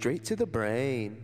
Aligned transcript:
straight 0.00 0.24
to 0.24 0.34
the 0.34 0.46
brain. 0.46 1.14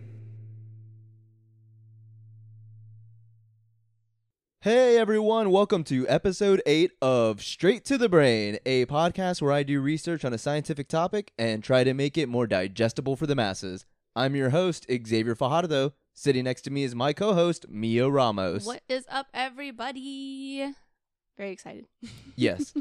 Hey 4.61 4.99
everyone, 4.99 5.49
welcome 5.49 5.83
to 5.85 6.07
episode 6.07 6.61
8 6.63 6.91
of 7.01 7.41
Straight 7.41 7.85
to 7.85 7.97
the 7.97 8.07
Brain, 8.07 8.59
a 8.67 8.85
podcast 8.85 9.41
where 9.41 9.51
I 9.51 9.63
do 9.63 9.81
research 9.81 10.23
on 10.23 10.31
a 10.31 10.37
scientific 10.37 10.87
topic 10.89 11.31
and 11.39 11.63
try 11.63 11.83
to 11.83 11.95
make 11.95 12.19
it 12.19 12.29
more 12.29 12.45
digestible 12.45 13.15
for 13.15 13.25
the 13.25 13.33
masses. 13.33 13.83
I'm 14.15 14.35
your 14.35 14.51
host, 14.51 14.85
Xavier 14.91 15.33
Fajardo. 15.33 15.93
Sitting 16.13 16.43
next 16.43 16.61
to 16.61 16.69
me 16.69 16.83
is 16.83 16.93
my 16.93 17.13
co 17.13 17.33
host, 17.33 17.65
Mia 17.67 18.07
Ramos. 18.07 18.63
What 18.67 18.83
is 18.87 19.05
up, 19.09 19.25
everybody? 19.33 20.71
Very 21.35 21.49
excited. 21.49 21.87
Yes. 22.35 22.75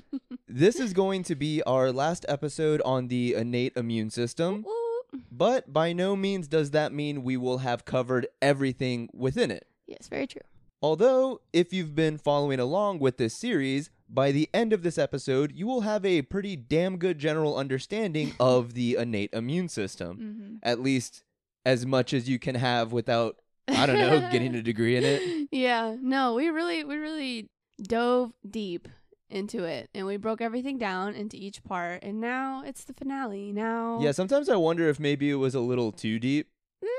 this 0.47 0.79
is 0.79 0.93
going 0.93 1.23
to 1.23 1.35
be 1.35 1.63
our 1.63 1.91
last 1.91 2.27
episode 2.29 2.83
on 2.85 3.09
the 3.09 3.33
innate 3.33 3.75
immune 3.75 4.11
system, 4.11 4.63
Woo. 4.63 4.86
But 5.31 5.73
by 5.73 5.93
no 5.93 6.17
means 6.17 6.49
does 6.49 6.71
that 6.73 6.93
mean 6.93 7.23
we 7.23 7.37
will 7.37 7.59
have 7.59 7.85
covered 7.85 8.27
everything 8.41 9.09
within 9.13 9.51
it. 9.51 9.67
Yes, 9.87 10.09
very 10.09 10.27
true. 10.27 10.43
Although, 10.83 11.41
if 11.53 11.73
you've 11.73 11.95
been 11.95 12.19
following 12.19 12.61
along 12.61 12.99
with 12.99 13.17
this 13.17 13.35
series, 13.35 13.91
by 14.09 14.31
the 14.31 14.49
end 14.53 14.73
of 14.73 14.83
this 14.83 14.99
episode, 14.99 15.53
you 15.53 15.67
will 15.67 15.81
have 15.81 16.05
a 16.05 16.23
pretty 16.23 16.55
damn 16.55 16.99
good 16.99 17.19
general 17.19 17.57
understanding 17.57 18.35
of 18.41 18.75
the 18.75 18.97
innate 18.97 19.31
immune 19.33 19.69
system. 19.69 20.17
Mm-hmm. 20.17 20.57
At 20.63 20.81
least 20.81 21.25
as 21.65 21.87
much 21.87 22.13
as 22.13 22.29
you 22.29 22.39
can 22.39 22.55
have 22.55 22.93
without, 22.93 23.41
I 23.69 23.87
don't 23.87 23.99
know, 23.99 24.29
getting 24.31 24.55
a 24.55 24.63
degree 24.71 24.97
in 24.97 25.05
it. 25.05 25.49
Yeah, 25.51 25.97
no, 26.01 26.35
we 26.35 26.49
really, 26.49 26.85
we 26.85 26.97
really 26.97 27.51
dove 27.83 28.33
deep 28.49 28.89
into 29.31 29.65
it, 29.65 29.89
and 29.95 30.07
we 30.07 30.17
broke 30.17 30.41
everything 30.41 30.79
down 30.79 31.15
into 31.15 31.37
each 31.37 31.63
part, 31.65 32.03
and 32.03 32.21
now 32.21 32.63
it's 32.65 32.85
the 32.85 32.93
finale. 32.93 33.53
Now, 33.53 33.99
Yeah, 34.01 34.13
sometimes 34.13 34.49
I 34.49 34.57
wonder 34.57 34.89
if 34.89 35.01
maybe 35.01 35.31
it 35.31 35.35
was 35.37 35.55
a 35.55 35.61
little 35.61 35.93
too 35.93 36.19
deep 36.19 36.49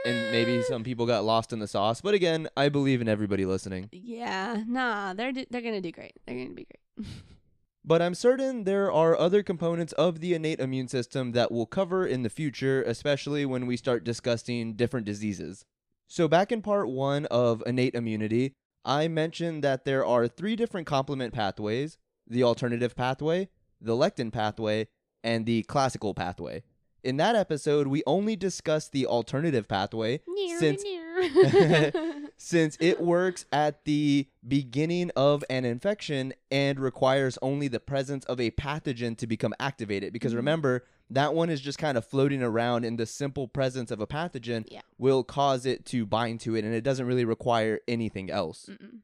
and 0.05 0.31
maybe 0.31 0.59
Mm, 0.59 0.63
some 0.63 0.83
people 0.83 1.05
got 1.05 1.23
lost 1.23 1.53
in 1.53 1.59
the 1.59 1.67
sauce. 1.67 2.01
But 2.01 2.13
again, 2.13 2.47
I 2.57 2.69
believe 2.69 3.01
in 3.01 3.07
everybody 3.07 3.45
listening. 3.45 3.89
Yeah, 3.91 4.63
nah, 4.67 5.13
they're 5.13 5.31
do- 5.31 5.45
they're 5.49 5.61
gonna 5.61 5.81
do 5.81 5.91
great. 5.91 6.13
They're 6.25 6.35
gonna 6.35 6.55
be 6.55 6.65
great. 6.65 7.07
But 7.85 8.01
I'm 8.01 8.15
certain 8.15 8.65
there 8.65 8.91
are 8.91 9.17
other 9.17 9.41
components 9.41 9.93
of 9.93 10.19
the 10.19 10.33
innate 10.33 10.59
immune 10.59 10.89
system 10.89 11.31
that 11.31 11.53
we'll 11.53 11.65
cover 11.65 12.05
in 12.05 12.21
the 12.23 12.29
future, 12.29 12.83
especially 12.83 13.45
when 13.45 13.65
we 13.65 13.77
start 13.77 14.03
discussing 14.03 14.73
different 14.73 15.05
diseases. 15.05 15.63
So, 16.05 16.27
back 16.27 16.51
in 16.51 16.61
part 16.61 16.89
one 16.89 17.27
of 17.27 17.63
innate 17.65 17.95
immunity, 17.95 18.51
I 18.83 19.07
mentioned 19.07 19.63
that 19.63 19.85
there 19.85 20.05
are 20.05 20.27
three 20.27 20.57
different 20.57 20.85
complement 20.85 21.33
pathways 21.33 21.97
the 22.29 22.43
alternative 22.43 22.95
pathway, 22.95 23.49
the 23.81 23.93
lectin 23.95 24.31
pathway, 24.31 24.87
and 25.23 25.45
the 25.45 25.63
classical 25.63 26.13
pathway. 26.13 26.63
In 27.03 27.17
that 27.17 27.35
episode, 27.35 27.87
we 27.87 28.03
only 28.05 28.35
discussed 28.35 28.91
the 28.91 29.05
alternative 29.05 29.67
pathway 29.67 30.21
since 30.59 30.83
since 32.37 32.77
it 32.79 33.01
works 33.01 33.45
at 33.51 33.83
the 33.85 34.27
beginning 34.47 35.11
of 35.15 35.43
an 35.49 35.65
infection 35.65 36.33
and 36.51 36.79
requires 36.79 37.37
only 37.41 37.67
the 37.67 37.79
presence 37.79 38.25
of 38.25 38.39
a 38.39 38.51
pathogen 38.51 39.17
to 39.17 39.25
become 39.27 39.53
activated. 39.59 40.13
Because 40.13 40.33
Mhm. 40.33 40.37
remember, 40.37 40.85
that 41.09 41.33
one 41.33 41.49
is 41.49 41.61
just 41.61 41.77
kind 41.79 41.97
of 41.97 42.05
floating 42.05 42.43
around, 42.43 42.83
and 42.85 42.99
the 42.99 43.05
simple 43.05 43.47
presence 43.47 43.89
of 43.91 43.99
a 44.01 44.07
pathogen 44.07 44.65
Yeah. 44.69 44.81
will 44.97 45.23
cause 45.23 45.65
it 45.65 45.85
to 45.85 46.05
bind 46.05 46.39
to 46.41 46.55
it, 46.55 46.63
and 46.65 46.73
it 46.73 46.81
doesn't 46.81 47.05
really 47.07 47.25
require 47.25 47.79
anything 47.87 48.29
else. 48.29 48.67
Mm-mm. 48.69 48.99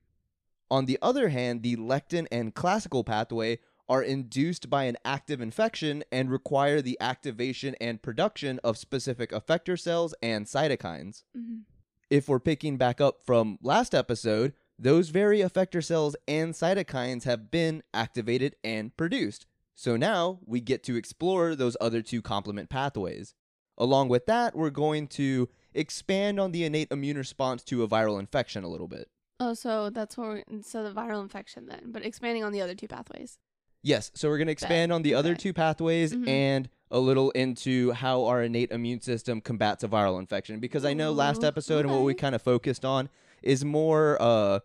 On 0.73 0.85
the 0.85 0.97
other 1.03 1.29
hand, 1.29 1.61
the 1.61 1.75
lectin 1.75 2.25
and 2.31 2.55
classical 2.55 3.03
pathway 3.03 3.59
are 3.87 4.01
induced 4.01 4.71
by 4.71 4.85
an 4.85 4.97
active 5.05 5.39
infection 5.39 6.03
and 6.11 6.31
require 6.31 6.81
the 6.81 6.97
activation 6.99 7.75
and 7.79 8.01
production 8.01 8.59
of 8.63 8.79
specific 8.79 9.29
effector 9.29 9.79
cells 9.79 10.15
and 10.23 10.47
cytokines 10.47 11.21
Mhm. 11.37 11.65
if 12.09 12.27
we're 12.27 12.39
picking 12.39 12.77
back 12.77 12.99
up 12.99 13.21
from 13.23 13.59
last 13.61 13.93
episode, 13.93 14.53
those 14.79 15.09
very 15.09 15.39
effector 15.41 15.83
cells 15.83 16.15
and 16.27 16.55
cytokines 16.55 17.23
have 17.23 17.51
been 17.51 17.83
activated 17.93 18.55
and 18.63 18.97
produced. 18.97 19.45
So 19.75 19.95
now 19.95 20.39
we 20.43 20.59
get 20.59 20.81
to 20.85 20.95
explore 20.95 21.55
those 21.55 21.77
other 21.79 22.01
two 22.01 22.23
complement 22.23 22.71
pathways. 22.71 23.35
Along 23.77 24.09
with 24.09 24.25
that, 24.25 24.55
we're 24.55 24.69
going 24.71 25.07
to 25.09 25.49
expand 25.75 26.39
on 26.39 26.51
the 26.51 26.63
innate 26.63 26.91
immune 26.91 27.17
response 27.17 27.63
to 27.65 27.83
a 27.83 27.87
viral 27.87 28.19
infection 28.19 28.63
a 28.63 28.69
little 28.69 28.87
bit. 28.87 29.09
Oh, 29.49 29.53
so 29.53 29.89
that's 29.89 30.17
what 30.17 30.27
we're 30.27 30.43
so 30.61 30.83
the 30.83 30.91
viral 30.93 31.21
infection 31.21 31.65
then, 31.65 31.91
but 31.91 32.05
expanding 32.05 32.43
on 32.43 32.51
the 32.53 32.61
other 32.61 32.75
two 32.75 32.87
pathways. 32.87 33.37
Yes, 33.81 34.11
so 34.15 34.29
we're 34.29 34.37
going 34.37 34.47
to 34.47 34.53
expand 34.53 34.93
on 34.93 35.01
the 35.01 35.13
other 35.13 35.31
Okay. 35.31 35.39
two 35.39 35.53
pathways 35.53 36.13
Mhm. 36.13 36.27
and 36.27 36.69
a 36.89 36.99
little 36.99 37.31
into 37.31 37.91
how 37.91 38.23
our 38.25 38.41
innate 38.43 38.71
immune 38.71 39.01
system 39.01 39.41
combats 39.41 39.83
a 39.83 39.89
viral 39.89 40.19
infection 40.19 40.59
because 40.61 40.85
I 40.85 40.93
know 40.93 41.11
last 41.11 41.43
Ooh, 41.43 41.47
episode 41.47 41.83
and 41.85 41.93
what 41.93 42.03
we 42.03 42.13
kind 42.13 42.33
of 42.35 42.41
focused 42.41 42.85
on 42.85 43.09
is 43.41 43.65
more 43.65 44.17
uh 44.21 44.59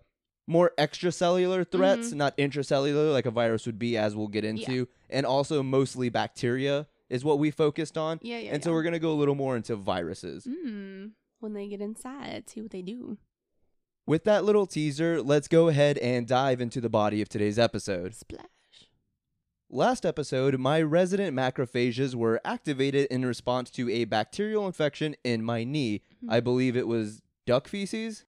more 0.47 0.73
extracellular 0.79 1.69
threats, 1.71 2.11
Mhm. 2.11 2.15
not 2.15 2.37
intracellular 2.39 3.13
like 3.13 3.27
a 3.27 3.31
virus 3.31 3.67
would 3.67 3.79
be 3.79 3.97
as 3.99 4.15
we'll 4.17 4.29
get 4.29 4.45
into, 4.45 4.89
and 5.11 5.27
also 5.27 5.63
mostly 5.63 6.09
bacteria 6.09 6.87
is 7.11 7.23
what 7.25 7.39
we 7.39 7.51
focused 7.51 7.99
on. 7.99 8.19
Yeah, 8.23 8.39
yeah. 8.39 8.55
and 8.55 8.63
so 8.65 8.73
we're 8.73 8.83
going 8.83 8.93
to 8.95 8.99
go 8.99 9.13
a 9.13 9.19
little 9.19 9.35
more 9.35 9.57
into 9.57 9.75
viruses. 9.77 10.47
Mm, 10.47 11.13
when 11.41 11.53
they 11.55 11.69
get 11.69 11.81
inside, 11.83 12.49
see 12.49 12.63
what 12.63 12.71
they 12.71 12.81
do. 12.83 13.19
With 14.09 14.25
that 14.25 14.43
little 14.43 14.67
teaser, 14.67 15.21
let's 15.21 15.49
go 15.49 15.69
ahead 15.69 15.99
and 15.99 16.27
dive 16.27 16.63
into 16.63 16.81
the 16.81 16.89
body 16.89 17.21
of 17.21 17.29
today's 17.29 17.59
episode. 17.59 18.15
Splash. 18.15 18.47
Last 19.69 20.07
episode, 20.07 20.59
my 20.59 20.81
resident 20.81 21.37
macrophages 21.37 22.15
were 22.15 22.41
activated 22.43 23.07
in 23.11 23.27
response 23.27 23.71
to 23.73 23.91
a 23.91 24.07
bacterial 24.07 24.67
infection 24.67 25.15
in 25.25 25.45
my 25.45 25.63
knee. 25.63 26.01
Hmm. 26.23 26.31
I 26.31 26.41
believe 26.41 26.75
it 26.75 26.89
was 26.89 27.21
duck 27.45 27.69
feces. 27.69 28.25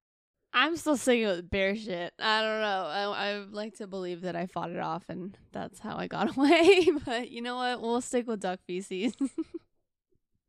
I'm 0.53 0.77
still 0.77 0.99
sticking 0.99 1.29
with 1.29 1.49
bear 1.49 1.75
shit. 1.75 2.13
I 2.19 2.43
don't 2.43 2.61
know. 2.61 2.85
I, 2.87 3.31
I 3.31 3.45
like 3.51 3.77
to 3.77 3.87
believe 3.87 4.21
that 4.21 4.37
I 4.37 4.49
fought 4.49 4.73
it 4.73 4.81
off 4.81 5.05
and 5.09 5.35
that's 5.51 5.79
how 5.79 5.97
I 5.97 6.09
got 6.09 6.37
away. 6.37 6.89
but 7.07 7.31
you 7.31 7.41
know 7.41 7.57
what? 7.57 7.81
We'll 7.81 8.03
stick 8.03 8.27
with 8.27 8.41
duck 8.41 8.61
feces. 8.67 9.15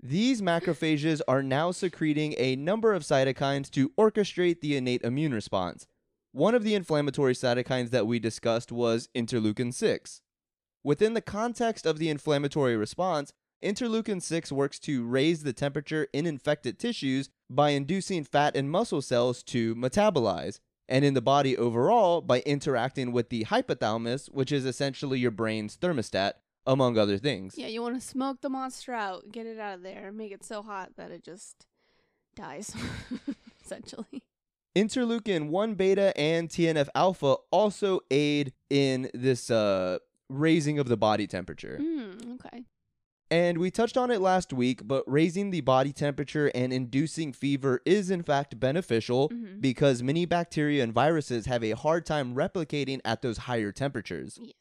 These 0.03 0.41
macrophages 0.41 1.21
are 1.27 1.43
now 1.43 1.69
secreting 1.69 2.33
a 2.39 2.55
number 2.55 2.93
of 2.93 3.03
cytokines 3.03 3.69
to 3.71 3.89
orchestrate 3.89 4.61
the 4.61 4.75
innate 4.75 5.03
immune 5.03 5.31
response. 5.31 5.85
One 6.31 6.55
of 6.55 6.63
the 6.63 6.73
inflammatory 6.73 7.35
cytokines 7.35 7.91
that 7.91 8.07
we 8.07 8.17
discussed 8.17 8.71
was 8.71 9.09
interleukin 9.13 9.71
6. 9.71 10.21
Within 10.83 11.13
the 11.13 11.21
context 11.21 11.85
of 11.85 11.99
the 11.99 12.09
inflammatory 12.09 12.75
response, 12.75 13.31
interleukin 13.63 14.23
6 14.23 14.51
works 14.51 14.79
to 14.79 15.05
raise 15.05 15.43
the 15.43 15.53
temperature 15.53 16.07
in 16.13 16.25
infected 16.25 16.79
tissues 16.79 17.29
by 17.47 17.69
inducing 17.69 18.23
fat 18.23 18.55
and 18.55 18.71
muscle 18.71 19.03
cells 19.03 19.43
to 19.43 19.75
metabolize, 19.75 20.59
and 20.89 21.05
in 21.05 21.13
the 21.13 21.21
body 21.21 21.55
overall 21.55 22.21
by 22.21 22.39
interacting 22.39 23.11
with 23.11 23.29
the 23.29 23.43
hypothalamus, 23.45 24.31
which 24.31 24.51
is 24.51 24.65
essentially 24.65 25.19
your 25.19 25.29
brain's 25.29 25.77
thermostat, 25.77 26.33
among 26.65 26.97
other 26.97 27.17
things. 27.17 27.55
yeah, 27.57 27.67
you 27.67 27.81
want 27.81 27.95
to 27.99 28.01
smoke 28.05 28.41
the 28.41 28.49
monster 28.49 28.93
out, 28.93 29.31
get 29.31 29.45
it 29.45 29.59
out 29.59 29.75
of 29.75 29.83
there, 29.83 30.11
make 30.11 30.31
it 30.31 30.43
so 30.43 30.61
hot 30.61 30.91
that 30.97 31.11
it 31.11 31.23
just 31.23 31.65
dies, 32.35 32.75
essentially. 33.63 34.23
Interleukin 34.75 35.49
1 35.49 35.73
beta 35.75 36.17
and 36.17 36.47
TNF 36.49 36.87
alpha 36.95 37.35
also 37.51 37.99
aid 38.09 38.53
in 38.69 39.09
this 39.13 39.51
uh, 39.51 39.97
raising 40.29 40.79
of 40.79 40.87
the 40.87 40.95
body 40.95 41.27
temperature. 41.27 41.77
Mm, 41.81 42.35
okay. 42.35 42.63
And 43.29 43.57
we 43.59 43.71
touched 43.71 43.97
on 43.97 44.11
it 44.11 44.19
last 44.21 44.51
week, 44.53 44.81
but 44.85 45.03
raising 45.07 45.51
the 45.51 45.61
body 45.61 45.91
temperature 45.93 46.51
and 46.53 46.71
inducing 46.73 47.31
fever 47.33 47.81
is 47.85 48.09
in 48.11 48.23
fact 48.23 48.59
beneficial 48.59 49.29
Mhm. 49.29 49.59
because 49.61 50.03
many 50.03 50.25
bacteria 50.25 50.83
and 50.83 50.93
viruses 50.93 51.45
have 51.47 51.63
a 51.63 51.71
hard 51.71 52.05
time 52.05 52.35
replicating 52.35 52.99
at 53.05 53.21
those 53.21 53.39
higher 53.39 53.71
temperatures. 53.71 54.37
Yes. 54.41 54.53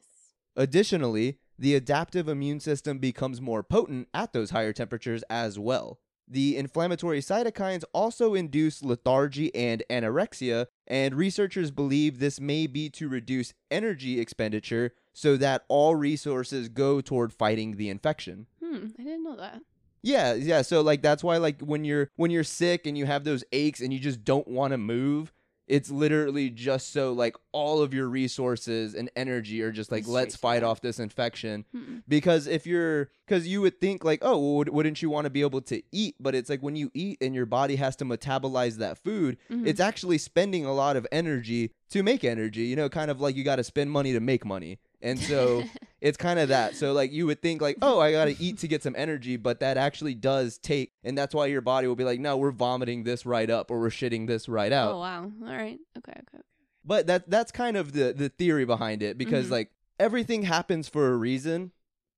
Additionally, 0.57 1.37
the 1.61 1.75
adaptive 1.75 2.27
immune 2.27 2.59
system 2.59 2.97
becomes 2.97 3.39
more 3.39 3.61
potent 3.61 4.07
at 4.15 4.33
those 4.33 4.49
higher 4.49 4.73
temperatures 4.73 5.23
as 5.29 5.59
well. 5.59 5.99
The 6.27 6.57
inflammatory 6.57 7.19
cytokines 7.19 7.83
also 7.93 8.33
induce 8.33 8.81
lethargy 8.81 9.53
and 9.53 9.83
anorexia, 9.87 10.65
and 10.87 11.13
researchers 11.13 11.69
believe 11.69 12.17
this 12.17 12.39
may 12.39 12.65
be 12.65 12.89
to 12.91 13.07
reduce 13.07 13.53
energy 13.69 14.19
expenditure 14.19 14.93
so 15.13 15.37
that 15.37 15.65
all 15.67 15.93
resources 15.93 16.67
go 16.67 16.99
toward 16.99 17.31
fighting 17.31 17.77
the 17.77 17.89
infection. 17.89 18.47
Hmm. 18.63 18.87
I 18.97 19.03
didn't 19.03 19.23
know 19.23 19.35
that. 19.35 19.61
Yeah, 20.01 20.33
yeah, 20.33 20.63
so 20.63 20.81
like 20.81 21.03
that's 21.03 21.23
why 21.23 21.37
like 21.37 21.61
when 21.61 21.85
you're 21.85 22.09
when 22.15 22.31
you're 22.31 22.43
sick 22.43 22.87
and 22.87 22.97
you 22.97 23.05
have 23.05 23.23
those 23.23 23.43
aches 23.51 23.81
and 23.81 23.93
you 23.93 23.99
just 23.99 24.23
don't 24.23 24.47
want 24.47 24.71
to 24.71 24.79
move, 24.79 25.31
it's 25.71 25.89
literally 25.89 26.49
just 26.49 26.91
so 26.91 27.13
like 27.13 27.35
all 27.53 27.81
of 27.81 27.93
your 27.93 28.07
resources 28.09 28.93
and 28.93 29.09
energy 29.15 29.61
are 29.61 29.71
just 29.71 29.89
like 29.91 30.05
let's 30.07 30.35
fight 30.35 30.63
off 30.63 30.81
this 30.81 30.99
infection 30.99 31.65
Hmm. 31.71 31.99
because 32.07 32.45
if 32.47 32.67
you're 32.67 33.09
because 33.25 33.47
you 33.47 33.61
would 33.61 33.79
think 33.79 34.03
like 34.03 34.19
oh 34.21 34.37
well, 34.37 34.55
would- 34.57 34.69
wouldn't 34.69 35.01
you 35.01 35.09
want 35.09 35.25
to 35.25 35.29
be 35.29 35.41
able 35.41 35.61
to 35.61 35.81
eat 35.91 36.15
but 36.19 36.35
it's 36.35 36.49
like 36.49 36.61
when 36.61 36.75
you 36.75 36.91
eat 36.93 37.17
and 37.21 37.33
your 37.33 37.45
body 37.45 37.77
has 37.77 37.95
to 37.97 38.05
metabolize 38.05 38.75
that 38.77 38.97
food 38.97 39.37
Mhm. 39.49 39.65
it's 39.65 39.79
actually 39.79 40.17
spending 40.17 40.65
a 40.65 40.73
lot 40.73 40.95
of 40.97 41.07
energy 41.11 41.71
to 41.91 42.03
make 42.03 42.23
energy 42.23 42.63
you 42.63 42.75
know 42.75 42.89
kind 42.89 43.09
of 43.09 43.21
like 43.21 43.35
you 43.37 43.43
got 43.43 43.55
to 43.57 43.63
spend 43.63 43.91
money 43.91 44.11
to 44.13 44.19
make 44.19 44.43
money 44.45 44.77
and 45.01 45.19
so 45.19 45.63
it's 46.01 46.17
kind 46.17 46.39
of 46.39 46.49
that. 46.49 46.75
So 46.75 46.93
like 46.93 47.11
you 47.11 47.25
would 47.27 47.41
think 47.41 47.61
like, 47.61 47.77
oh, 47.81 47.99
I 47.99 48.11
gotta 48.11 48.35
eat 48.39 48.57
to 48.59 48.67
get 48.67 48.81
some 48.83 48.95
energy, 48.97 49.37
but 49.37 49.59
that 49.61 49.77
actually 49.77 50.15
does 50.15 50.57
take, 50.57 50.91
and 51.03 51.17
that's 51.17 51.33
why 51.33 51.45
your 51.45 51.61
body 51.61 51.87
will 51.87 51.95
be 51.95 52.03
like, 52.03 52.19
no, 52.19 52.37
we're 52.37 52.51
vomiting 52.51 53.03
this 53.03 53.25
right 53.25 53.49
up, 53.49 53.69
or 53.71 53.79
we're 53.79 53.89
shitting 53.89 54.27
this 54.27 54.49
right 54.49 54.71
out. 54.71 54.93
Oh 54.95 54.99
wow. 54.99 55.23
All 55.41 55.55
right. 55.55 55.79
Okay. 55.97 56.11
Okay. 56.13 56.43
But 56.83 57.07
that 57.07 57.29
that's 57.29 57.51
kind 57.51 57.77
of 57.77 57.93
the 57.93 58.13
the 58.13 58.29
theory 58.29 58.65
behind 58.65 59.03
it 59.03 59.17
because 59.17 59.47
Mhm. 59.47 59.51
like 59.51 59.71
everything 59.99 60.43
happens 60.43 60.89
for 60.89 61.11
a 61.13 61.15
reason 61.15 61.71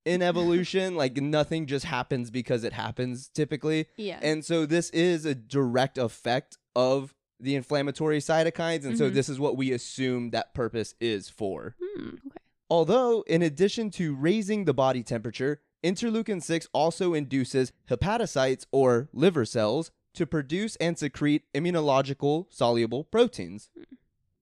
in 0.06 0.22
evolution. 0.22 0.96
like 1.02 1.16
nothing 1.18 1.66
just 1.66 1.84
happens 1.84 2.30
because 2.30 2.64
it 2.64 2.72
happens 2.72 3.28
typically. 3.28 3.86
Yeah. 3.96 4.18
And 4.22 4.42
so 4.44 4.64
this 4.64 4.88
is 4.90 5.26
a 5.26 5.34
direct 5.34 5.98
effect 5.98 6.56
of 6.74 7.14
the 7.40 7.54
inflammatory 7.56 8.20
cytokines 8.20 8.86
and 8.86 8.96
so 8.96 9.10
Mhm. 9.10 9.14
this 9.14 9.28
is 9.28 9.38
what 9.38 9.56
we 9.58 9.72
assume 9.72 10.30
that 10.30 10.54
purpose 10.54 10.94
is 11.00 11.28
for. 11.28 11.74
hmm. 11.78 12.08
Okay. 12.26 12.38
Although 12.74 13.22
in 13.28 13.40
addition 13.40 13.88
to 13.90 14.16
raising 14.16 14.64
the 14.64 14.74
body 14.74 15.04
temperature, 15.04 15.60
interleukin 15.84 16.42
6 16.42 16.66
also 16.72 17.14
induces 17.14 17.70
hepatocytes 17.88 18.66
or 18.72 19.08
liver 19.12 19.44
cells 19.44 19.92
to 20.14 20.26
produce 20.26 20.74
and 20.80 20.98
secrete 20.98 21.44
immunological 21.54 22.46
soluble 22.52 23.04
proteins. 23.04 23.70
Hmm. 23.76 23.82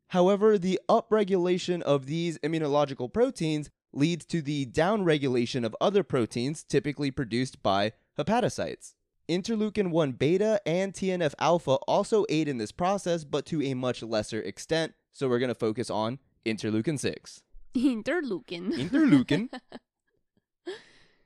However, 0.09 0.57
the 0.57 0.81
upregulation 0.89 1.83
of 1.83 2.07
these 2.07 2.39
immunological 2.39 3.13
proteins 3.13 3.69
leads 3.93 4.25
to 4.25 4.41
the 4.41 4.65
downregulation 4.65 5.63
of 5.63 5.77
other 5.79 6.03
proteins 6.03 6.65
typically 6.65 7.11
produced 7.11 7.63
by 7.63 7.93
hepatocytes. 8.19 8.95
Interleukin 9.29 9.91
1 9.91 10.13
beta 10.13 10.59
and 10.65 10.95
TNF 10.95 11.35
alpha 11.39 11.75
also 11.87 12.25
aid 12.31 12.49
in 12.49 12.57
this 12.57 12.73
process, 12.73 13.25
but 13.25 13.45
to 13.45 13.63
a 13.63 13.75
much 13.75 14.03
lesser 14.03 14.41
extent. 14.41 14.95
So 15.13 15.29
we're 15.29 15.39
going 15.39 15.49
to 15.49 15.55
focus 15.55 15.91
on 15.91 16.19
interleukin 16.47 16.99
6. 16.99 17.43
Interleukin. 17.75 18.73
Interleukin. 18.91 19.49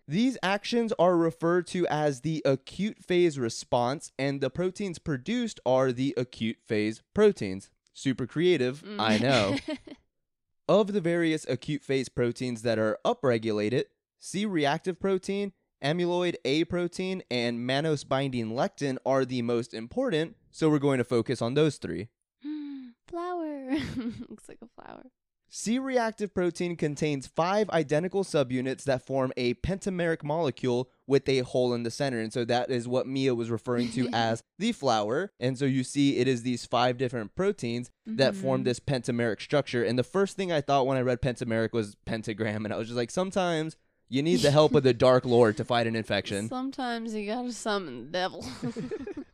These 0.09 0.39
actions 0.43 0.93
are 1.01 1.17
referred 1.17 1.67
to 1.69 1.85
as 1.89 2.21
the 2.21 2.41
acute 2.45 3.03
phase 3.05 3.39
response, 3.41 4.13
and 4.19 4.41
the 4.41 4.51
proteins 4.51 5.01
produced 5.01 5.59
are 5.67 5.91
the 5.91 6.15
acute 6.17 6.59
phase 6.65 7.03
proteins. 7.13 7.71
Super 7.93 8.27
creative, 8.27 8.83
Mm. 8.83 9.01
I 9.01 9.19
know. 9.19 9.57
Of 10.69 10.93
the 10.93 11.01
various 11.01 11.47
acute 11.49 11.83
phase 11.85 12.09
proteins 12.09 12.63
that 12.63 12.77
are 12.77 12.99
upregulated, 13.05 13.85
C 14.19 14.45
reactive 14.47 14.99
protein, 14.99 15.53
amyloid 15.83 16.35
A 16.45 16.65
protein, 16.65 17.23
and 17.31 17.61
mannose 17.61 18.07
binding 18.07 18.51
lectin 18.51 18.99
are 19.07 19.25
the 19.25 19.43
most 19.43 19.73
important, 19.73 20.35
so 20.51 20.69
we're 20.69 20.81
going 20.81 20.99
to 20.99 21.05
focus 21.05 21.41
on 21.41 21.55
those 21.55 21.77
three. 21.77 22.09
flower. 23.09 23.71
Looks 24.29 24.49
like 24.49 24.59
a 24.61 24.67
flower. 24.83 25.05
C 25.59 25.79
reactive 25.79 26.35
protein 26.35 26.77
contains 26.77 27.27
five 27.27 27.71
identical 27.71 28.25
subunits 28.25 28.85
that 28.85 29.07
form 29.07 29.33
a 29.39 29.55
pentameric 29.55 30.23
molecule 30.23 30.91
with 31.07 31.27
a 31.31 31.39
hole 31.39 31.73
in 31.73 31.83
the 31.83 31.91
center. 31.91 32.21
And 32.21 32.31
so 32.31 32.45
that 32.45 32.71
is 32.71 32.87
what 32.87 33.07
Mia 33.07 33.35
was 33.35 33.51
referring 33.51 33.91
to 33.93 34.07
as 34.13 34.43
the 34.59 34.73
flower. 34.73 35.33
And 35.41 35.57
so 35.59 35.65
you 35.65 35.83
see 35.83 36.19
it 36.19 36.29
is 36.29 36.43
these 36.43 36.67
five 36.67 36.99
different 36.99 37.35
proteins 37.35 37.91
that 38.05 38.37
form 38.37 38.61
Mhm. 38.61 38.65
this 38.65 38.81
pentameric 38.81 39.41
structure. 39.41 39.83
And 39.83 39.99
the 39.99 40.03
first 40.05 40.37
thing 40.37 40.53
I 40.53 40.61
thought 40.61 40.87
when 40.87 40.99
I 40.99 41.01
read 41.01 41.23
pentameric 41.23 41.73
was 41.73 41.97
pentagram. 42.05 42.67
And 42.67 42.75
I 42.75 42.77
was 42.77 42.89
just 42.89 42.99
like, 42.99 43.11
sometimes 43.11 43.77
you 44.11 44.23
need 44.23 44.41
the 44.41 44.51
help 44.51 44.75
of 44.75 44.83
the 44.83 44.93
dark 45.09 45.25
lord 45.25 45.57
to 45.57 45.65
fight 45.65 45.87
an 45.87 45.97
infection. 45.97 46.51
Sometimes 46.51 47.15
you 47.15 47.27
gotta 47.27 47.51
summon 47.51 48.05
the 48.05 48.11
devil. 48.13 48.45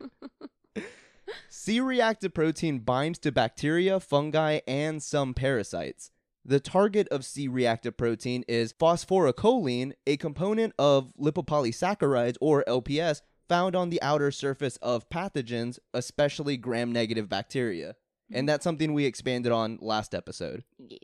C 1.64 1.78
reactive 1.78 2.34
protein 2.34 2.80
binds 2.80 3.20
to 3.20 3.30
bacteria, 3.30 4.00
fungi, 4.00 4.58
and 4.66 5.00
some 5.00 5.32
parasites. 5.32 6.10
The 6.44 6.58
target 6.58 7.06
of 7.12 7.24
C 7.24 7.46
reactive 7.46 7.96
protein 7.96 8.42
is 8.48 8.72
phosphorylcholine, 8.72 9.92
a 10.04 10.16
component 10.16 10.74
of 10.76 11.14
lipopolysaccharides 11.16 12.36
or 12.40 12.64
LPS 12.66 13.20
found 13.48 13.76
on 13.76 13.90
the 13.90 14.02
outer 14.02 14.32
surface 14.32 14.76
of 14.78 15.08
pathogens, 15.08 15.78
especially 15.94 16.56
gram 16.56 16.90
negative 16.90 17.28
bacteria. 17.28 17.94
And 18.32 18.48
that's 18.48 18.64
something 18.64 18.92
we 18.92 19.04
expanded 19.04 19.52
on 19.52 19.78
last 19.80 20.16
episode. 20.16 20.64
yes. 20.80 20.98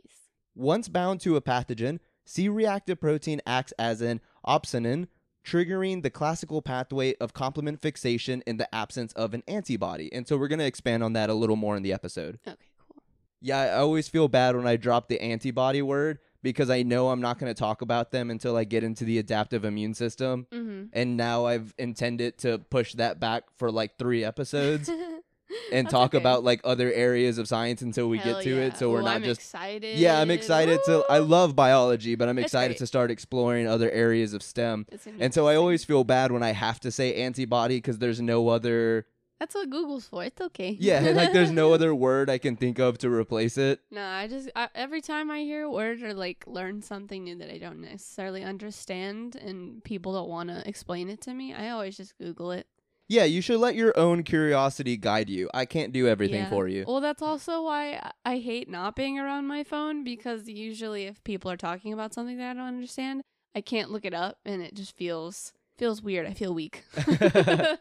Once 0.55 0.89
bound 0.89 1.21
to 1.21 1.37
a 1.37 1.41
pathogen, 1.41 1.99
C 2.25 2.49
reactive 2.49 2.99
protein 2.99 3.39
acts 3.45 3.71
as 3.79 4.01
an 4.01 4.19
opsonin, 4.45 5.07
triggering 5.49 6.03
the 6.03 6.09
classical 6.09 6.61
pathway 6.61 7.15
of 7.15 7.33
complement 7.33 7.81
fixation 7.81 8.43
in 8.45 8.57
the 8.57 8.73
absence 8.73 9.13
of 9.13 9.33
an 9.33 9.43
antibody. 9.47 10.11
And 10.13 10.27
so 10.27 10.37
we're 10.37 10.47
going 10.47 10.59
to 10.59 10.65
expand 10.65 11.03
on 11.03 11.13
that 11.13 11.29
a 11.29 11.33
little 11.33 11.55
more 11.55 11.75
in 11.75 11.83
the 11.83 11.91
episode. 11.93 12.39
Okay, 12.47 12.57
cool. 12.87 13.01
Yeah, 13.41 13.59
I 13.59 13.73
always 13.77 14.07
feel 14.07 14.27
bad 14.27 14.55
when 14.55 14.67
I 14.67 14.75
drop 14.75 15.07
the 15.07 15.19
antibody 15.19 15.81
word 15.81 16.19
because 16.43 16.69
I 16.69 16.83
know 16.83 17.09
I'm 17.09 17.19
not 17.19 17.39
going 17.39 17.53
to 17.53 17.59
talk 17.59 17.81
about 17.81 18.11
them 18.11 18.29
until 18.29 18.55
I 18.55 18.63
get 18.63 18.83
into 18.83 19.03
the 19.03 19.17
adaptive 19.17 19.65
immune 19.65 19.93
system. 19.93 20.47
Mm-hmm. 20.51 20.83
And 20.93 21.17
now 21.17 21.45
I've 21.45 21.73
intended 21.77 22.37
to 22.39 22.59
push 22.59 22.93
that 22.93 23.19
back 23.19 23.43
for 23.57 23.71
like 23.71 23.97
three 23.97 24.23
episodes 24.23 24.89
and 25.71 25.89
talk 25.89 26.13
about 26.13 26.43
like 26.43 26.61
other 26.63 26.91
areas 26.91 27.37
of 27.37 27.47
science 27.47 27.81
until 27.81 28.07
we 28.09 28.17
get 28.19 28.41
to 28.43 28.57
it. 28.57 28.77
So 28.77 28.91
we're 28.91 29.01
not 29.01 29.15
I'm 29.17 29.23
just 29.23 29.41
excited. 29.41 29.97
yeah, 29.97 30.19
I'm 30.19 30.31
excited 30.31 30.79
to. 30.85 31.03
I 31.09 31.19
love 31.19 31.55
biology, 31.55 32.15
but 32.15 32.29
I'm 32.29 32.37
It's 32.37 32.45
excited 32.47 32.73
great. 32.73 32.77
to 32.79 32.87
start 32.87 33.11
exploring 33.11 33.67
other 33.67 33.89
areas 33.91 34.33
of 34.33 34.43
STEM. 34.43 34.85
It's 34.91 35.05
gonna 35.05 35.17
be 35.17 35.23
And 35.23 35.33
so 35.33 35.47
I 35.47 35.55
always 35.55 35.83
feel 35.83 36.03
bad 36.03 36.31
when 36.31 36.43
I 36.43 36.51
have 36.51 36.79
to 36.81 36.91
say 36.91 37.15
antibody 37.15 37.77
because 37.77 37.97
there's 37.99 38.21
no 38.21 38.47
other. 38.49 39.05
That's 39.39 39.55
what 39.55 39.69
Google's 39.69 40.05
for. 40.05 40.25
It's 40.25 40.41
okay. 40.41 40.75
Yeah, 40.77 40.99
like 41.15 41.31
there's 41.31 41.49
no 41.51 41.73
other 41.73 41.95
word 42.07 42.29
I 42.29 42.37
can 42.39 42.57
think 42.57 42.77
of 42.77 42.97
to 42.97 43.09
replace 43.09 43.57
it. 43.57 43.79
No, 43.89 44.03
I 44.03 44.27
just 44.27 44.49
I, 44.53 44.67
every 44.75 44.99
time 45.01 45.31
I 45.31 45.39
hear 45.39 45.63
a 45.63 45.71
word 45.71 46.03
or 46.03 46.13
like 46.13 46.43
learn 46.45 46.81
something 46.81 47.23
new 47.23 47.37
that 47.37 47.49
I 47.49 47.57
don't 47.57 47.79
necessarily 47.79 48.43
understand 48.43 49.37
and 49.37 49.81
people 49.85 50.11
don't 50.13 50.27
want 50.27 50.49
to 50.49 50.61
explain 50.67 51.07
it 51.09 51.21
to 51.21 51.33
me, 51.33 51.53
I 51.53 51.69
always 51.69 51.95
just 51.95 52.17
Google 52.17 52.51
it. 52.51 52.67
Yeah, 53.09 53.23
you 53.23 53.41
should 53.41 53.59
let 53.59 53.75
your 53.75 53.97
own 53.97 54.21
curiosity 54.23 54.95
guide 54.95 55.29
you. 55.29 55.49
I 55.53 55.65
can't 55.65 55.91
do 55.91 56.07
everything 56.07 56.41
Yeah. 56.43 56.49
for 56.49 56.67
you. 56.67 56.85
Well, 56.87 57.01
that's 57.01 57.23
also 57.23 57.63
why 57.63 57.99
I- 58.23 58.37
hate 58.37 58.69
not 58.69 58.95
being 58.95 59.17
around 59.19 59.47
my 59.47 59.63
phone 59.63 60.03
because 60.03 60.47
usually 60.47 61.05
if 61.05 61.23
people 61.23 61.49
are 61.49 61.57
talking 61.57 61.91
about 61.91 62.13
something 62.13 62.37
that 62.37 62.51
I 62.51 62.53
don't 62.53 62.67
understand, 62.67 63.23
I 63.55 63.61
can't 63.61 63.89
look 63.91 64.05
it 64.05 64.13
up 64.13 64.37
and 64.45 64.61
it 64.61 64.75
just 64.75 64.95
feels 64.95 65.51
feels 65.79 66.01
weird. 66.03 66.27
I 66.27 66.33
feel 66.33 66.53
weak. 66.53 66.83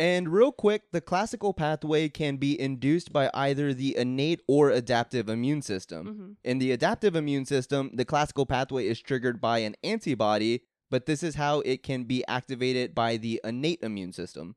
And 0.00 0.28
real 0.28 0.52
quick, 0.52 0.82
the 0.92 1.00
classical 1.00 1.52
pathway 1.52 2.08
can 2.08 2.36
be 2.36 2.60
induced 2.60 3.12
by 3.12 3.30
either 3.34 3.74
the 3.74 3.96
innate 3.96 4.40
or 4.46 4.70
adaptive 4.70 5.28
immune 5.28 5.60
system. 5.60 6.06
Mhm. 6.06 6.36
In 6.48 6.58
the 6.60 6.70
adaptive 6.70 7.16
immune 7.16 7.46
system, 7.46 7.90
the 7.92 8.04
classical 8.04 8.46
pathway 8.46 8.86
is 8.86 9.00
triggered 9.00 9.40
by 9.40 9.58
an 9.58 9.74
antibody, 9.82 10.62
but 10.90 11.06
this 11.06 11.22
is 11.22 11.34
how 11.34 11.60
it 11.60 11.82
can 11.82 12.04
be 12.04 12.24
activated 12.26 12.94
by 12.94 13.16
the 13.16 13.40
innate 13.44 13.82
immune 13.82 14.12
system. 14.12 14.56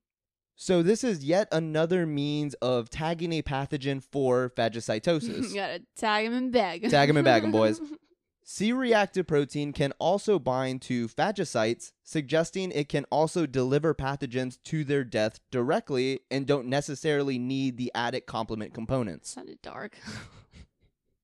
So, 0.55 0.83
this 0.83 1.03
is 1.03 1.23
yet 1.23 1.47
another 1.51 2.05
means 2.05 2.53
of 2.55 2.89
tagging 2.89 3.33
a 3.33 3.41
pathogen 3.41 4.03
for 4.03 4.49
phagocytosis. 4.57 5.53
Gotta 5.55 5.81
tag 5.95 6.27
him 6.27 6.33
and 6.33 6.51
bag. 6.51 6.89
Tag 6.89 7.09
'em 7.09 7.17
and 7.17 7.25
bag 7.25 7.41
bag 7.41 7.45
'em, 7.45 7.51
boys. 7.51 7.81
C 8.43 8.73
reactive 8.73 9.27
protein 9.27 9.71
can 9.71 9.93
also 9.99 10.37
bind 10.39 10.81
to 10.83 11.07
phagocytes, 11.07 11.91
suggesting 12.03 12.71
it 12.71 12.89
can 12.89 13.05
also 13.11 13.45
deliver 13.45 13.93
pathogens 13.93 14.57
to 14.65 14.83
their 14.83 15.03
death 15.03 15.39
directly 15.51 16.21
and 16.29 16.47
don't 16.47 16.67
necessarily 16.67 17.39
need 17.39 17.77
the 17.77 17.91
added 17.95 18.25
complement 18.25 18.73
components. 18.73 19.29
Sounded 19.31 19.61
dark. 19.61 19.97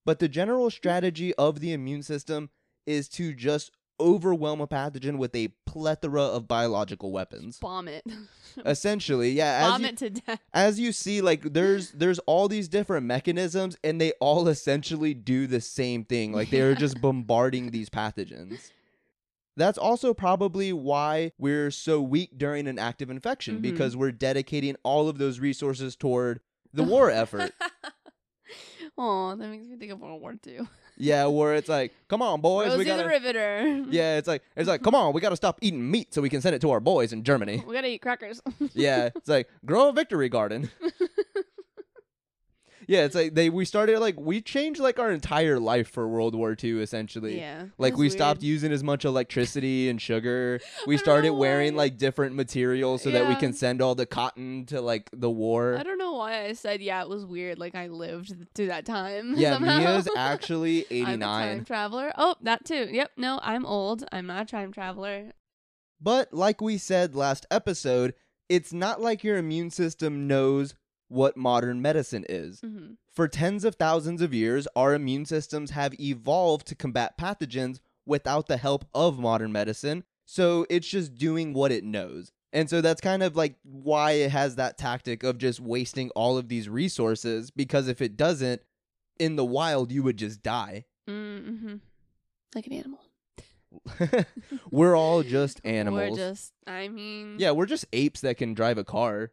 But 0.06 0.20
the 0.20 0.30
general 0.30 0.70
strategy 0.70 1.34
of 1.34 1.60
the 1.60 1.74
immune 1.74 2.02
system 2.02 2.50
is 2.86 3.10
to 3.10 3.34
just 3.34 3.72
overwhelm 4.00 4.62
a 4.62 4.68
pathogen 4.68 5.18
with 5.18 5.36
a 5.36 5.50
plethora 5.66 6.22
of 6.24 6.48
biological 6.48 7.12
weapons. 7.12 7.58
Bomb 7.60 7.88
it. 7.88 8.04
Essentially, 8.66 9.32
yeah, 9.32 9.60
as 9.66 9.72
Bomb 9.72 9.82
you, 9.82 9.88
it 9.88 9.98
to 9.98 10.10
death. 10.10 10.39
as 10.54 10.80
you 10.80 10.92
see 10.92 11.22
like 11.22 11.54
there's 11.54 11.92
there's 11.92 12.18
all 12.20 12.48
these 12.48 12.68
different 12.68 13.06
mechanisms 13.06 13.77
and 13.84 14.01
they 14.01 14.12
all 14.20 14.48
essentially 14.48 15.13
do 15.13 15.46
the 15.48 15.62
same 15.62 16.04
thing 16.04 16.34
like 16.34 16.50
they're 16.50 16.74
just 16.74 17.00
bombarding 17.01 17.70
these 17.70 17.89
pathogens 17.89 18.72
that's 19.56 19.77
also 19.77 20.12
probably 20.13 20.74
why 20.74 21.32
we're 21.38 21.70
so 21.70 22.01
weak 22.01 22.38
during 22.38 22.68
an 22.68 22.80
active 22.80 23.10
infection 23.12 23.58
Mhm. 23.58 23.62
because 23.62 23.96
we're 23.96 24.12
dedicating 24.12 24.75
all 24.82 25.08
of 25.08 25.20
those 25.20 25.39
resources 25.39 25.96
toward 25.96 26.39
the 26.74 26.84
war 26.94 27.12
effort 27.12 27.51
oh, 28.98 29.36
that 29.36 29.50
makes 29.50 29.68
me 29.68 29.75
think 29.77 29.92
of 29.92 30.00
World 30.00 30.22
War 30.22 30.36
II. 30.48 30.62
Yeah 30.98 31.25
where 31.27 31.54
it's 31.56 31.70
like 31.70 31.94
come 32.08 32.22
on 32.22 32.42
boys 32.42 32.68
Rosie 32.68 32.80
we 32.80 32.86
gotta 32.86 33.08
Riveter. 33.08 33.86
yeah 33.89 34.18
it's 34.18 34.27
like 34.27 34.42
it's 34.56 34.68
like 34.68 34.82
come 34.82 34.96
on 34.96 35.13
we 35.13 35.22
gotta 35.22 35.36
stop 35.36 35.60
eating 35.62 35.89
meat 35.92 36.13
so 36.13 36.22
we 36.22 36.30
can 36.30 36.42
send 36.42 36.56
it 36.56 36.60
to 36.62 36.72
our 36.72 36.80
boys 36.80 37.13
in 37.13 37.24
germany 37.24 37.63
We 37.68 37.74
gotta 37.75 37.88
eat 37.88 38.01
crackers. 38.01 38.42
yeah 38.74 39.10
it's 39.16 39.30
like 39.30 39.48
grow 39.66 39.89
a 39.89 39.94
victory 39.94 40.30
garden 40.30 40.70
yeah, 42.88 43.03
it's 43.03 43.15
like 43.15 43.36
they 43.36 43.50
we 43.50 43.65
started 43.65 44.00
like 44.00 44.17
we 44.17 44.39
changed 44.41 44.79
like 44.79 44.98
our 44.98 45.12
entire 45.12 45.60
life 45.60 45.89
for 45.89 46.08
World 46.08 46.34
War 46.34 46.56
II 46.62 46.82
essentially. 46.82 47.38
Yeah. 47.38 47.65
Like 47.77 47.98
we 47.98 48.10
stopped 48.10 48.41
using 48.41 48.72
as 48.72 48.82
much 48.82 49.03
electricity 49.03 49.89
and 49.89 50.01
sugar. 50.01 50.60
We 50.88 50.96
started 50.96 51.32
wearing 51.32 51.74
why. 51.74 51.84
like 51.84 51.98
different 51.98 52.36
materials 52.36 53.01
so 53.01 53.12
that 53.12 53.27
we 53.27 53.36
can 53.36 53.51
send 53.51 53.82
all 53.82 53.94
the 53.94 54.06
cotton 54.06 54.65
to 54.67 54.79
like 54.79 55.10
the 55.12 55.29
war. 55.29 55.75
I 55.77 55.84
don't 55.84 55.98
know 55.98 56.13
why 56.13 56.46
I 56.46 56.53
said 56.53 56.82
yeah, 56.82 57.01
it 57.01 57.10
was 57.10 57.25
weird. 57.25 57.60
Like 57.60 57.75
I 57.75 57.88
lived 57.88 58.34
through 58.56 58.67
that 58.67 58.86
time. 58.86 59.34
Yeah, 59.36 59.53
somehow. 59.56 59.79
Mia's 59.79 60.08
actually 60.15 60.86
I'm 60.89 61.22
a 61.22 61.25
time 61.25 61.50
89. 61.50 61.65
traveler. 61.65 62.13
Oh, 62.17 62.36
that 62.41 62.63
too. 62.63 62.88
Yep. 62.89 63.12
No, 63.17 63.39
I'm 63.44 63.65
old. 63.65 64.06
I'm 64.13 64.27
not 64.27 64.44
a 64.44 64.46
time 64.46 64.72
traveler. 64.72 65.34
But 66.00 66.34
like 66.34 66.62
we 66.62 66.77
said 66.77 67.15
last 67.15 67.46
episode, 67.51 68.13
it's 68.48 68.72
not 68.72 69.01
like 69.01 69.24
your 69.24 69.38
immune 69.38 69.72
system 69.72 70.27
knows 70.27 70.74
what 71.08 71.38
modern 71.38 71.82
medicine 71.82 72.26
is. 72.28 72.60
hmm 72.62 72.94
For 73.14 73.28
tens 73.28 73.64
of 73.64 73.76
thousands 73.76 74.22
of 74.22 74.34
years, 74.34 74.68
our 74.76 74.94
immune 74.94 75.26
systems 75.26 75.72
have 75.72 76.00
evolved 76.00 76.68
to 76.68 76.76
combat 76.76 77.18
pathogens 77.18 77.80
without 78.06 78.48
the 78.48 78.58
help 78.58 78.86
of 78.94 79.20
modern 79.20 79.52
medicine. 79.52 80.04
So 80.26 80.66
it's 80.70 80.88
just 80.88 81.16
doing 81.16 81.54
what 81.54 81.72
it 81.72 81.84
knows. 81.84 82.32
And 82.54 82.70
so 82.70 82.82
that's 82.82 83.02
kind 83.02 83.24
of 83.24 83.36
like 83.36 83.56
why 83.64 84.12
it 84.12 84.32
has 84.32 84.56
that 84.56 84.78
tactic 84.78 85.24
of 85.24 85.38
just 85.38 85.60
wasting 85.60 86.10
all 86.12 86.38
of 86.38 86.48
these 86.48 86.70
resources 86.70 87.52
because 87.52 87.88
if 87.88 88.02
it 88.02 88.18
doesn't, 88.18 88.62
in 89.20 89.36
the 89.36 89.46
wild, 89.46 89.92
you 89.92 90.04
would 90.04 90.18
just 90.18 90.42
die. 90.42 90.86
Mm-hmm. 91.10 91.76
Like 92.56 92.68
an 92.68 92.74
animal. 92.74 93.00
we're 94.72 94.96
all 94.96 95.24
just 95.24 95.60
animals. 95.66 96.12
We're 96.12 96.16
just. 96.16 96.54
I 96.66 96.88
mean. 96.88 97.36
yeah, 97.38 97.52
we're 97.52 97.66
just 97.66 97.86
apes 97.94 98.22
that 98.22 98.38
can 98.38 98.54
drive 98.54 98.78
a 98.78 98.84
car. 98.84 99.32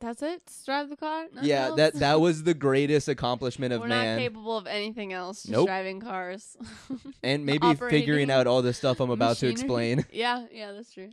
That's 0.00 0.22
it. 0.22 0.42
Drive 0.64 0.90
the 0.90 0.96
car. 0.96 1.26
Nothing 1.32 1.48
yeah, 1.48 1.66
else? 1.66 1.76
that 1.76 1.94
that 1.94 2.20
was 2.20 2.44
the 2.44 2.54
greatest 2.54 3.08
accomplishment 3.08 3.72
of 3.72 3.80
We're 3.80 3.88
man. 3.88 4.16
not 4.16 4.22
capable 4.22 4.56
of 4.56 4.66
anything 4.66 5.12
else. 5.12 5.42
Just 5.42 5.52
Nope. 5.52 5.66
driving 5.66 6.00
cars. 6.00 6.56
and 7.22 7.44
maybe 7.44 7.74
figuring 7.90 8.30
out 8.30 8.46
all 8.46 8.62
the 8.62 8.72
stuff 8.72 9.00
I'm 9.00 9.10
about 9.10 9.38
to 9.38 9.48
explain. 9.48 10.04
yeah. 10.12 10.46
Yeah. 10.52 10.72
That's 10.72 10.92
true. 10.92 11.10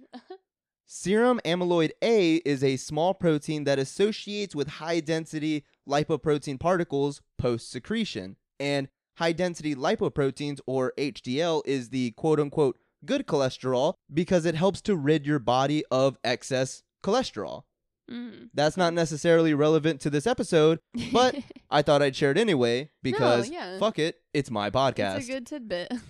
Serum 0.85 1.41
amyloid 1.43 1.91
A 2.03 2.35
is 2.37 2.63
a 2.63 2.77
small 2.77 3.13
protein 3.13 3.63
that 3.63 3.79
associates 3.79 4.55
with 4.55 4.67
high 4.67 4.99
density 4.99 5.65
lipoprotein 5.89 6.59
particles 6.59 7.21
post 7.37 7.71
secretion. 7.71 8.35
And 8.59 8.87
high 9.17 9.31
density 9.31 9.75
lipoproteins, 9.75 10.59
or 10.65 10.93
HDL, 10.97 11.63
is 11.65 11.89
the 11.89 12.11
quote 12.11 12.39
unquote 12.39 12.77
good 13.05 13.27
cholesterol 13.27 13.95
because 14.13 14.45
it 14.45 14.55
helps 14.55 14.81
to 14.81 14.95
rid 14.95 15.25
your 15.25 15.39
body 15.39 15.83
of 15.91 16.17
excess 16.23 16.83
cholesterol. 17.03 17.63
Mm. 18.09 18.49
That's 18.53 18.77
not 18.77 18.93
necessarily 18.93 19.53
relevant 19.53 20.01
to 20.01 20.09
this 20.09 20.27
episode. 20.27 20.79
But 21.11 21.35
I 21.71 21.81
thought 21.81 22.01
I'd 22.01 22.15
share 22.15 22.31
it 22.31 22.37
anyway 22.37 22.89
because 23.03 23.49
yeah. 23.49 23.77
fuck 23.79 23.99
it, 23.99 24.21
it's 24.33 24.51
my 24.51 24.69
podcast. 24.69 25.17
it's 25.17 25.29
a 25.29 25.31
good 25.31 25.45
tidbit. 25.47 25.91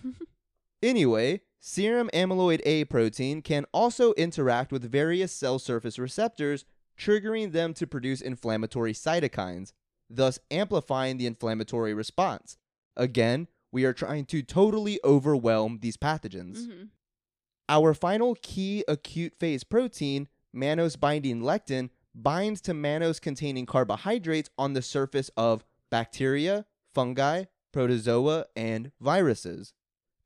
Anyway, 0.84 1.42
serum 1.60 2.12
amyloid 2.14 2.62
A 2.64 2.86
protein 2.86 3.42
can 3.42 3.66
also 3.74 4.14
interact 4.14 4.72
with 4.72 4.92
various 4.92 5.32
cell 5.32 5.58
surface 5.58 5.98
receptors, 5.98 6.64
triggering 6.96 7.54
them 7.54 7.74
to 7.74 7.88
produce 7.88 8.22
inflammatory 8.22 8.94
cytokines, 8.94 9.72
thus 10.08 10.38
amplifying 10.52 11.18
the 11.18 11.26
inflammatory 11.26 11.94
response. 11.96 12.58
Again, 12.96 13.48
we 13.72 13.84
are 13.84 13.94
trying 13.94 14.26
to 14.26 14.44
totally 14.44 15.00
overwhelm 15.04 15.80
these 15.82 15.98
pathogens. 15.98 16.68
Mhm. 16.68 16.90
Our 17.68 17.96
final 17.96 18.36
key 18.44 18.84
acute 18.88 19.34
phase 19.40 19.64
protein, 19.64 20.28
mannose 20.56 21.00
binding 21.00 21.42
lectin, 21.42 21.90
binds 22.14 22.62
to 22.62 22.74
mannose 22.74 23.20
containing 23.20 23.66
carbohydrates 23.66 24.50
on 24.58 24.74
the 24.74 24.82
surface 24.82 25.30
of 25.36 25.66
bacteria, 25.90 26.66
fungi, 26.94 27.46
protozoa, 27.74 28.46
and 28.56 28.92
viruses. 29.02 29.74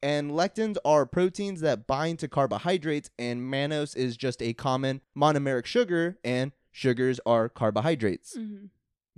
And 0.01 0.31
lectins 0.31 0.77
are 0.85 1.05
proteins 1.05 1.61
that 1.61 1.87
bind 1.87 2.19
to 2.19 2.27
carbohydrates, 2.27 3.09
and 3.17 3.41
mannose 3.41 3.97
is 3.97 4.15
just 4.15 4.41
a 4.41 4.53
common 4.53 5.01
monomeric 5.17 5.65
sugar, 5.65 6.17
and 6.23 6.53
sugars 6.71 7.19
are 7.25 7.49
carbohydrates. 7.49 8.37
Mhm. 8.37 8.69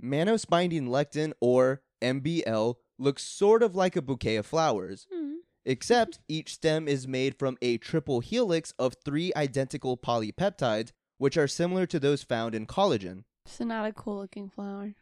Mannose 0.02 0.48
binding 0.48 0.88
lectin, 0.88 1.34
or 1.40 1.82
MBL, 2.00 2.80
looks 2.98 3.22
sort 3.22 3.62
of 3.62 3.76
like 3.76 3.94
a 3.96 4.02
bouquet 4.02 4.36
of 4.36 4.46
flowers 4.46 5.06
Mhm. 5.14 5.36
except 5.64 6.18
each 6.28 6.54
stem 6.54 6.88
is 6.88 7.06
made 7.06 7.38
from 7.38 7.56
a 7.62 7.78
triple 7.78 8.18
helix 8.20 8.72
of 8.78 8.96
three 9.04 9.32
identical 9.36 9.96
polypeptides, 9.96 10.90
which 11.22 11.36
are 11.36 11.46
similar 11.46 11.86
to 11.86 12.00
those 12.00 12.24
found 12.24 12.52
in 12.52 12.66
collagen. 12.66 13.22
So 13.46 13.62
not 13.62 13.86
a 13.86 13.92
cool 13.92 14.18
looking 14.18 14.50
flower. 14.50 14.96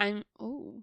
I'm. 0.00 0.24
Oh. 0.40 0.82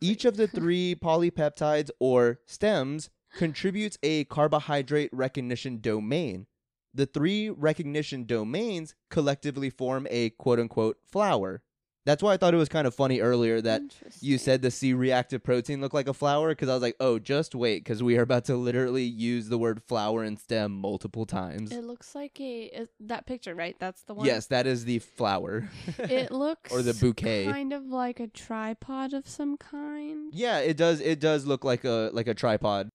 Each 0.00 0.24
of 0.24 0.36
the 0.36 0.46
three 0.58 0.94
polypeptides 0.94 1.90
or 1.98 2.38
stems 2.46 3.10
contributes 3.34 3.98
a 4.00 4.22
carbohydrate 4.26 5.10
recognition 5.12 5.80
domain. 5.80 6.46
The 6.94 7.06
three 7.06 7.50
recognition 7.50 8.24
domains 8.24 8.94
collectively 9.10 9.70
form 9.70 10.06
a 10.08 10.30
quote 10.30 10.60
unquote 10.60 10.98
flower. 11.04 11.64
That's 12.04 12.20
why 12.20 12.32
I 12.32 12.36
thought 12.36 12.52
it 12.52 12.56
was 12.56 12.68
kind 12.68 12.86
of 12.86 12.94
funny 12.96 13.20
earlier 13.20 13.60
that 13.60 13.80
you 14.20 14.36
said 14.36 14.60
the 14.60 14.72
C 14.72 14.92
reactive 14.92 15.44
protein 15.44 15.80
looked 15.80 15.94
like 15.94 16.08
a 16.08 16.12
flower 16.14 16.48
because 16.48 16.68
I 16.68 16.74
was 16.74 16.82
like, 16.82 16.96
oh, 16.98 17.20
just 17.20 17.54
wait, 17.54 17.84
because 17.84 18.02
we 18.02 18.18
are 18.18 18.22
about 18.22 18.44
to 18.46 18.56
literally 18.56 19.04
use 19.04 19.48
the 19.48 19.56
word 19.58 19.80
flower 19.80 20.24
and 20.24 20.36
stem 20.36 20.72
multiple 20.72 21.26
times. 21.26 21.70
It 21.70 21.84
looks 21.84 22.16
like 22.16 22.40
a 22.40 22.64
is- 22.64 22.88
that 23.00 23.26
picture, 23.26 23.54
right? 23.54 23.76
That's 23.78 24.02
the 24.02 24.14
one. 24.14 24.26
Yes, 24.26 24.46
that 24.48 24.66
is 24.66 24.84
the 24.84 24.98
flower. 24.98 25.68
It 25.98 26.32
looks 26.32 26.72
or 26.72 26.82
the 26.82 26.94
bouquet. 26.94 27.44
kind 27.44 27.72
of 27.72 27.84
like 27.86 28.18
a 28.18 28.26
tripod 28.26 29.12
of 29.12 29.28
some 29.28 29.56
kind. 29.56 30.32
yeah, 30.34 30.58
it 30.58 30.76
does. 30.76 31.00
It 31.00 31.20
does 31.20 31.46
look 31.46 31.62
like 31.64 31.84
a 31.84 32.10
like 32.12 32.26
a 32.26 32.34
tripod. 32.34 32.88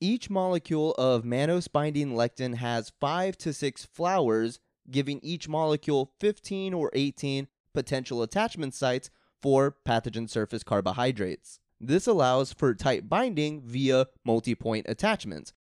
Each 0.00 0.30
molecule 0.30 0.92
of 0.92 1.24
mannose 1.24 1.66
binding 1.72 2.12
lectin 2.12 2.56
has 2.56 2.92
five 3.00 3.36
to 3.38 3.52
six 3.52 3.84
flowers, 3.84 4.60
giving 4.90 5.18
each 5.22 5.48
molecule 5.48 6.12
15 6.20 6.74
or 6.74 6.90
18 6.92 7.48
potential 7.74 8.22
attachment 8.22 8.72
sites 8.74 9.10
for 9.42 9.76
pathogen 9.86 10.30
surface 10.30 10.62
carbohydrates. 10.62 11.58
This 11.80 12.06
allows 12.06 12.52
for 12.52 12.72
tight 12.74 13.08
binding 13.10 13.60
via 13.60 14.06
multi-point 14.24 14.86
attachments. 14.88 15.52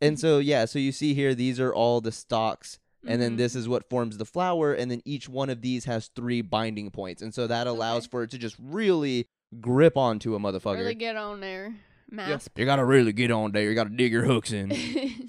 And 0.00 0.18
so 0.20 0.38
yeah, 0.38 0.64
so 0.66 0.78
you 0.78 0.92
see 0.92 1.14
here 1.14 1.34
these 1.34 1.58
are 1.60 1.72
all 1.72 2.00
the 2.02 2.12
stalks 2.12 2.78
and 3.06 3.22
then 3.22 3.34
Mhm. 3.34 3.38
this 3.38 3.54
is 3.54 3.66
what 3.66 3.88
forms 3.88 4.18
the 4.18 4.26
flower 4.26 4.74
and 4.74 4.90
then 4.90 5.00
each 5.06 5.26
one 5.28 5.48
of 5.48 5.62
these 5.62 5.86
has 5.86 6.08
three 6.08 6.42
binding 6.42 6.90
points. 6.90 7.22
And 7.22 7.32
so 7.32 7.46
that 7.46 7.66
allows 7.66 8.02
Okay. 8.04 8.10
for 8.10 8.22
it 8.24 8.30
to 8.32 8.38
just 8.38 8.56
really 8.58 9.28
grip 9.60 9.96
onto 9.96 10.34
a 10.34 10.38
motherfucker. 10.38 10.76
Really 10.78 10.94
get 10.94 11.16
on 11.16 11.40
there. 11.40 11.74
Yeah, 12.12 12.38
You 12.56 12.64
gotta 12.66 12.84
really 12.84 13.12
get 13.12 13.30
on 13.30 13.52
there. 13.52 13.62
You 13.68 13.74
gotta 13.74 13.90
dig 13.90 14.12
your 14.12 14.24
hooks 14.24 14.52
in. 14.52 14.70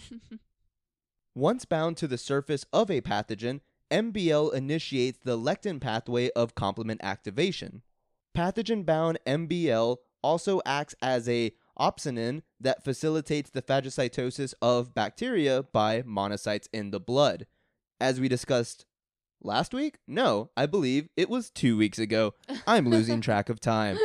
Once 1.36 1.64
bound 1.64 1.96
to 1.98 2.08
the 2.08 2.18
surface 2.18 2.66
of 2.74 2.92
a 2.92 3.00
pathogen, 3.02 3.62
MBL 3.92 4.54
initiates 4.54 5.20
the 5.24 5.38
lectin 5.38 5.80
pathway 5.80 6.30
of 6.32 6.56
complement 6.56 7.02
activation. 7.04 7.82
Pathogen 8.36 8.86
bound 8.86 9.20
MBL 9.28 9.98
also 10.24 10.62
acts 10.66 10.96
as 11.02 11.28
a 11.28 11.52
opsonin 11.80 12.42
that 12.60 12.84
facilitates 12.84 13.50
the 13.50 13.62
phagocytosis 13.62 14.54
of 14.62 14.94
bacteria 14.94 15.64
by 15.64 16.02
monocytes 16.04 16.68
in 16.72 16.92
the 16.92 17.00
blood. 17.00 17.46
As 18.00 18.20
we 18.20 18.28
discussed 18.28 18.86
last 19.42 19.74
week? 19.74 19.98
No, 20.08 20.52
I 20.56 20.66
believe 20.66 21.10
it 21.18 21.30
was 21.30 21.50
two 21.50 21.78
weeks 21.78 22.00
ago. 22.00 22.34
I'm 22.68 22.88
losing 22.88 23.22
track 23.22 23.50
of 23.50 23.60
time. 23.60 23.98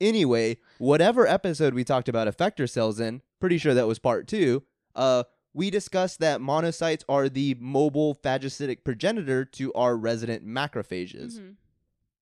Anyway, 0.00 0.56
whatever 0.78 1.26
episode 1.26 1.74
we 1.74 1.84
talked 1.84 2.08
about 2.08 2.26
effector 2.26 2.68
cells 2.68 2.98
in, 2.98 3.20
pretty 3.38 3.58
sure 3.58 3.74
that 3.74 3.86
was 3.86 3.98
part 3.98 4.26
two, 4.26 4.62
uh, 4.94 5.24
we 5.52 5.70
discussed 5.70 6.20
that 6.20 6.40
monocytes 6.40 7.02
are 7.08 7.28
the 7.28 7.56
mobile 7.58 8.14
phagocytic 8.14 8.84
progenitor 8.84 9.44
to 9.44 9.72
our 9.74 9.96
resident 9.96 10.46
macrophages. 10.46 11.38
Mhm. 11.40 11.56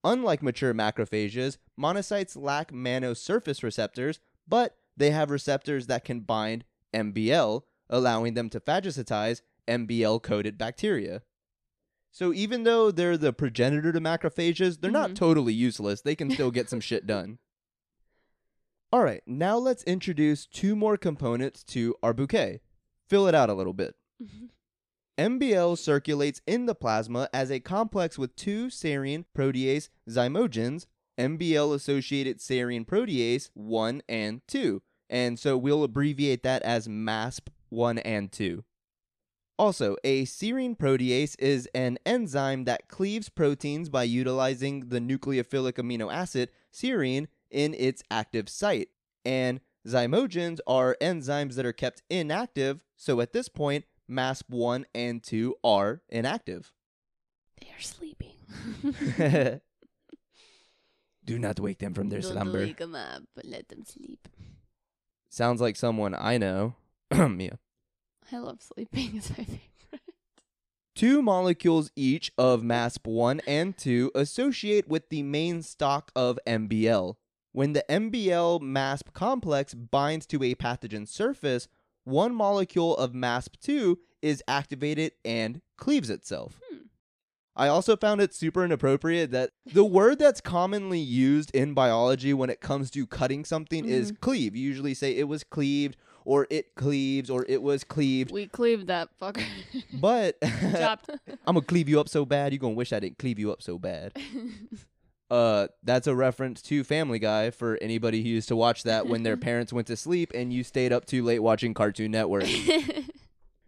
Unlike 0.05 0.43
mature 0.43 0.73
macrophages, 0.73 1.59
monocytes 1.79 2.37
lack 2.41 2.73
mannose 2.73 3.19
surface 3.19 3.63
receptors, 3.63 4.21
but 4.47 4.79
they 4.97 5.11
have 5.11 5.31
receptors 5.31 5.87
that 5.89 6.05
can 6.05 6.21
bind 6.21 6.65
MBL, 6.95 7.65
allowing 7.91 8.35
them 8.35 8.49
to 8.51 8.61
phagocytize 8.61 9.43
MBL 9.67 10.21
coated 10.21 10.57
bacteria. 10.57 11.23
So 12.11 12.33
even 12.33 12.63
though 12.65 12.91
they're 12.91 13.19
the 13.19 13.35
progenitor 13.35 13.93
to 13.93 14.01
macrophages, 14.01 14.81
they're 14.81 14.91
not 14.91 15.11
Mhm. 15.11 15.17
totally 15.17 15.53
useless. 15.53 16.01
They 16.01 16.17
can 16.17 16.31
still 16.49 16.51
get 16.51 16.71
some 16.71 16.81
shit 16.81 17.07
done. 17.07 17.39
All 18.91 19.03
right, 19.05 19.23
now 19.27 19.59
let's 19.59 19.83
introduce 19.83 20.47
two 20.47 20.75
more 20.75 20.97
components 20.97 21.63
to 21.65 21.95
our 22.03 22.15
bouquet. 22.15 22.61
Fill 23.09 23.27
it 23.27 23.35
out 23.35 23.51
a 23.51 23.55
little 23.55 23.73
bit. 23.73 23.95
Mm-hmm. 24.23 24.47
MBL 25.19 25.77
circulates 25.77 26.41
in 26.47 26.67
the 26.67 26.75
plasma 26.75 27.29
as 27.33 27.51
a 27.51 27.59
complex 27.59 28.17
with 28.17 28.37
two 28.37 28.69
serine 28.69 29.25
protease 29.37 29.89
zymogens, 30.09 30.87
MBL 31.19 31.75
associated 31.75 32.39
serine 32.39 32.87
protease 32.87 33.51
1 33.55 34.03
and 34.09 34.43
2. 34.47 34.81
And 35.11 35.39
so 35.39 35.57
we'll 35.57 35.83
abbreviate 35.83 36.45
that 36.45 36.63
as 36.63 36.87
MASP 36.87 37.49
1 37.71 37.99
and 37.99 38.31
2. 38.31 38.63
Also, 39.59 39.97
a 40.05 40.25
serine 40.25 40.79
protease 40.79 41.35
is 41.41 41.69
an 41.75 41.99
enzyme 42.07 42.65
that 42.65 42.87
cleaves 42.87 43.29
proteins 43.29 43.89
by 43.89 44.05
utilizing 44.05 44.89
the 44.89 45.01
nucleophilic 45.01 45.73
amino 45.73 46.13
acid 46.13 46.51
serine 46.73 47.27
in 47.51 47.75
its 47.75 48.05
active 48.09 48.49
site. 48.49 48.91
And 49.25 49.59
zymogens 49.85 50.61
are 50.69 50.97
enzymes 51.01 51.55
that 51.57 51.67
are 51.67 51.73
kept 51.73 52.03
inactive, 52.09 52.85
so 52.99 53.21
at 53.23 53.33
this 53.33 53.49
point, 53.49 53.87
MASP1 54.11 54.85
and 54.95 55.23
2 55.23 55.55
are 55.65 56.03
inactive. 56.11 56.73
They 57.61 57.69
are 57.69 57.81
sleeping. 57.81 58.33
Do 61.25 61.39
not 61.39 61.61
wake 61.61 61.79
them 61.79 61.95
from 61.95 62.09
their 62.09 62.21
Don't 62.21 62.33
slumber. 62.33 62.59
wake 62.61 62.81
'em 62.81 62.95
up, 62.95 63.23
but 63.35 63.45
let 63.45 63.69
them 63.69 63.85
sleep. 63.85 64.29
Sounds 65.31 65.61
like 65.61 65.77
someone 65.77 66.15
I 66.15 66.39
know. 66.39 66.75
Mia. 67.11 67.59
I 68.33 68.39
love 68.39 68.63
sleeping. 68.63 69.13
It's 69.17 69.31
my 69.31 69.45
favorite. 69.45 69.61
Two 70.95 71.23
molecules 71.23 71.91
each 71.95 72.33
of 72.37 72.63
MASP1 72.63 73.41
and 73.47 73.77
2 73.79 74.11
associate 74.17 74.89
with 74.89 75.09
the 75.11 75.23
main 75.23 75.63
stalk 75.63 76.11
of 76.17 76.39
MBL. 76.47 77.15
When 77.53 77.73
the 77.73 77.85
MBL 77.89 78.61
MASP 78.61 79.13
complex 79.13 79.75
binds 79.75 80.27
to 80.27 80.43
a 80.43 80.55
pathogen 80.57 81.07
surface, 81.07 81.69
one 82.09 82.35
molecule 82.35 82.97
of 82.97 83.13
MASP2 83.13 83.97
is 84.23 84.43
activated 84.49 85.13
and 85.25 85.61
cleaves 85.77 86.11
itself. 86.11 86.61
Hmm. 86.71 86.79
I 87.55 87.69
also 87.69 87.97
found 87.97 88.21
it 88.21 88.33
super 88.35 88.65
inappropriate 88.65 89.33
that 89.33 89.51
the 89.67 89.85
word 89.85 90.21
that's 90.21 90.41
commonly 90.41 91.01
used 91.01 91.51
in 91.55 91.75
biology 91.75 92.33
when 92.33 92.51
it 92.51 92.61
comes 92.61 92.91
to 92.93 93.07
cutting 93.07 93.45
something 93.45 93.85
is 93.85 94.13
cleave. 94.21 94.55
You 94.55 94.63
usually 94.63 94.95
say 94.95 95.17
it 95.17 95.27
was 95.27 95.43
cleaved, 95.43 95.97
or 96.25 96.47
it 96.51 96.75
cleaves, 96.77 97.29
or 97.31 97.45
it 97.49 97.61
was 97.63 97.83
cleaved. 97.83 98.31
We 98.31 98.47
cleaved 98.47 98.87
that 98.87 99.09
fucker. 99.21 99.45
But 99.93 100.37
I'm 100.43 101.55
gonna 101.55 101.63
cleave 101.63 101.89
you 101.89 101.99
up 101.99 102.09
so 102.09 102.25
bad, 102.25 102.53
you're 102.53 102.61
gonna 102.61 102.75
wish 102.75 102.93
I 102.93 103.01
didn't 103.01 103.19
cleave 103.19 103.39
you 103.39 103.51
up 103.51 103.63
so 103.63 103.79
bad. 103.79 104.13
Uh, 105.31 105.69
that's 105.83 106.07
a 106.07 106.15
reference 106.15 106.63
to 106.63 106.83
Family 106.85 107.19
Guy 107.19 107.51
for 107.51 107.77
anybody 107.83 108.23
who 108.23 108.29
used 108.31 108.49
to 108.49 108.57
watch 108.57 108.83
that 108.85 109.07
when 109.07 109.23
their 109.25 109.37
parents 109.49 109.73
went 109.73 109.87
to 109.89 109.97
sleep 109.97 110.33
and 110.35 110.53
you 110.53 110.65
stayed 110.65 110.93
up 110.93 111.05
too 111.05 111.23
late 111.23 111.41
watching 111.41 111.75
Cartoon 111.75 112.11
Network. 112.11 112.45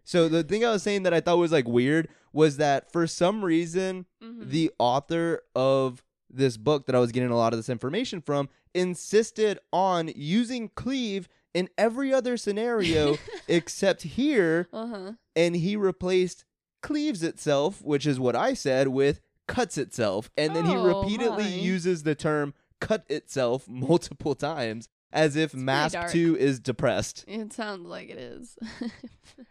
So 0.03 0.27
the 0.27 0.43
thing 0.43 0.65
I 0.65 0.71
was 0.71 0.83
saying 0.83 1.03
that 1.03 1.13
I 1.13 1.21
thought 1.21 1.37
was 1.37 1.53
like 1.53 1.67
weird 1.67 2.09
was 2.33 2.57
that 2.57 2.91
for 2.91 3.07
some 3.07 3.45
reason 3.45 4.05
Mhm. 4.21 4.49
the 4.49 4.71
author 4.77 5.41
of 5.55 6.03
this 6.29 6.57
book 6.57 6.85
that 6.85 6.95
I 6.95 6.99
was 6.99 7.11
getting 7.13 7.29
a 7.29 7.37
lot 7.37 7.53
of 7.53 7.59
this 7.59 7.69
information 7.69 8.19
from 8.21 8.49
insisted 8.73 9.59
on 9.71 10.09
using 10.15 10.69
cleave 10.75 11.29
in 11.53 11.69
every 11.77 12.13
other 12.13 12.35
scenario 12.35 13.17
except 13.47 14.01
here 14.01 14.67
uh-huh. 14.73 15.13
and 15.35 15.55
he 15.55 15.75
replaced 15.77 16.43
cleaves 16.81 17.21
itself, 17.23 17.81
which 17.81 18.05
is 18.07 18.19
what 18.19 18.35
I 18.35 18.53
said, 18.53 18.87
with 18.89 19.21
cuts 19.51 19.77
itself. 19.77 20.29
And 20.37 20.55
then 20.55 20.65
he 20.65 20.75
Oh, 20.75 21.01
repeatedly 21.01 21.43
my. 21.43 21.49
uses 21.49 22.03
the 22.03 22.15
term 22.15 22.53
cut 22.79 23.05
itself 23.09 23.67
multiple 23.67 24.33
times 24.49 24.87
as 25.13 25.35
if 25.35 25.53
MASP 25.53 25.93
dark. 25.93 26.11
2 26.11 26.37
is 26.37 26.59
depressed. 26.59 27.25
It 27.27 27.53
sounds 27.53 27.87
like 27.87 28.09
it 28.09 28.17
is. 28.17 28.57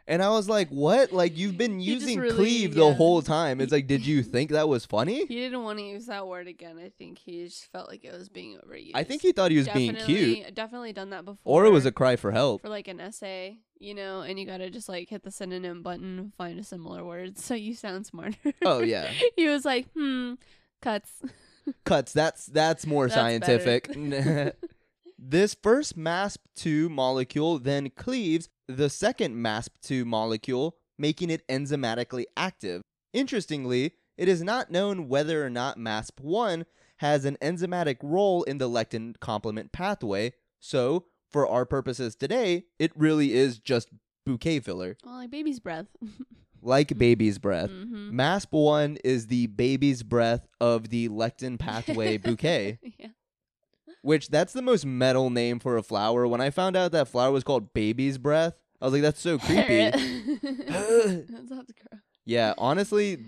And 0.06 0.22
I 0.22 0.30
was 0.30 0.48
like, 0.48 0.68
what? 0.70 1.12
Like, 1.12 1.38
you've 1.38 1.56
been 1.56 1.80
using 1.80 2.18
really- 2.18 2.34
cleave 2.34 2.74
the 2.74 2.92
whole 2.92 3.22
time. 3.22 3.60
It's 3.60 3.70
like, 3.72 3.86
did 3.86 4.04
you 4.04 4.22
think 4.24 4.50
that 4.50 4.68
was 4.68 4.84
funny? 4.84 5.24
he 5.26 5.36
didn't 5.36 5.62
want 5.62 5.78
to 5.78 5.84
use 5.84 6.06
that 6.06 6.26
word 6.26 6.48
again. 6.48 6.78
I 6.78 6.90
think 6.98 7.18
he 7.18 7.44
just 7.44 7.70
felt 7.70 7.88
like 7.88 8.04
it 8.04 8.12
was 8.12 8.28
being 8.28 8.58
overused. 8.58 8.90
I 8.94 9.04
think 9.04 9.22
he 9.22 9.30
thought 9.32 9.52
he 9.52 9.56
was 9.58 9.68
being 9.68 9.92
definitely, 9.92 10.34
cute. 10.34 10.54
Definitely 10.54 10.92
done 10.92 11.10
that 11.10 11.24
before. 11.24 11.40
Or 11.62 11.64
it 11.64 11.70
was 11.70 11.86
a 11.86 11.92
cry 11.92 12.16
for 12.16 12.32
help. 12.32 12.62
for 12.62 12.68
like 12.68 12.88
an 12.88 13.00
essay, 13.00 13.58
you 13.78 13.94
know, 13.94 14.22
and 14.22 14.38
you 14.38 14.46
gotta 14.46 14.68
just 14.68 14.88
like 14.88 15.08
hit 15.08 15.22
the 15.22 15.30
synonym 15.30 15.82
button, 15.82 16.32
find 16.36 16.58
a 16.58 16.64
similar 16.64 17.04
word, 17.04 17.38
so 17.38 17.54
you 17.54 17.74
sound 17.74 18.04
smarter. 18.06 18.52
Oh, 18.64 18.80
yeah. 18.80 19.10
he 19.36 19.46
was 19.48 19.64
like, 19.64 19.86
hmm, 19.92 20.34
cuts. 20.82 21.22
Cuts. 21.84 22.12
That's 22.12 22.46
that's 22.46 22.84
more 22.84 23.06
That's 23.06 23.14
scientific. 23.14 23.94
This 25.22 25.54
first 25.62 25.98
MASP2 25.98 26.88
molecule 26.88 27.58
then 27.58 27.90
cleaves 27.90 28.48
the 28.66 28.88
second 28.88 29.36
MASP2 29.36 30.06
molecule, 30.06 30.76
making 30.98 31.28
it 31.28 31.46
enzymatically 31.46 32.24
active. 32.38 32.80
Interestingly, 33.12 33.92
it 34.16 34.28
is 34.28 34.42
not 34.42 34.70
known 34.70 35.08
whether 35.08 35.44
or 35.44 35.50
not 35.50 35.76
MASP1 35.76 36.64
has 36.98 37.26
an 37.26 37.36
enzymatic 37.42 37.98
role 38.02 38.44
in 38.44 38.56
the 38.56 38.68
lectin 38.68 39.18
complement 39.20 39.72
pathway, 39.72 40.32
so 40.58 41.04
for 41.30 41.46
our 41.46 41.66
purposes 41.66 42.16
today, 42.16 42.64
it 42.78 42.90
really 42.96 43.34
is 43.34 43.58
just 43.58 43.90
bouquet 44.24 44.60
filler, 44.60 44.96
well, 45.04 45.16
like 45.16 45.30
baby's 45.30 45.60
breath. 45.60 45.86
like 46.62 46.96
baby's 46.96 47.38
breath. 47.38 47.68
hmm 47.70 48.10
MASP1 48.10 48.96
is 49.04 49.26
the 49.26 49.48
baby's 49.48 50.02
breath 50.02 50.46
of 50.62 50.88
the 50.88 51.10
lectin 51.10 51.58
pathway 51.58 52.16
bouquet 52.16 52.78
yeah. 52.98 53.08
Which 54.02 54.28
that's 54.28 54.52
the 54.52 54.62
most 54.62 54.84
metal 54.86 55.30
name 55.30 55.58
for 55.58 55.76
a 55.76 55.82
flower. 55.82 56.26
When 56.26 56.40
I 56.40 56.50
found 56.50 56.76
out 56.76 56.92
that 56.92 57.08
flower 57.08 57.30
was 57.32 57.44
called 57.44 57.72
baby's 57.74 58.18
breath, 58.18 58.54
I 58.80 58.84
was 58.86 58.92
like, 58.94 59.02
that's 59.02 59.20
so 59.20 59.38
creepy. 59.38 59.90
that 59.90 61.44
sounds 61.48 61.72
gross. 61.72 62.00
yeah, 62.24 62.54
honestly, 62.58 63.18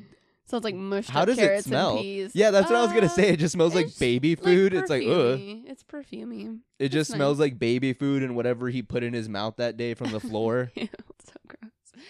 Sounds 0.45 0.65
like 0.65 0.75
mushed 0.75 1.09
How 1.09 1.21
up 1.23 1.29
does 1.29 1.39
it 1.39 1.43
carrots 1.43 1.67
smell? 1.67 1.93
and 1.93 2.01
peas. 2.01 2.33
yeah, 2.35 2.51
that's 2.51 2.69
what 2.69 2.77
I 2.79 2.83
was 2.83 2.93
gonna 2.93 3.07
Uh, 3.07 3.09
say. 3.11 3.29
It 3.31 3.39
just 3.39 3.53
smells 3.53 3.75
like 3.75 3.87
it's 3.87 3.99
baby 3.99 4.35
food. 4.35 4.75
it's 4.75 4.91
like, 4.91 5.03
ugh. 5.03 5.09
perfumey. 5.39 5.63
It's 5.67 5.83
perfumey. 5.85 6.59
It 6.79 6.89
just 6.91 7.11
smells 7.11 7.39
like 7.41 7.59
baby 7.59 7.93
food 7.95 8.23
and 8.23 8.35
whatever 8.37 8.69
he 8.69 8.83
put 8.83 9.03
in 9.03 9.15
his 9.15 9.29
mouth 9.29 9.57
that 9.57 9.77
day 9.79 9.95
from 9.95 10.11
the 10.11 10.21
floor. 10.29 10.71
Ew, 10.75 10.89
so 11.25 11.33
gross. 11.47 12.05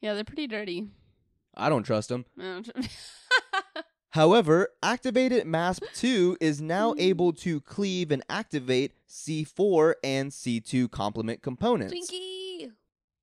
Yeah, 0.00 0.14
they're 0.14 0.24
pretty 0.24 0.46
dirty. 0.46 0.86
I 1.56 1.68
don't 1.68 1.82
trust 1.82 2.10
him. 2.10 2.24
I 2.38 2.42
don't- 2.62 2.70
However, 4.14 4.68
activated 4.80 5.44
MASP2 5.44 6.36
is 6.40 6.62
now 6.62 6.94
able 6.98 7.32
to 7.32 7.60
cleave 7.60 8.12
and 8.12 8.22
activate 8.28 8.92
C4 9.08 9.94
and 10.04 10.30
C2 10.30 10.88
complement 10.88 11.42
components. 11.42 11.92
Twinkie. 11.92 12.70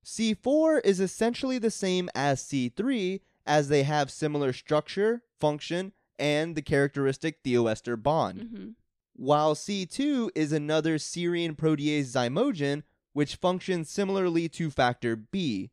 C4 0.04 0.84
is 0.84 1.00
essentially 1.00 1.56
the 1.56 1.70
same 1.70 2.10
as 2.14 2.42
C3 2.42 3.22
as 3.46 3.70
they 3.70 3.84
have 3.84 4.10
similar 4.10 4.52
structure, 4.52 5.22
function, 5.40 5.92
and 6.18 6.54
the 6.54 6.62
characteristic 6.62 7.42
thioester 7.42 8.00
bond. 8.00 8.42
hmm 8.42 8.68
While 9.14 9.54
C2 9.54 10.28
is 10.34 10.52
another 10.52 10.98
serine 10.98 11.56
protease 11.56 12.12
zymogen 12.12 12.82
which 13.14 13.36
functions 13.36 13.88
similarly 13.88 14.46
to 14.50 14.70
factor 14.70 15.16
B. 15.16 15.70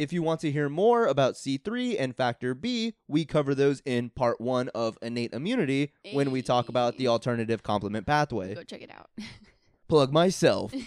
If 0.00 0.14
you 0.14 0.22
want 0.22 0.40
to 0.40 0.50
hear 0.50 0.70
more 0.70 1.06
about 1.06 1.34
C3 1.34 1.96
and 1.98 2.16
factor 2.16 2.54
B, 2.54 2.94
we 3.06 3.26
cover 3.26 3.54
those 3.54 3.82
in 3.84 4.08
part 4.08 4.40
1 4.40 4.68
of 4.68 4.96
innate 5.02 5.34
immunity 5.34 5.92
when 6.12 6.30
we 6.30 6.40
talk 6.40 6.70
about 6.70 6.96
the 6.96 7.04
eh. 7.04 7.08
alternative 7.08 7.62
complement 7.62 8.06
pathway. 8.06 8.54
Go 8.54 8.62
check 8.62 8.80
it 8.80 8.90
out. 8.90 9.10
Plug 9.88 10.10
myself. 10.10 10.72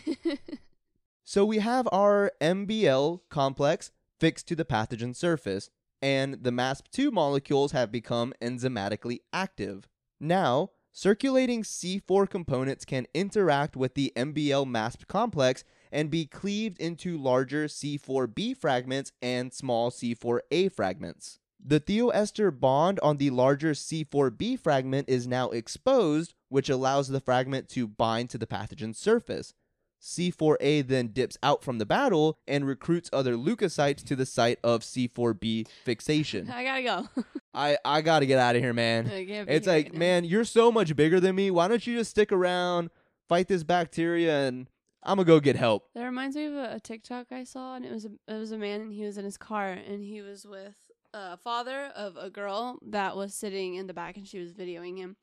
So 1.25 1.45
we 1.45 1.59
have 1.59 1.87
our 1.91 2.31
MBL 2.41 3.21
complex 3.29 3.91
fixed 4.19 4.47
to 4.49 4.55
the 4.55 4.65
pathogen 4.65 5.15
surface, 5.15 5.69
and 6.01 6.43
the 6.43 6.51
MASP2 6.51 7.13
molecules 7.13 7.71
have 7.71 7.91
become 7.91 8.33
enzymatically 8.41 9.19
active. 9.31 9.87
Now, 10.19 10.71
circulating 10.91 11.63
C4 11.63 12.29
components 12.29 12.83
can 12.83 13.07
interact 13.13 13.77
with 13.77 13.95
the 13.95 14.11
MBL 14.17 14.67
MASP 14.67 15.07
complex 15.07 15.63
and 15.93 16.09
be 16.09 16.25
cleaved 16.25 16.79
into 16.79 17.17
larger 17.17 17.67
C4b 17.67 18.57
fragments 18.57 19.11
and 19.21 19.53
small 19.53 19.91
C4a 19.91 20.73
fragments. 20.73 21.39
The 21.63 21.79
thioester 21.79 22.51
bond 22.51 22.99
on 23.01 23.17
the 23.17 23.29
larger 23.29 23.71
C4b 23.71 24.59
fragment 24.59 25.07
is 25.07 25.27
now 25.27 25.51
exposed, 25.51 26.33
which 26.49 26.67
allows 26.67 27.07
the 27.07 27.21
fragment 27.21 27.69
to 27.69 27.87
bind 27.87 28.31
to 28.31 28.37
the 28.37 28.47
pathogen 28.47 28.93
surface. 28.93 29.53
C4A 30.01 30.85
then 30.85 31.09
dips 31.09 31.37
out 31.41 31.63
from 31.63 31.77
the 31.77 31.85
battle 31.85 32.37
and 32.45 32.67
recruits 32.67 33.09
other 33.13 33.35
leukocytes 33.35 34.03
to 34.03 34.17
the 34.17 34.25
site 34.25 34.59
of 34.61 34.81
C4B 34.81 35.67
fixation. 35.85 36.49
I 36.53 36.63
gotta 36.63 36.83
go. 36.83 37.23
I, 37.53 37.77
I 37.85 38.01
gotta 38.01 38.25
get 38.25 38.39
out 38.39 38.57
of 38.57 38.61
here, 38.61 38.73
man. 38.73 39.05
I 39.07 39.25
can't 39.25 39.47
be 39.47 39.53
It's 39.53 39.67
like, 39.67 39.85
right 39.85 39.95
man, 39.95 40.25
you're 40.25 40.43
so 40.43 40.71
much 40.71 40.95
bigger 40.95 41.21
than 41.21 41.35
me. 41.35 41.51
Why 41.51 41.69
don't 41.69 41.85
you 41.87 41.97
just 41.97 42.11
stick 42.11 42.33
around, 42.33 42.89
fight 43.29 43.47
this 43.47 43.63
bacteria, 43.63 44.47
and 44.47 44.67
I'm 45.03 45.17
gonna 45.17 45.27
go 45.27 45.39
get 45.39 45.55
help. 45.55 45.89
That 45.93 46.05
reminds 46.05 46.35
me 46.35 46.45
of 46.45 46.53
a, 46.53 46.75
a 46.75 46.79
TikTok 46.79 47.27
I 47.31 47.43
saw, 47.43 47.75
and 47.75 47.85
it 47.85 47.91
was 47.91 48.05
a 48.05 48.11
it 48.27 48.37
was 48.37 48.51
a 48.51 48.57
man, 48.57 48.81
and 48.81 48.93
he 48.93 49.03
was 49.03 49.17
in 49.17 49.25
his 49.25 49.37
car, 49.37 49.71
and 49.71 50.03
he 50.03 50.21
was 50.21 50.45
with 50.45 50.75
a 51.13 51.37
father 51.37 51.91
of 51.95 52.17
a 52.17 52.29
girl 52.29 52.79
that 52.87 53.15
was 53.15 53.33
sitting 53.33 53.75
in 53.75 53.87
the 53.87 53.93
back, 53.93 54.17
and 54.17 54.27
she 54.27 54.39
was 54.39 54.53
videoing 54.53 54.97
him, 54.97 55.15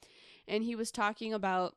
and 0.47 0.63
he 0.63 0.77
was 0.77 0.91
talking 0.91 1.33
about 1.33 1.75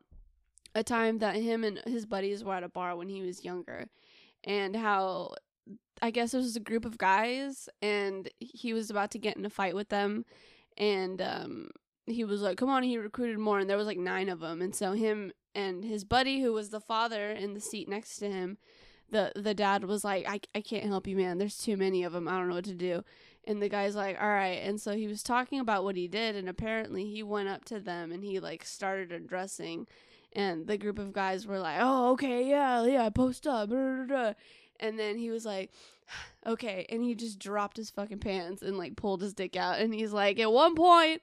a 0.76 0.84
time 0.84 1.20
that 1.20 1.36
him 1.36 1.64
and 1.64 1.80
his 1.86 2.06
buddies 2.06 2.44
were 2.44 2.56
at 2.56 2.64
a 2.64 2.70
bar 2.70 2.96
when 2.96 3.10
he 3.10 3.22
was 3.22 3.46
younger, 3.46 3.88
and 4.44 4.76
how 4.76 5.34
I 6.02 6.12
guess 6.12 6.34
it 6.34 6.38
was 6.38 6.56
a 6.56 6.62
group 6.62 6.86
of 6.86 6.98
guys, 6.98 7.70
and 7.82 8.30
he 8.40 8.74
was 8.74 8.90
about 8.90 9.12
to 9.12 9.20
get 9.20 9.38
in 9.38 9.46
a 9.46 9.50
fight 9.50 9.76
with 9.76 9.90
them, 9.90 10.26
and 10.78 11.22
um, 11.22 11.70
he 12.06 12.24
was 12.24 12.42
like, 12.42 12.58
"Come 12.58 12.70
on!" 12.70 12.84
He 12.84 12.98
recruited 12.98 13.40
more, 13.40 13.60
and 13.60 13.70
there 13.70 13.78
was 13.78 13.88
like 13.88 13.98
nine 13.98 14.30
of 14.30 14.40
them, 14.40 14.62
and 14.62 14.76
so 14.76 14.94
him 14.94 15.32
and 15.56 15.84
his 15.84 16.04
buddy, 16.04 16.42
who 16.42 16.54
was 16.54 16.70
the 16.70 16.82
father 16.82 17.30
in 17.30 17.54
the 17.54 17.60
seat 17.60 17.88
next 17.88 18.18
to 18.18 18.30
him, 18.30 18.58
the 19.10 19.32
the 19.36 19.54
dad 19.54 19.86
was 19.86 20.04
like, 20.04 20.28
I 20.28 20.42
I 20.56 20.62
can't 20.62 20.86
help 20.86 21.08
you, 21.08 21.16
man. 21.16 21.38
There's 21.38 21.58
too 21.58 21.78
many 21.78 22.04
of 22.04 22.14
them. 22.14 22.28
I 22.28 22.38
don't 22.38 22.50
know 22.50 22.56
what 22.56 22.66
to 22.66 22.74
do. 22.74 23.04
And 23.46 23.62
the 23.62 23.70
guy's 23.70 23.96
like, 23.96 24.18
all 24.22 24.30
right. 24.30 24.62
And 24.64 24.80
so 24.80 24.96
he 24.96 25.08
was 25.08 25.22
talking 25.22 25.60
about 25.60 25.84
what 25.84 25.98
he 25.98 26.08
did, 26.08 26.36
and 26.36 26.50
apparently 26.50 27.06
he 27.06 27.24
went 27.24 27.50
up 27.50 27.66
to 27.66 27.80
them 27.80 28.12
and 28.12 28.24
he 28.24 28.40
like 28.40 28.66
started 28.66 29.12
addressing, 29.12 29.88
and 30.34 30.68
the 30.68 30.78
group 30.78 31.00
of 31.00 31.14
guys 31.14 31.48
were 31.48 31.60
like, 31.60 31.78
oh 31.80 32.12
okay, 32.14 32.50
yeah, 32.50 32.86
yeah, 32.86 33.10
post 33.10 33.48
up. 33.48 33.70
blah, 33.70 33.78
blah, 33.78 34.06
blah." 34.06 34.34
And 34.80 35.00
then 35.00 35.18
he 35.18 35.30
was 35.30 35.46
like, 35.46 35.72
okay, 36.46 36.86
and 36.90 37.04
he 37.04 37.16
just 37.16 37.40
dropped 37.40 37.78
his 37.78 37.92
fucking 37.92 38.20
pants 38.20 38.62
and 38.62 38.78
like 38.78 38.96
pulled 38.98 39.22
his 39.22 39.34
dick 39.34 39.56
out, 39.56 39.80
and 39.80 39.94
he's 39.94 40.12
like, 40.12 40.40
at 40.40 40.52
one 40.52 40.76
point, 40.76 41.22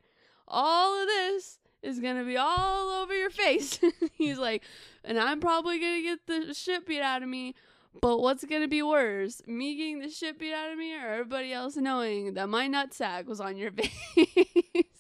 all 0.51 1.01
of 1.01 1.07
this 1.07 1.59
is 1.83 2.01
gonna 2.01 2.25
be 2.25 2.37
all 2.37 3.03
over 3.03 3.15
your 3.17 3.31
face. 3.31 3.79
he's 4.13 4.39
like, 4.39 4.63
and 5.05 5.19
I'm 5.19 5.41
probably 5.41 5.79
gonna 5.79 6.03
get 6.03 6.27
the 6.27 6.53
shit 6.55 6.87
beat 6.87 7.01
out 7.01 7.23
of 7.23 7.29
me. 7.29 7.55
But 8.01 8.19
what's 8.21 8.45
gonna 8.45 8.69
be 8.69 8.83
worse, 8.83 9.43
me 9.47 9.77
getting 9.77 9.99
the 10.01 10.11
shit 10.11 10.39
beat 10.39 10.53
out 10.53 10.71
of 10.71 10.79
me, 10.79 10.95
or 10.95 11.09
everybody 11.09 11.53
else 11.53 11.77
knowing 11.77 12.35
that 12.35 12.49
my 12.49 12.69
nutsack 12.69 13.27
was 13.27 13.41
on 13.41 13.57
your 13.57 13.71
face? 13.73 13.91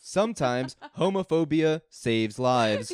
Sometimes 0.00 0.74
homophobia 0.98 1.82
saves 1.88 2.38
lives. 2.38 2.92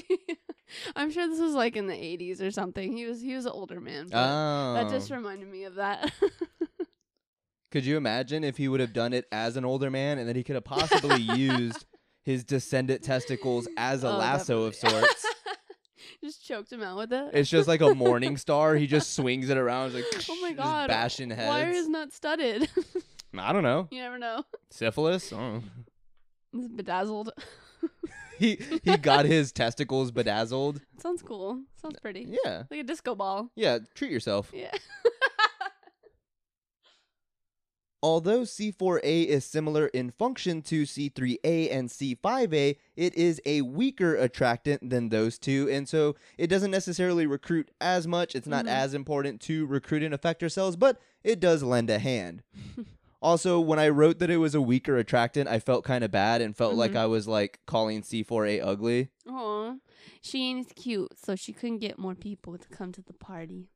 I'm 0.94 1.10
sure 1.10 1.26
this 1.28 1.38
was 1.40 1.54
like 1.54 1.76
in 1.76 1.86
the 1.86 1.94
80s 1.94 2.42
or 2.42 2.50
something. 2.50 2.94
He 2.94 3.06
was 3.06 3.20
he 3.22 3.34
was 3.34 3.46
an 3.46 3.52
older 3.52 3.80
man. 3.80 4.08
But 4.10 4.18
Oh. 4.18 4.74
That 4.74 4.90
just 4.90 5.10
reminded 5.10 5.48
me 5.50 5.64
of 5.64 5.76
that. 5.76 6.12
Could 7.70 7.84
you 7.84 7.96
imagine 7.96 8.44
if 8.44 8.56
he 8.56 8.68
would 8.68 8.80
have 8.80 8.92
done 8.92 9.12
it 9.12 9.26
as 9.32 9.56
an 9.56 9.64
older 9.64 9.90
man 9.90 10.18
and 10.18 10.28
then 10.28 10.36
he 10.36 10.42
could 10.44 10.54
have 10.54 10.64
possibly 10.64 11.20
used 11.20 11.84
his 12.26 12.44
descendant 12.44 13.02
testicles 13.02 13.66
as 13.78 14.04
a 14.04 14.08
Oh, 14.08 14.18
lasso 14.18 14.62
of 14.64 14.74
sorts? 14.74 15.24
just 16.22 16.44
choked 16.44 16.72
him 16.72 16.82
out 16.82 16.98
with 16.98 17.12
it. 17.12 17.30
It's 17.32 17.48
just 17.48 17.68
like 17.68 17.80
a 17.80 17.94
morning 17.94 18.36
star. 18.46 18.74
He 18.74 18.86
just 18.88 19.14
swings 19.14 19.48
it 19.48 19.56
around. 19.56 19.94
It's 19.94 20.12
like 20.12 20.24
oh 20.28 20.40
my 20.42 20.52
god. 20.52 20.88
bashing 20.88 21.30
heads. 21.30 21.48
Why 21.48 21.62
are 21.62 21.72
his 21.72 21.88
nuts 21.88 22.16
studded? 22.16 22.68
I 23.38 23.52
don't 23.52 23.62
know. 23.62 23.86
you 23.92 24.00
never 24.00 24.18
know. 24.18 24.42
Syphilis. 24.70 25.32
I 25.32 25.36
don't 25.36 25.54
know. 25.54 25.62
It's 26.54 26.68
bedazzled. 26.68 27.30
He 28.38 28.58
he 28.82 28.96
got 28.98 29.24
his 29.24 29.52
testicles 29.52 30.10
bedazzled. 30.10 30.80
Sounds 31.00 31.22
cool. 31.22 31.62
Sounds 31.80 31.98
pretty. 32.02 32.36
Yeah. 32.44 32.64
Like 32.70 32.80
a 32.80 32.82
disco 32.82 33.14
ball. 33.14 33.50
Yeah. 33.54 33.78
Treat 33.94 34.10
yourself. 34.10 34.50
Yeah. 34.52 34.72
Although 38.02 38.42
C4A 38.42 39.26
is 39.26 39.44
similar 39.44 39.86
in 39.88 40.10
function 40.10 40.62
to 40.62 40.82
C3A 40.84 41.70
and 41.72 41.88
C5A, 41.88 42.76
it 42.94 43.14
is 43.14 43.40
a 43.46 43.62
weaker 43.62 44.14
attractant 44.14 44.90
than 44.90 45.08
those 45.08 45.38
two, 45.38 45.68
and 45.70 45.88
so 45.88 46.14
it 46.38 46.48
doesn't 46.48 46.70
necessarily 46.70 47.26
recruit 47.26 47.70
as 47.80 48.06
much. 48.06 48.34
It's 48.34 48.46
not 48.46 48.66
Mhm. 48.66 48.70
as 48.70 48.94
important 48.94 49.40
to 49.42 49.66
recruiting 49.66 50.10
effector 50.12 50.52
cells, 50.52 50.76
but 50.76 51.00
it 51.24 51.40
does 51.40 51.62
lend 51.62 51.88
a 51.90 51.98
hand. 51.98 52.42
also, 53.22 53.58
when 53.58 53.78
I 53.78 53.88
wrote 53.88 54.18
that 54.18 54.30
it 54.30 54.36
was 54.36 54.54
a 54.54 54.60
weaker 54.60 54.96
attractant, 54.98 55.48
I 55.48 55.58
felt 55.58 55.84
kind 55.84 56.04
of 56.04 56.10
bad 56.10 56.42
and 56.42 56.54
felt 56.56 56.74
like 56.74 56.92
Mhm. 56.92 56.96
I 56.98 57.06
was 57.06 57.26
like 57.26 57.60
calling 57.66 58.02
C4A 58.02 58.60
ugly. 58.60 59.08
Aw. 59.28 59.76
She 60.20 60.44
ain't 60.44 60.74
cute, 60.76 61.18
so 61.18 61.34
she 61.34 61.52
couldn't 61.52 61.78
get 61.78 61.98
more 61.98 62.14
people 62.14 62.56
to 62.58 62.68
come 62.68 62.92
to 62.92 63.02
the 63.02 63.14
party. 63.14 63.68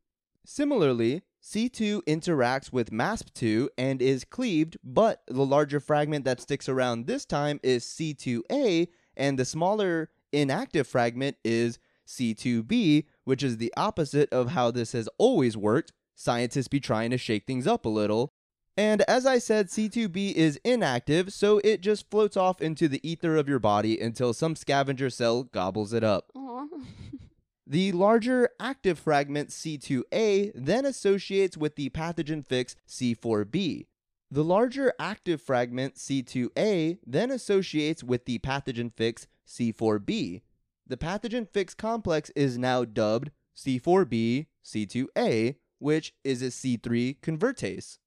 Similarly, 0.53 1.23
C2 1.41 2.03
interacts 2.09 2.73
with 2.73 2.91
MASP2 2.91 3.69
and 3.79 4.03
is 4.03 4.25
cleaved, 4.25 4.79
but 4.83 5.23
the 5.29 5.47
larger 5.47 5.79
fragment 5.79 6.25
that 6.25 6.41
sticks 6.41 6.69
around 6.69 7.07
this 7.07 7.25
time 7.25 7.61
is 7.63 7.85
C2A, 7.85 8.89
and 9.17 9.39
the 9.39 9.45
smaller 9.45 10.11
inactive 10.33 10.89
fragment 10.89 11.37
is 11.45 11.79
C2B, 12.05 13.05
which 13.23 13.45
is 13.45 13.59
the 13.59 13.73
opposite 13.77 14.29
of 14.33 14.51
how 14.51 14.73
this 14.73 14.91
has 14.91 15.09
always 15.19 15.57
worked. 15.57 15.93
Scientists 16.17 16.67
be 16.67 16.81
trying 16.81 17.13
to 17.13 17.17
shake 17.17 17.47
things 17.47 17.69
up 17.69 17.85
a 17.87 17.89
little. 17.89 18.33
And 18.77 19.03
as 19.03 19.27
I 19.27 19.39
said, 19.39 19.69
C2B 19.69 20.33
is 20.33 20.59
inactive, 20.65 21.33
so 21.33 21.61
it 21.63 21.81
just 21.81 22.11
floats 22.11 22.37
off 22.37 22.61
into 22.61 22.89
the 22.89 23.09
ether 23.09 23.37
of 23.37 23.49
your 23.49 23.61
body 23.61 24.01
until 24.01 24.33
some 24.33 24.57
scavenger 24.57 25.11
cell 25.11 25.45
gobbles 25.45 25.93
it 25.93 26.03
up. 26.03 26.33
The 27.71 27.93
larger 27.93 28.49
active 28.59 28.99
fragment 28.99 29.51
C2A 29.51 30.51
then 30.57 30.85
associates 30.85 31.57
with 31.57 31.77
the 31.77 31.89
pathogen 31.91 32.45
fix 32.45 32.75
C4B. 32.89 33.87
The 34.29 34.43
larger 34.43 34.93
active 34.99 35.41
fragment 35.41 35.95
C2A 35.95 36.99
then 37.07 37.31
associates 37.31 38.03
with 38.03 38.25
the 38.25 38.41
pathogen 38.41 38.93
fix 38.93 39.29
C4B. 39.47 40.43
The 40.85 40.97
pathogen 40.97 41.49
fix 41.49 41.73
complex 41.75 42.31
is 42.35 42.59
now 42.59 42.85
dubbed 42.85 43.31
C4B 43.57 44.47
C2A, 44.65 45.55
which 45.79 46.13
is 46.25 46.43
a 46.43 46.47
C3 46.47 47.21
convertase. 47.21 47.99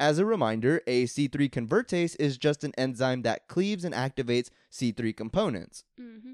As 0.00 0.18
a 0.18 0.24
reminder, 0.24 0.80
a 0.86 1.04
C3 1.04 1.50
convertase 1.50 2.16
is 2.18 2.38
just 2.38 2.64
an 2.64 2.72
enzyme 2.78 3.20
that 3.20 3.48
cleaves 3.48 3.84
and 3.84 3.94
activates 3.94 4.48
C3 4.72 5.14
components. 5.14 5.84
mm-hmm. 6.00 6.32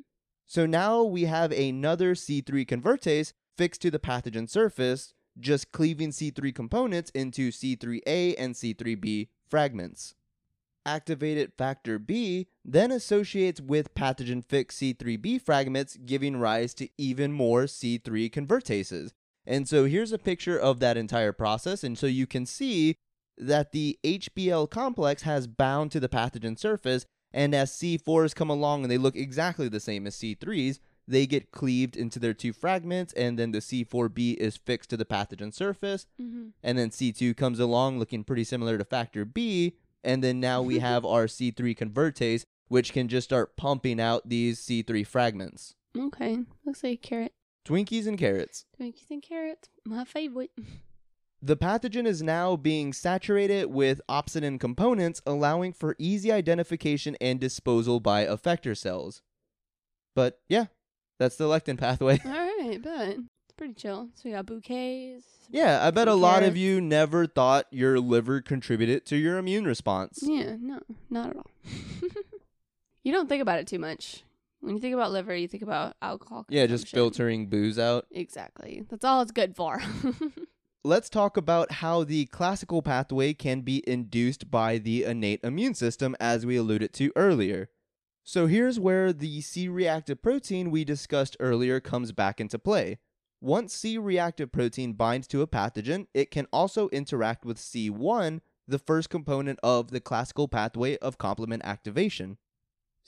So 0.51 0.67
now 0.67 1.05
we 1.05 1.27
have 1.27 1.53
another 1.53 2.17
C3 2.17 2.67
convertase 2.67 3.35
fixed 3.57 3.83
to 3.83 3.91
the 3.93 4.01
pathogen 4.01 4.51
surface, 4.51 5.15
just 5.39 5.71
cleaving 5.71 6.11
C3 6.11 6.53
components 6.53 7.13
into 7.15 7.53
C3A 7.53 8.35
and 8.37 8.57
C3B 8.57 9.29
fragments. 9.49 10.17
Activated 10.85 11.53
factor 11.57 12.01
B 12.01 12.49
then 12.65 12.91
associates 12.91 13.61
with 13.61 13.95
pathogen 13.95 14.45
fixed 14.45 14.81
C3B 14.81 15.41
fragments, 15.41 15.97
giving 16.05 16.37
rise 16.37 16.75
to 16.75 16.89
even 16.99 17.31
more 17.31 17.67
C3 17.67 18.33
convertases. 18.33 19.13
And 19.47 19.69
so 19.69 19.85
here's 19.85 20.11
a 20.11 20.19
picture 20.19 20.59
of 20.59 20.81
that 20.81 20.97
entire 20.97 21.33
process. 21.33 21.85
And 21.85 21.97
so 21.97 22.09
you 22.09 22.27
can 22.27 22.45
see 22.45 22.97
that 23.39 23.71
the 23.71 24.01
MBL 24.03 24.69
complex 24.69 25.23
has 25.23 25.47
bound 25.47 25.93
to 25.93 26.01
the 26.01 26.09
pathogen 26.09 26.59
surface 26.59 27.07
and 27.33 27.55
as 27.55 27.71
C4s 27.73 28.35
come 28.35 28.51
along 28.51 28.83
and 28.83 28.91
they 28.91 28.99
look 28.99 29.17
exactly 29.17 29.69
the 29.69 29.81
same 29.81 30.07
as 30.07 30.17
C3s, 30.17 30.79
they 31.07 31.27
get 31.27 31.51
cleaved 31.51 31.97
into 31.97 32.19
their 32.19 32.35
two 32.35 32.53
fragments, 32.53 33.13
and 33.15 33.39
then 33.39 33.51
the 33.51 33.59
C4B 33.59 34.37
is 34.37 34.57
fixed 34.57 34.91
to 34.91 34.97
the 34.97 35.05
pathogen 35.05 35.53
surface. 35.53 36.07
Mm-hmm. 36.21 36.49
And 36.63 36.79
then 36.79 36.91
C2 36.91 37.37
comes 37.37 37.59
along 37.59 37.99
looking 37.99 38.23
pretty 38.23 38.45
similar 38.45 38.79
to 38.79 38.85
factor 38.85 39.25
B. 39.25 39.77
And 40.05 40.23
then 40.23 40.39
now 40.41 40.63
we 40.63 40.79
have 40.81 41.05
our 41.05 41.27
C3 41.27 41.77
convertase, 41.77 42.45
which 42.69 42.93
can 42.93 43.09
just 43.09 43.25
start 43.29 43.57
pumping 43.57 44.01
out 44.01 44.29
these 44.29 44.61
C3 44.61 45.07
fragments. 45.07 45.75
Okay. 45.99 46.39
Looks 46.65 46.85
like 46.85 46.93
a 46.93 46.97
carrot. 46.97 47.33
Twinkies 47.65 48.07
and 48.07 48.17
carrots. 48.17 48.65
Twinkies 48.81 49.11
and 49.11 49.23
carrots. 49.23 49.69
My 49.85 50.05
favorite. 50.05 50.53
The 51.43 51.57
pathogen 51.57 52.07
is 52.07 52.23
now 52.23 52.57
being 52.57 52.93
saturated 52.93 53.67
with 53.67 54.03
opsonin 54.11 54.61
components, 54.61 55.23
allowing 55.25 55.73
for 55.73 55.97
easy 55.99 56.31
identification 56.31 57.17
and 57.19 57.41
disposal 57.41 57.99
by 57.99 58.27
effector 58.27 58.77
cells. 58.77 59.23
But 60.15 60.41
yeah, 60.51 60.67
that's 61.19 61.37
the 61.37 61.45
lectin 61.45 61.79
pathway. 61.79 62.21
All 62.25 62.31
right, 62.31 62.79
but 62.83 63.09
it's 63.09 63.55
pretty 63.57 63.73
chill. 63.73 64.11
So 64.15 64.23
we 64.27 64.33
got 64.33 64.45
bouquets. 64.45 65.25
yeah, 65.49 65.87
I 65.87 65.91
bet 65.91 66.09
a 66.09 66.15
lot 66.15 66.43
of 66.43 66.59
you 66.59 66.79
never 66.79 67.27
thought 67.27 67.67
your 67.71 67.99
liver 68.01 68.43
contributed 68.43 69.07
to 69.07 69.17
your 69.17 69.39
immune 69.39 69.65
response. 69.65 70.19
Yeah, 70.23 70.57
no, 70.61 70.81
not 71.09 71.31
at 71.31 71.37
all. 71.37 71.51
you 73.03 73.13
don't 73.13 73.31
think 73.31 73.41
about 73.41 73.59
it 73.61 73.67
too 73.67 73.79
much. 73.79 74.25
When 74.61 74.75
you 74.75 74.81
think 74.83 74.93
about 74.93 75.11
liver, 75.11 75.35
you 75.35 75.49
think 75.49 75.63
about 75.63 75.97
alcohol. 76.03 76.45
Yeah, 76.51 76.67
just 76.67 76.85
consumption. 76.85 76.97
filtering 76.97 77.47
booze 77.47 77.79
out. 77.79 78.07
Exactly. 78.11 78.85
That's 78.91 79.07
all 79.07 79.23
it's 79.23 79.33
good 79.33 79.57
for. 79.57 79.81
Let's 80.83 81.11
talk 81.11 81.37
about 81.37 81.73
how 81.73 82.05
the 82.05 82.25
classical 82.25 82.81
pathway 82.81 83.35
can 83.35 83.61
be 83.61 83.87
induced 83.87 84.51
by 84.51 84.79
the 84.79 85.05
innate 85.05 85.41
immune 85.45 85.75
system, 85.75 86.17
as 86.19 86.47
we 86.47 86.57
alluded 86.57 86.95
to 86.95 87.13
earlier. 87.15 87.69
So 88.25 88.47
here's 88.47 88.81
where 88.81 89.13
the 89.13 89.43
C 89.43 89.69
reactive 89.69 90.23
protein 90.23 90.71
we 90.71 90.85
discussed 90.85 91.37
earlier 91.39 91.81
comes 91.81 92.13
back 92.13 92.41
into 92.41 92.59
play. 92.59 92.99
Once 93.43 93.75
C 93.75 93.99
reactive 93.99 94.53
protein 94.53 94.95
binds 94.95 95.27
to 95.29 95.43
a 95.43 95.47
pathogen, 95.47 96.07
it 96.15 96.31
can 96.31 96.47
also 96.51 96.89
interact 96.89 97.45
with 97.45 97.59
C1, 97.59 98.41
the 98.67 98.79
first 98.79 99.11
component 99.11 99.59
of 99.63 99.91
the 99.91 100.01
classical 100.01 100.49
pathway 100.49 100.97
of 100.99 101.19
complement 101.19 101.63
activation. 101.63 102.39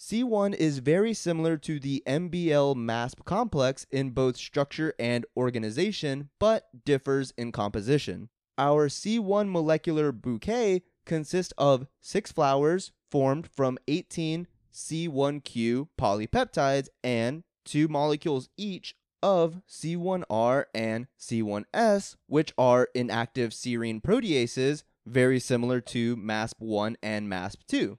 C1 0.02 0.56
is 0.56 0.80
very 0.80 1.14
similar 1.14 1.56
to 1.58 1.78
the 1.78 2.02
MBL 2.08 2.74
MASP 2.74 3.24
complex 3.24 3.86
in 3.92 4.10
both 4.10 4.36
structure 4.36 4.92
and 4.98 5.24
organization, 5.36 6.28
but 6.40 6.84
differs 6.84 7.32
in 7.38 7.52
composition. 7.52 8.28
Our 8.58 8.88
C1 8.88 9.48
molecular 9.48 10.10
bouquet 10.10 10.82
consists 11.06 11.54
of 11.56 11.86
six 12.00 12.32
flowers 12.32 12.90
formed 13.12 13.46
from 13.46 13.78
18 13.86 14.48
C1q 14.74 15.86
polypeptides 15.96 16.88
and 17.04 17.44
two 17.64 17.86
molecules 17.86 18.48
each 18.56 18.96
of 19.22 19.62
C1R 19.68 20.64
and 20.74 21.06
C1S, 21.16 22.16
which 22.26 22.52
are 22.58 22.88
inactive 22.92 23.52
serine 23.52 24.02
proteases 24.02 24.82
very 25.06 25.38
similar 25.38 25.80
to 25.80 26.16
MASP1 26.16 26.96
and 27.04 27.30
MASP2. 27.30 27.98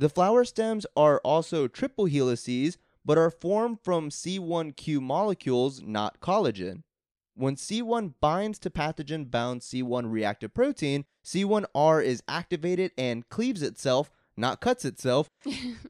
The 0.00 0.08
flower 0.08 0.46
stems 0.46 0.86
are 0.96 1.20
also 1.26 1.68
triple 1.68 2.06
helices, 2.06 2.78
but 3.04 3.18
are 3.18 3.30
formed 3.30 3.80
from 3.82 4.08
C1q 4.08 4.98
molecules, 4.98 5.82
not 5.82 6.20
collagen. 6.20 6.84
when 7.34 7.54
C1 7.54 8.14
binds 8.18 8.58
to 8.60 8.70
pathogen 8.70 9.30
bound 9.30 9.60
C1 9.60 10.10
reactive 10.10 10.54
protein, 10.54 11.04
C1R 11.22 12.02
is 12.02 12.22
activated 12.26 12.92
and 12.96 13.28
cleaves 13.28 13.62
itself, 13.62 14.10
not 14.38 14.62
cuts 14.62 14.86
itself, 14.86 15.28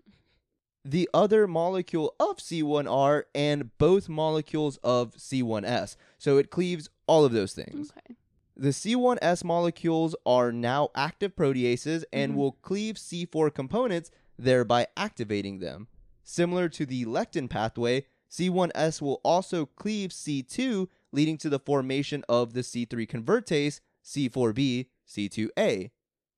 the 0.85 1.09
other 1.15 1.47
molecule 1.47 2.13
of 2.19 2.39
C1R 2.39 3.23
and 3.33 3.79
both 3.79 4.09
molecules 4.09 4.79
of 4.83 5.13
C1S. 5.13 5.95
So 6.19 6.37
it 6.37 6.51
cleaves 6.51 6.91
all 7.07 7.25
of 7.25 7.31
those 7.31 7.53
things. 7.53 7.93
okay. 7.93 8.17
The 8.61 8.75
C1S 8.75 9.43
molecules 9.43 10.15
are 10.27 10.53
now 10.53 10.91
active 10.95 11.35
proteases 11.35 12.05
and 12.13 12.33
Mhm. 12.33 12.37
will 12.37 12.53
cleave 12.53 12.99
C4 12.99 13.49
components, 13.51 14.11
thereby 14.39 14.87
activating 14.99 15.61
them. 15.61 15.89
Similar 16.23 16.69
to 16.69 16.85
the 16.85 17.07
lectin 17.07 17.49
pathway, 17.49 18.05
C1S 18.29 19.01
will 19.01 19.23
also 19.25 19.65
cleave 19.65 20.13
C2, 20.13 20.91
leading 21.11 21.39
to 21.39 21.49
the 21.49 21.59
formation 21.59 22.23
of 22.29 22.53
the 22.53 22.63
C3 22.63 23.07
convertase, 23.07 23.81
C4b, 24.05 24.91
C2a. 25.07 25.91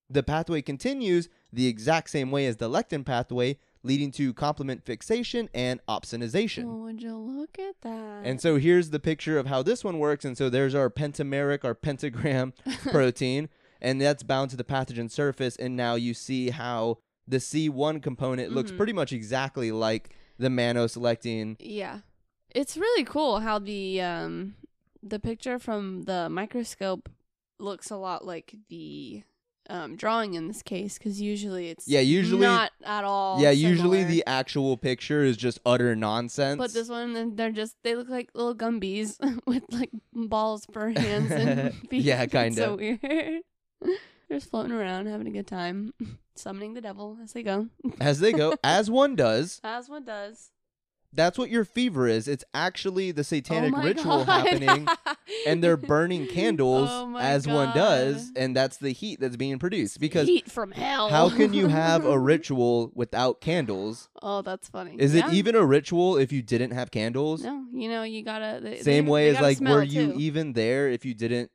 The 0.09 0.23
pathway 0.23 0.63
continues 0.63 1.29
the 1.53 1.67
exact 1.67 2.09
same 2.11 2.31
way 2.31 2.47
as 2.47 2.59
the 2.59 2.71
lectin 2.71 3.05
pathway, 3.05 3.59
leading 3.83 4.11
to 4.13 4.33
complement 4.35 4.85
fixation 4.85 5.49
and 5.53 5.81
opsonization. 5.89 6.65
Oh, 6.67 6.85
would 6.85 7.03
you 7.03 7.17
look 7.17 7.59
at 7.59 7.75
that? 7.83 8.23
And 8.25 8.41
so 8.41 8.57
here's 8.57 8.91
the 8.91 9.01
picture 9.01 9.39
of 9.39 9.47
how 9.47 9.63
this 9.63 9.83
one 9.83 9.99
works. 9.99 10.25
And 10.25 10.37
so 10.39 10.49
there's 10.49 10.75
our 10.75 10.89
pentameric, 10.91 11.65
our 11.65 11.75
pentagram 11.75 12.53
protein, 12.91 13.49
and 13.81 14.01
that's 14.01 14.23
bound 14.23 14.51
to 14.51 14.57
the 14.57 14.65
pathogen 14.65 15.11
surface. 15.11 15.57
And 15.57 15.77
now 15.77 15.97
you 15.97 16.15
see 16.15 16.51
how 16.51 16.99
the 17.27 17.39
C1 17.39 18.03
component 18.03 18.53
looks 18.53 18.71
Mhm. 18.71 18.77
pretty 18.77 18.93
much 18.93 19.13
exactly 19.13 19.73
like 19.73 20.11
the 20.39 20.49
mannose 20.49 20.97
lectin. 20.97 21.57
Yeah. 21.59 22.01
It's 22.55 22.77
really 22.77 23.05
cool 23.05 23.41
how 23.41 23.59
the 23.59 24.01
um 24.01 24.55
the 25.03 25.19
picture 25.19 25.59
from 25.59 26.03
the 26.03 26.29
microscope 26.29 27.09
looks 27.59 27.91
a 27.91 27.97
lot 27.97 28.25
like 28.25 28.55
the 28.69 29.23
um 29.71 29.97
drawing 29.97 30.35
in 30.35 30.49
this 30.49 30.63
case 30.63 30.99
cuz 30.99 31.21
usually 31.21 31.69
it's 31.69 31.87
Yeah, 31.87 32.01
usually- 32.01 32.41
not 32.43 32.73
at 32.85 33.05
all 33.05 33.41
yeah, 33.41 33.51
usually 33.51 34.03
the 34.05 34.25
actual 34.27 34.77
picture 34.77 35.23
is 35.23 35.37
just 35.37 35.61
utter 35.65 35.95
nonsense. 35.95 36.59
but 36.59 36.73
this 36.73 36.89
one 36.89 37.37
they're 37.37 37.53
just 37.53 37.77
they 37.85 37.95
look 37.95 38.09
like 38.09 38.31
little 38.35 38.55
gumbies 38.55 39.19
with 39.47 39.63
like 39.71 39.91
balls 40.13 40.67
for 40.73 40.91
hands 40.91 41.31
and 41.31 41.75
feet. 41.91 42.03
Yeah, 42.11 42.27
kinda. 42.27 42.57
so 42.57 42.77
weird. 42.77 42.99
They're 43.81 44.39
just 44.39 44.51
floating 44.51 44.73
around 44.73 45.07
having 45.07 45.27
a 45.29 45.31
good 45.31 45.47
time, 45.47 45.93
summoning 46.35 46.75
the 46.75 46.81
devil 46.81 47.19
as 47.23 47.33
they 47.33 47.43
go. 47.43 47.69
as 48.01 48.21
they 48.21 48.33
go, 48.33 48.55
as 48.65 48.91
one 48.91 49.15
does, 49.15 49.61
As 49.63 49.89
one 49.89 50.05
does. 50.05 50.51
That's 51.13 51.37
what 51.39 51.51
your 51.51 51.65
fever 51.65 52.07
is. 52.09 52.27
It's 52.29 52.45
actually 52.55 53.13
the 53.13 53.25
satanic 53.25 53.75
oh 53.77 53.83
ritual 53.83 54.25
God. 54.25 54.47
happening. 54.49 54.87
and 55.47 55.63
they're 55.63 55.77
burning 55.95 56.27
candles 56.27 56.89
Oh 56.91 57.17
as 57.19 57.47
one 57.47 57.75
does, 57.75 58.33
and 58.37 58.57
that's 58.57 58.79
the 58.79 58.93
heat 58.93 59.21
that's 59.21 59.37
being 59.37 59.59
produced. 59.59 60.01
Because 60.01 60.27
heat 60.27 60.51
from 60.51 60.71
hell. 60.73 61.09
how 61.09 61.29
can 61.29 61.53
you 61.53 61.69
have 61.69 62.05
a 62.05 62.19
ritual 62.33 62.91
without 62.95 63.41
candles? 63.41 64.09
Oh, 64.23 64.43
that's 64.43 64.69
funny. 64.69 64.97
Is 64.99 65.15
Yeah. 65.15 65.29
it 65.29 65.35
even 65.35 65.55
a 65.55 65.65
ritual 65.65 66.17
if 66.17 66.33
you 66.33 66.43
didn't 66.43 66.71
have 66.71 66.91
candles? 66.91 67.43
No, 67.45 67.65
you 67.73 67.89
know 67.89 68.03
you 68.03 68.23
gotta. 68.25 68.61
They, 68.63 68.81
Same 68.81 69.05
they, 69.05 69.11
way 69.11 69.31
they 69.33 69.37
as 69.37 69.43
like, 69.43 69.61
were 69.61 69.83
you 69.83 70.15
even 70.17 70.53
there 70.55 70.89
if 70.89 71.05
you 71.05 71.15
didn't 71.15 71.51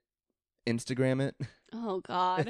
Instagram 0.67 1.21
it? 1.21 1.35
Oh 1.73 2.01
God. 2.01 2.49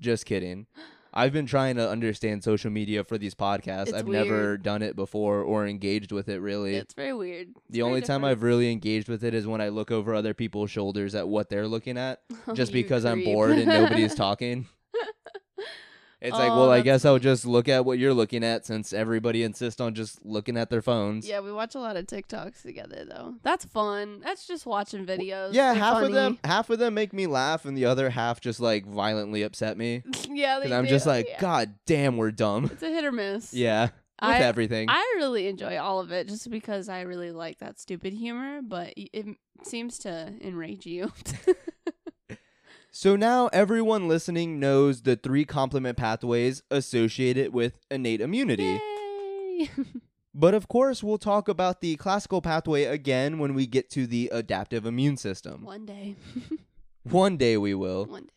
Just 0.00 0.24
kidding. 0.26 0.66
I've 1.12 1.32
been 1.32 1.46
trying 1.46 1.76
to 1.76 1.88
understand 1.88 2.44
social 2.44 2.70
media 2.70 3.02
for 3.04 3.18
these 3.18 3.34
podcasts. 3.34 3.88
It's 3.88 3.92
I've 3.94 4.06
never 4.06 4.56
done 4.56 4.82
it 4.82 4.94
before 4.96 5.42
or 5.42 5.66
engaged 5.66 6.12
with 6.12 6.28
it 6.28 6.40
really. 6.40 6.76
it's 6.76 6.94
very 6.94 7.12
weird. 7.14 7.48
It's 7.48 7.60
the 7.70 7.78
very 7.80 7.88
only 7.88 8.00
time. 8.02 8.24
I've 8.24 8.42
really 8.42 8.70
engaged 8.70 9.08
with 9.08 9.24
it 9.24 9.34
is 9.34 9.46
when 9.46 9.60
I 9.60 9.68
look 9.68 9.90
over 9.90 10.14
other 10.14 10.34
people's 10.34 10.70
shoulders 10.70 11.14
at 11.14 11.26
what 11.28 11.48
they're 11.48 11.68
looking 11.68 11.98
at. 11.98 12.20
Oh, 12.46 12.54
just 12.54 12.72
because 12.72 13.04
I'm 13.04 13.24
bored 13.24 13.50
and 13.58 13.66
nobody's 13.66 14.14
talking. 14.26 14.68
It's 16.20 16.32
like, 16.34 16.50
Oh, 16.50 16.56
well, 16.56 16.70
I 16.72 16.78
that's 16.78 16.84
guess 16.84 17.04
I'll 17.04 17.18
just 17.20 17.46
look 17.46 17.68
at 17.68 17.84
what 17.84 17.98
you're 18.00 18.12
looking 18.12 18.42
at 18.42 18.66
since 18.66 18.92
everybody 18.92 19.44
insists 19.44 19.80
on 19.80 19.94
just 19.94 20.24
looking 20.26 20.56
at 20.56 20.68
their 20.68 20.82
phones. 20.82 21.28
Yeah, 21.28 21.38
we 21.40 21.52
watch 21.52 21.76
a 21.76 21.78
lot 21.78 21.96
of 21.96 22.06
TikToks 22.06 22.62
together 22.62 23.04
though. 23.08 23.34
That's 23.44 23.64
fun. 23.66 24.20
That's 24.24 24.46
just 24.46 24.66
watching 24.66 25.06
videos. 25.06 25.50
Yeah, 25.52 25.74
They're 25.74 25.82
half 25.82 26.02
of 26.02 26.12
them 26.12 26.38
half 26.44 26.70
of 26.70 26.80
them 26.80 26.94
make 26.94 27.12
me 27.12 27.26
laugh 27.28 27.64
and 27.64 27.76
the 27.76 27.84
other 27.84 28.10
half 28.10 28.40
just 28.40 28.58
like 28.58 28.84
violently 28.84 29.42
upset 29.42 29.78
me. 29.78 30.02
yeah, 30.28 30.58
Cuz 30.60 30.70
they 30.70 30.76
I'm 30.76 30.84
do. 30.84 30.90
just 30.90 31.06
like, 31.06 31.26
Yeah. 31.28 31.40
god 31.40 31.74
damn, 31.86 32.16
we're 32.16 32.32
dumb. 32.32 32.64
It's 32.64 32.82
a 32.82 32.88
hit 32.90 33.04
or 33.04 33.12
miss. 33.12 33.54
yeah. 33.54 33.82
With 34.20 34.30
I- 34.30 34.38
everything. 34.40 34.88
I 34.90 35.14
really 35.18 35.46
enjoy 35.46 35.78
all 35.78 36.00
of 36.00 36.10
it 36.10 36.26
just 36.26 36.50
because 36.50 36.88
I 36.88 37.02
really 37.02 37.30
like 37.30 37.58
that 37.60 37.78
stupid 37.78 38.12
humor, 38.12 38.60
but 38.62 38.94
y- 38.96 39.08
it 39.12 39.26
seems 39.62 39.98
to 40.00 40.32
enrage 40.40 40.84
you. 40.86 41.12
so 42.98 43.14
now 43.14 43.46
everyone 43.52 44.08
listening 44.08 44.58
knows 44.58 45.02
the 45.02 45.14
three 45.14 45.44
complement 45.44 45.96
pathways 45.96 46.64
associated 46.68 47.52
with 47.52 47.78
innate 47.92 48.20
immunity. 48.20 48.80
Yay! 49.56 49.70
But 50.34 50.54
of 50.54 50.66
course, 50.66 51.02
we'll 51.02 51.18
talk 51.18 51.48
about 51.48 51.80
the 51.80 51.94
classical 51.94 52.42
pathway 52.42 52.84
again 52.84 53.38
when 53.38 53.54
we 53.54 53.66
get 53.66 53.88
to 53.90 54.06
the 54.06 54.28
adaptive 54.32 54.84
immune 54.84 55.16
system. 55.16 55.64
One 55.64 55.86
day. 55.86 56.16
One 57.04 57.36
day 57.36 57.56
we 57.56 57.72
will. 57.72 58.06
One 58.06 58.24
day. 58.24 58.32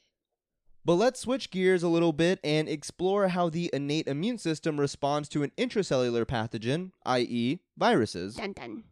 But 0.86 0.96
let's 0.96 1.20
switch 1.20 1.50
gears 1.50 1.82
a 1.82 1.88
little 1.88 2.14
bit 2.14 2.40
and 2.44 2.70
explore 2.70 3.30
how 3.30 3.50
the 3.50 3.72
innate 3.74 4.08
immune 4.08 4.38
system 4.38 4.80
responds 4.80 5.28
to 5.30 5.42
an 5.42 5.52
intracellular 5.58 6.26
pathogen, 6.26 6.92
i.e., 7.06 7.60
viruses. 7.78 8.36
Dun 8.36 8.54
dun. 8.54 8.84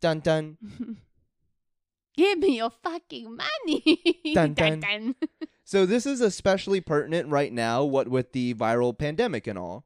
Dun 0.00 0.20
dun. 0.20 0.58
Give 2.16 2.38
me 2.38 2.56
your 2.56 2.70
fucking 2.70 3.36
money. 3.36 4.22
Dun, 4.34 4.54
dun. 4.54 4.80
dun. 4.80 5.14
So, 5.64 5.86
this 5.86 6.06
is 6.06 6.20
especially 6.20 6.80
pertinent 6.80 7.28
right 7.28 7.52
now, 7.52 7.84
what 7.84 8.08
with 8.08 8.32
the 8.32 8.54
viral 8.54 8.96
pandemic 8.96 9.46
and 9.46 9.58
all. 9.58 9.84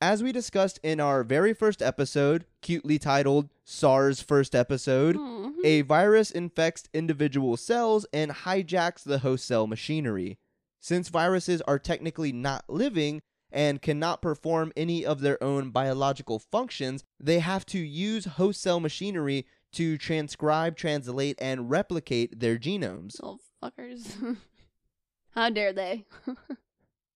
As 0.00 0.22
we 0.22 0.32
discussed 0.32 0.78
in 0.82 1.00
our 1.00 1.24
very 1.24 1.54
first 1.54 1.80
episode, 1.80 2.44
cutely 2.60 2.98
titled 2.98 3.48
SARS 3.64 4.20
First 4.20 4.54
Episode, 4.54 5.16
Aw. 5.16 5.52
a 5.64 5.80
virus 5.82 6.30
infects 6.30 6.88
individual 6.92 7.56
cells 7.56 8.04
and 8.12 8.30
hijacks 8.30 9.02
the 9.02 9.20
host 9.20 9.46
cell 9.46 9.66
machinery. 9.66 10.38
Since 10.80 11.08
viruses 11.08 11.62
are 11.62 11.78
technically 11.78 12.32
not 12.32 12.64
living 12.68 13.22
and 13.50 13.80
cannot 13.80 14.20
perform 14.20 14.72
any 14.76 15.06
of 15.06 15.20
their 15.20 15.42
own 15.42 15.70
biological 15.70 16.38
functions, 16.38 17.04
they 17.18 17.38
have 17.38 17.64
to 17.66 17.78
use 17.78 18.24
host 18.26 18.60
cell 18.60 18.80
machinery 18.80 19.46
to 19.74 19.98
transcribe, 19.98 20.76
translate, 20.76 21.38
and 21.40 21.70
replicate 21.70 22.40
their 22.40 22.58
genomes. 22.58 23.14
Little 23.20 23.40
fuckers. 23.62 24.36
How 25.30 25.50
dare 25.50 25.72
they? 25.72 26.06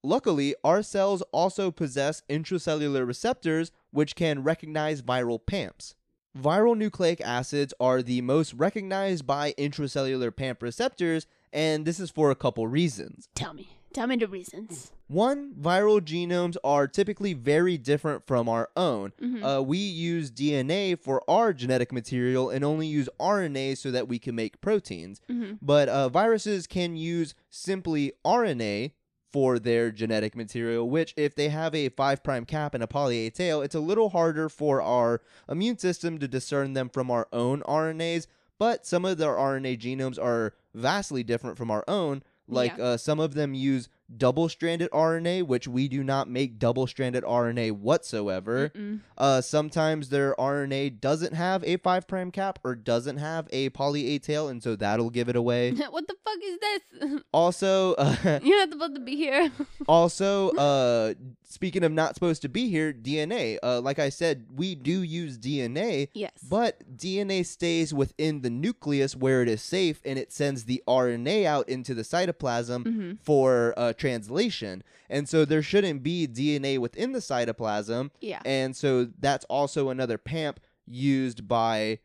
Luckily, 0.03 0.55
our 0.63 0.83
cells 0.83 1.23
also 1.33 1.71
possess 1.71 2.23
intracellular 2.29 3.07
receptors 3.07 3.73
which 3.91 4.15
can 4.15 4.43
recognize 4.43 5.03
viral 5.03 5.41
PAMPs. 5.45 5.95
Viral 6.37 6.77
nucleic 6.77 7.21
acids 7.21 7.75
are 7.81 8.03
the 8.03 8.21
most 8.21 8.55
recognized 8.55 9.27
by 9.27 9.53
intracellular 9.59 10.35
PAMP 10.35 10.63
receptors, 10.63 11.27
and 11.53 11.85
this 11.85 12.01
is 12.01 12.11
for 12.11 12.31
a 12.31 12.35
couple 12.35 12.67
reasons. 12.67 13.29
Tell 13.35 13.55
me. 13.55 13.69
Tell 13.95 14.07
me 14.07 14.17
the 14.17 14.29
reasons. 14.29 14.93
One, 15.09 15.55
viral 15.59 16.01
genomes 16.03 16.57
are 16.63 16.87
typically 16.87 17.33
very 17.33 17.79
different 17.79 18.27
from 18.27 18.47
our 18.49 18.69
own. 18.77 19.13
Mhm. 19.21 19.43
Uh, 19.43 19.63
we 19.63 19.79
use 19.79 20.31
DNA 20.31 20.95
for 20.95 21.23
our 21.29 21.55
genetic 21.55 21.91
material 21.91 22.51
and 22.51 22.63
only 22.63 22.87
use 22.87 23.09
RNA 23.19 23.77
so 23.77 23.91
that 23.91 24.07
we 24.07 24.19
can 24.19 24.35
make 24.35 24.61
proteins. 24.61 25.23
Mhm. 25.31 25.59
But 25.63 25.89
uh, 25.89 26.11
viruses 26.11 26.67
can 26.67 26.97
use 26.97 27.35
simply 27.49 28.13
RNA 28.27 28.93
for 29.33 29.59
their 29.59 29.91
genetic 29.91 30.37
material, 30.37 30.89
which, 30.89 31.15
if 31.17 31.35
they 31.35 31.49
have 31.49 31.75
a 31.75 31.89
5' 31.89 32.47
cap 32.47 32.75
and 32.75 32.83
a 32.83 32.87
poly 32.87 33.27
A 33.27 33.31
tail, 33.31 33.63
it's 33.63 33.75
a 33.75 33.81
little 33.81 34.11
harder 34.11 34.49
for 34.51 34.81
our 34.83 35.23
immune 35.49 35.79
system 35.79 36.19
to 36.19 36.29
discern 36.29 36.75
them 36.75 36.89
from 36.91 37.11
our 37.11 37.27
own 37.33 37.63
RNAs. 37.63 38.27
But 38.59 38.87
some 38.87 39.05
of 39.05 39.19
their 39.19 39.35
RNA 39.37 39.79
genomes 39.79 40.23
are 40.23 40.55
vastly 40.75 41.23
different 41.23 41.57
from 41.57 41.71
our 41.71 41.85
own. 41.89 42.23
Like 42.51 42.77
Yeah. 42.79 42.85
uh, 42.85 42.97
some 42.97 43.21
of 43.21 43.35
them 43.35 43.53
use 43.53 43.91
double 44.17 44.49
stranded 44.49 44.89
RNA, 44.91 45.43
which 45.43 45.69
we 45.69 45.87
do 45.87 46.03
not 46.03 46.31
make 46.31 46.59
double 46.59 46.87
stranded 46.87 47.23
RNA 47.23 47.73
whatsoever. 47.73 48.73
Uh, 49.19 49.43
sometimes 49.43 50.09
their 50.09 50.35
RNA 50.39 50.99
doesn't 50.99 51.35
have 51.35 51.63
a 51.65 51.77
5' 51.77 52.33
cap 52.33 52.59
or 52.65 52.75
doesn't 52.75 53.19
have 53.19 53.49
a 53.53 53.69
poly 53.69 54.07
A 54.15 54.19
tail, 54.19 54.49
and 54.49 54.63
so 54.63 54.77
that'll 54.77 55.11
give 55.11 55.29
it 55.29 55.37
away. 55.37 55.73
what 55.91 56.07
the 56.09 56.15
fuck 56.25 56.39
is 56.43 56.59
this? 56.59 57.21
also, 57.35 57.93
uh, 57.99 58.41
You're 58.43 58.59
not 58.61 58.73
supposed 58.73 58.95
to 58.95 59.01
be 59.03 59.17
here. 59.17 59.53
also, 59.87 60.49
uh, 60.53 61.13
speaking 61.49 61.83
of 61.83 61.93
not 61.93 62.15
supposed 62.15 62.43
to 62.43 62.49
be 62.49 62.69
here, 62.69 62.93
DNA. 62.93 63.59
Uh, 63.63 63.81
like 63.81 63.99
I 63.99 64.11
said, 64.11 64.47
we 64.55 64.75
do 64.75 65.03
use 65.03 65.39
DNA, 65.39 66.09
yes. 66.15 66.33
but 66.49 66.97
DNA 66.97 67.45
stays 67.45 67.93
within 67.93 68.43
the 68.43 68.51
nucleus 68.51 69.17
where 69.17 69.43
it 69.43 69.49
is 69.49 69.63
safe, 69.63 70.01
and 70.05 70.19
it 70.19 70.33
sends 70.33 70.65
the 70.65 70.83
RNA 70.87 71.45
out 71.47 71.69
into 71.69 71.95
the 71.95 72.03
cytoplasm 72.03 72.87
hmm 72.87 73.13
for 73.23 73.75
uh, 73.77 73.93
translation. 73.95 74.83
And 75.09 75.29
so 75.29 75.45
there 75.45 75.63
shouldn't 75.63 76.03
be 76.03 76.27
DNA 76.27 76.79
within 76.79 77.13
the 77.13 77.21
cytoplasm. 77.21 78.11
Yeah. 78.21 78.41
And 78.45 78.77
so 78.77 79.09
that's 79.19 79.45
also 79.47 79.89
another 79.89 80.19
PAMP 80.19 80.61
used 80.87 81.49
by 81.49 82.01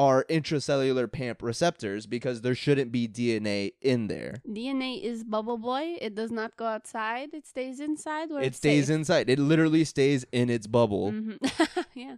are 0.00 0.24
intracellular 0.30 1.10
PAMP 1.12 1.42
receptors 1.42 2.06
because 2.06 2.40
there 2.40 2.54
shouldn't 2.54 2.90
be 2.90 3.06
DNA 3.06 3.72
in 3.82 4.06
there. 4.06 4.36
DNA 4.48 5.02
is 5.02 5.24
bubble 5.24 5.58
boy. 5.58 5.98
It 6.00 6.14
does 6.14 6.30
not 6.30 6.56
go 6.56 6.64
outside. 6.64 7.34
It 7.34 7.46
stays 7.46 7.80
inside 7.80 8.30
where 8.30 8.42
It 8.42 8.54
stays 8.54 8.86
safe. 8.86 8.94
inside. 8.96 9.28
It 9.28 9.38
literally 9.38 9.84
stays 9.84 10.24
in 10.32 10.48
its 10.48 10.66
bubble. 10.66 11.12
Mhm. 11.12 11.84
yeah. 11.94 12.16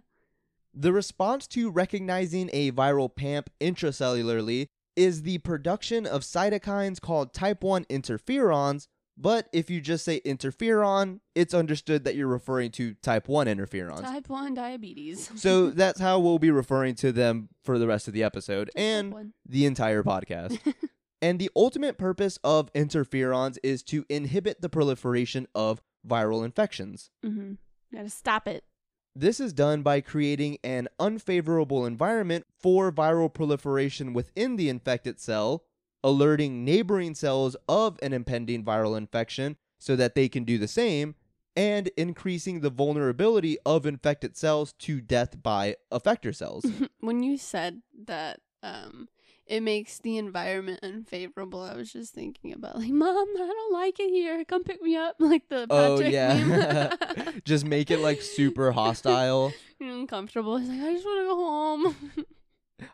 The 0.73 0.93
response 0.93 1.45
to 1.47 1.69
recognizing 1.69 2.49
a 2.53 2.71
viral 2.71 3.13
PAMP 3.13 3.49
intracellularly 3.59 4.67
is 4.95 5.23
the 5.23 5.39
production 5.39 6.05
of 6.05 6.21
cytokines 6.21 7.01
called 7.01 7.33
type 7.33 7.63
1 7.63 7.83
interferons, 7.85 8.87
but 9.17 9.47
if 9.53 9.69
you 9.69 9.81
just 9.81 10.05
say 10.05 10.21
interferon, 10.21 11.19
it's 11.35 11.53
understood 11.53 12.03
that 12.05 12.15
you're 12.15 12.27
referring 12.27 12.71
to 12.71 12.93
type 12.95 13.27
1 13.27 13.47
interferons. 13.47 14.01
Type 14.01 14.29
one 14.29 14.53
diabetes. 14.53 15.29
so 15.35 15.69
that's 15.71 15.99
how 15.99 16.19
we'll 16.19 16.39
be 16.39 16.51
referring 16.51 16.95
to 16.95 17.11
them 17.11 17.49
for 17.63 17.77
the 17.77 17.87
rest 17.87 18.07
of 18.07 18.13
the 18.13 18.23
episode 18.23 18.67
Just 18.67 18.77
and 18.77 19.33
the 19.45 19.65
entire 19.65 20.03
podcast. 20.03 20.59
and 21.21 21.39
the 21.39 21.49
ultimate 21.55 21.97
purpose 21.97 22.39
of 22.43 22.71
interferons 22.73 23.57
is 23.63 23.83
to 23.83 24.05
inhibit 24.09 24.61
the 24.61 24.69
proliferation 24.69 25.47
of 25.53 25.81
viral 26.07 26.43
infections. 26.43 27.11
Mm-hmm. 27.25 27.53
Gotta 27.95 28.09
stop 28.09 28.47
it. 28.47 28.63
This 29.15 29.39
is 29.39 29.53
done 29.53 29.83
by 29.83 30.01
creating 30.01 30.57
an 30.63 30.87
unfavorable 30.99 31.85
environment 31.85 32.47
for 32.59 32.91
viral 32.91 33.31
proliferation 33.31 34.11
within 34.11 34.55
the 34.55 34.69
infected 34.69 35.19
cell, 35.19 35.65
alerting 36.03 36.63
neighboring 36.65 37.15
cells 37.15 37.55
of 37.67 37.97
an 38.01 38.13
impending 38.13 38.63
viral 38.63 38.97
infection 38.97 39.55
so 39.79 39.95
that 39.95 40.15
they 40.15 40.29
can 40.29 40.43
do 40.43 40.57
the 40.57 40.67
same, 40.67 41.15
and 41.55 41.89
increasing 41.97 42.61
the 42.61 42.69
vulnerability 42.69 43.57
of 43.65 43.85
infected 43.85 44.35
cells 44.35 44.73
to 44.79 44.99
death 45.01 45.41
by 45.43 45.75
effector 45.91 46.35
cells. 46.35 46.65
when 46.99 47.21
you 47.23 47.37
said 47.37 47.81
that 48.05 48.39
um 48.63 49.07
it 49.45 49.61
makes 49.61 49.99
the 49.99 50.17
environment 50.17 50.79
unfavorable, 50.83 51.61
I 51.61 51.75
was 51.75 51.91
just 51.91 52.13
thinking 52.13 52.53
about 52.53 52.77
like, 52.77 52.89
Mom, 52.89 53.27
I 53.35 53.37
don't 53.37 53.73
like 53.73 53.99
it 53.99 54.09
here. 54.09 54.43
Come 54.45 54.63
pick 54.63 54.81
me 54.81 54.95
up. 54.95 55.17
Like 55.19 55.49
the 55.49 55.67
Oh, 55.69 55.99
yeah. 55.99 56.95
Just 57.45 57.65
make 57.65 57.91
it 57.91 57.99
like 57.99 58.21
super 58.21 58.71
hostile. 58.71 59.51
uncomfortable. 59.81 60.57
He's 60.57 60.69
like, 60.69 60.79
I 60.81 60.93
just 60.93 61.05
want 61.05 61.19
to 61.19 61.25
go 61.25 61.35
home. 61.35 62.25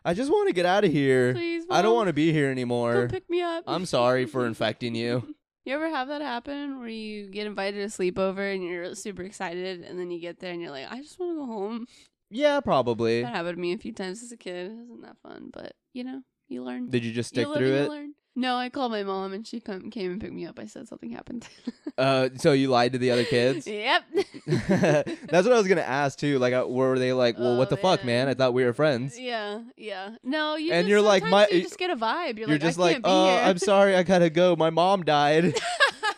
I 0.04 0.14
just 0.14 0.30
want 0.30 0.48
to 0.48 0.52
get 0.54 0.66
out 0.66 0.84
of 0.84 0.92
here. 0.92 1.32
Please, 1.34 1.64
I 1.70 1.82
don't 1.82 1.90
Mom, 1.90 1.96
want 1.96 2.06
to 2.08 2.12
be 2.12 2.32
here 2.32 2.46
come 2.46 2.52
anymore. 2.52 3.08
pick 3.08 3.28
me 3.30 3.42
up. 3.42 3.64
I'm 3.66 3.86
sorry 3.86 4.26
for 4.26 4.46
infecting 4.46 4.94
you. 4.94 5.34
You 5.66 5.74
ever 5.74 5.90
have 5.90 6.08
that 6.08 6.22
happen 6.22 6.78
where 6.78 6.88
you 6.88 7.28
get 7.28 7.46
invited 7.46 7.78
to 7.88 7.94
sleepover 7.96 8.52
and 8.52 8.64
you're 8.64 8.94
super 8.94 9.22
excited, 9.22 9.82
and 9.82 9.98
then 10.00 10.10
you 10.10 10.18
get 10.18 10.40
there 10.40 10.52
and 10.52 10.60
you're 10.60 10.70
like, 10.70 10.90
I 10.90 11.02
just 11.02 11.18
want 11.20 11.32
to 11.32 11.36
go 11.36 11.44
home. 11.46 11.86
Yeah, 12.30 12.60
probably. 12.60 13.20
That 13.22 13.34
happened 13.34 13.56
to 13.56 13.60
me 13.60 13.74
a 13.74 13.78
few 13.78 13.92
times 13.92 14.22
as 14.22 14.32
a 14.32 14.38
kid. 14.38 14.70
It 14.70 14.74
wasn't 14.88 15.02
that 15.02 15.18
fun, 15.22 15.50
but 15.52 15.74
you 15.92 16.02
know, 16.02 16.22
you 16.48 16.64
learn. 16.64 16.88
Did 16.88 17.04
you 17.04 17.12
just 17.12 17.36
you 17.36 17.42
stick 17.42 17.48
live 17.48 17.58
through 17.58 17.68
you 17.68 17.74
it? 17.74 17.90
learn. 17.90 18.14
No, 18.36 18.56
I 18.56 18.68
called 18.68 18.92
my 18.92 19.02
mom 19.02 19.32
and 19.32 19.46
she 19.46 19.60
come, 19.60 19.90
came 19.90 20.12
and 20.12 20.20
picked 20.20 20.32
me 20.32 20.46
up. 20.46 20.58
I 20.58 20.66
said 20.66 20.88
something 20.88 21.10
happened. 21.10 21.46
Uh, 21.98 22.30
so 22.36 22.52
you 22.52 22.68
lied 22.68 22.92
to 22.94 22.98
the 22.98 23.10
other 23.10 23.24
kids? 23.24 23.66
yep. 23.66 24.02
That's 24.46 25.46
what 25.46 25.52
I 25.52 25.58
was 25.58 25.66
gonna 25.68 25.82
ask 25.82 26.18
too. 26.18 26.38
Like, 26.38 26.54
uh, 26.54 26.64
were 26.66 26.98
they 26.98 27.12
like, 27.12 27.36
"Well, 27.38 27.48
Oh, 27.54 27.58
what 27.58 27.68
the 27.68 27.76
fuck, 27.76 28.04
man? 28.06 28.26
I 28.28 28.32
thought 28.32 28.54
we 28.54 28.64
were 28.64 28.72
friends." 28.72 29.18
Yeah, 29.18 29.60
yeah. 29.76 30.14
No, 30.22 30.56
you 30.56 30.72
And 30.72 30.84
just, 30.84 30.88
you're 30.88 31.02
like, 31.02 31.24
my- 31.24 31.48
you 31.48 31.60
just 31.60 31.76
get 31.76 31.90
a 31.90 31.96
vibe. 31.96 32.38
You're, 32.38 32.48
You're 32.48 32.56
like, 32.56 32.60
just 32.62 32.78
like, 32.78 33.00
"Oh, 33.04 33.26
here. 33.28 33.40
I'm 33.44 33.58
sorry, 33.58 33.96
I 33.96 34.02
gotta 34.02 34.30
go. 34.30 34.56
My 34.56 34.70
mom 34.70 35.02
died," 35.02 35.44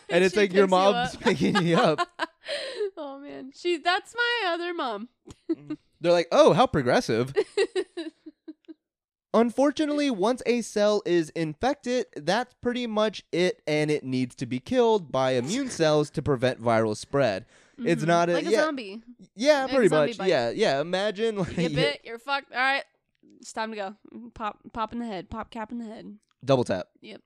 and 0.09 0.23
it's 0.23 0.35
She 0.35 0.39
like 0.41 0.53
your 0.53 0.67
picks 0.67 0.71
you 0.71 0.77
mom's 0.77 1.15
picking 1.17 1.61
you 1.63 1.75
up. 1.75 2.07
oh 2.95 3.19
man, 3.19 3.51
she 3.53 3.75
that's 3.77 4.15
my 4.15 4.53
other 4.53 4.73
mom. 4.73 5.09
They're 5.99 6.13
like, 6.13 6.27
"Oh, 6.31 6.53
how 6.53 6.65
progressive." 6.67 7.33
Unfortunately, 9.33 10.11
once 10.11 10.41
a 10.45 10.61
cell 10.61 11.01
is 11.05 11.29
infected, 11.31 12.05
that's 12.15 12.53
pretty 12.61 12.85
much 12.87 13.23
it, 13.31 13.61
and 13.65 13.89
it 13.89 14.03
needs 14.03 14.35
to 14.35 14.45
be 14.45 14.59
killed 14.59 15.11
by 15.11 15.31
immune 15.31 15.69
cells 15.71 16.09
to 16.11 16.21
prevent 16.21 16.61
viral 16.61 16.95
spread. 16.95 17.45
It's 17.79 18.03
Mhm. 18.03 18.07
not 18.07 18.29
a- 18.29 18.33
like 18.33 18.45
a 18.45 18.51
yeah. 18.51 18.61
zombie. 18.65 19.01
Yeah, 19.35 19.63
Like 19.63 19.73
pretty 19.73 19.87
zombie 19.89 20.11
much. 20.11 20.17
bite. 20.19 20.27
Yeah, 20.29 20.49
yeah. 20.51 20.81
Imagine 20.81 21.37
like 21.37 21.57
You 21.57 21.69
bit, 21.69 22.01
you're 22.03 22.19
fucked. 22.19 22.51
All 22.51 22.57
right, 22.59 22.83
it's 23.39 23.51
time 23.51 23.71
to 23.71 23.75
go. 23.75 23.95
Pop, 24.35 24.59
pop 24.73 24.93
in 24.93 24.99
the 24.99 25.05
head. 25.07 25.29
Pop 25.31 25.49
cap 25.49 25.71
in 25.71 25.79
the 25.79 25.85
head. 25.85 26.17
double 26.45 26.63
tap. 26.63 26.87
Yep. 27.01 27.21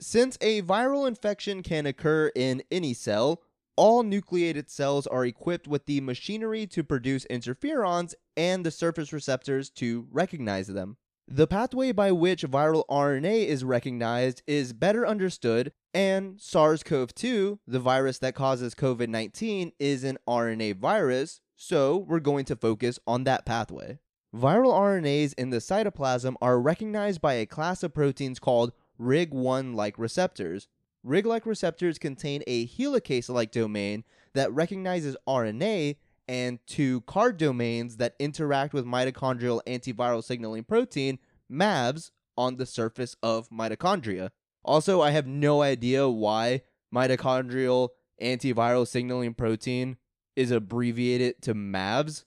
Since 0.00 0.38
a 0.40 0.62
viral 0.62 1.06
infection 1.06 1.62
can 1.62 1.84
occur 1.84 2.30
in 2.34 2.62
any 2.70 2.94
cell, 2.94 3.42
all 3.76 4.02
nucleated 4.02 4.70
cells 4.70 5.06
are 5.06 5.26
equipped 5.26 5.68
with 5.68 5.84
the 5.84 6.00
machinery 6.00 6.66
to 6.68 6.82
produce 6.82 7.26
interferons 7.26 8.14
and 8.36 8.64
the 8.64 8.70
surface 8.70 9.12
receptors 9.12 9.68
to 9.70 10.06
recognize 10.10 10.68
them. 10.68 10.96
The 11.32 11.46
pathway 11.46 11.92
by 11.92 12.10
which 12.10 12.42
viral 12.42 12.84
RNA 12.90 13.46
is 13.46 13.62
recognized 13.62 14.42
is 14.48 14.72
better 14.72 15.06
understood, 15.06 15.70
and 15.94 16.40
SARS 16.40 16.82
CoV 16.82 17.14
2, 17.14 17.60
the 17.68 17.78
virus 17.78 18.18
that 18.18 18.34
causes 18.34 18.74
COVID 18.74 19.08
19, 19.08 19.70
is 19.78 20.02
an 20.02 20.18
RNA 20.26 20.80
virus, 20.80 21.40
so 21.54 21.96
we're 21.96 22.18
going 22.18 22.46
to 22.46 22.56
focus 22.56 22.98
on 23.06 23.22
that 23.24 23.46
pathway. 23.46 24.00
Viral 24.34 24.72
RNAs 24.72 25.34
in 25.38 25.50
the 25.50 25.58
cytoplasm 25.58 26.34
are 26.42 26.60
recognized 26.60 27.20
by 27.20 27.34
a 27.34 27.46
class 27.46 27.84
of 27.84 27.94
proteins 27.94 28.40
called 28.40 28.72
RIG1 29.00 29.76
like 29.76 29.96
receptors. 30.00 30.66
RIG 31.04 31.26
like 31.26 31.46
receptors 31.46 32.00
contain 32.00 32.42
a 32.48 32.66
helicase 32.66 33.28
like 33.28 33.52
domain 33.52 34.02
that 34.34 34.52
recognizes 34.52 35.16
RNA 35.28 35.94
and 36.30 36.60
two 36.64 37.00
card 37.02 37.38
domains 37.38 37.96
that 37.96 38.14
interact 38.20 38.72
with 38.72 38.86
mitochondrial 38.86 39.60
antiviral 39.66 40.22
signaling 40.22 40.62
protein, 40.62 41.18
MAVs, 41.50 42.12
on 42.38 42.54
the 42.56 42.66
surface 42.66 43.16
of 43.20 43.50
mitochondria. 43.50 44.30
Also, 44.64 45.00
I 45.00 45.10
have 45.10 45.26
no 45.26 45.60
idea 45.60 46.08
why 46.08 46.62
mitochondrial 46.94 47.88
antiviral 48.22 48.86
signaling 48.86 49.34
protein 49.34 49.96
is 50.36 50.52
abbreviated 50.52 51.42
to 51.42 51.52
MAVs, 51.52 52.22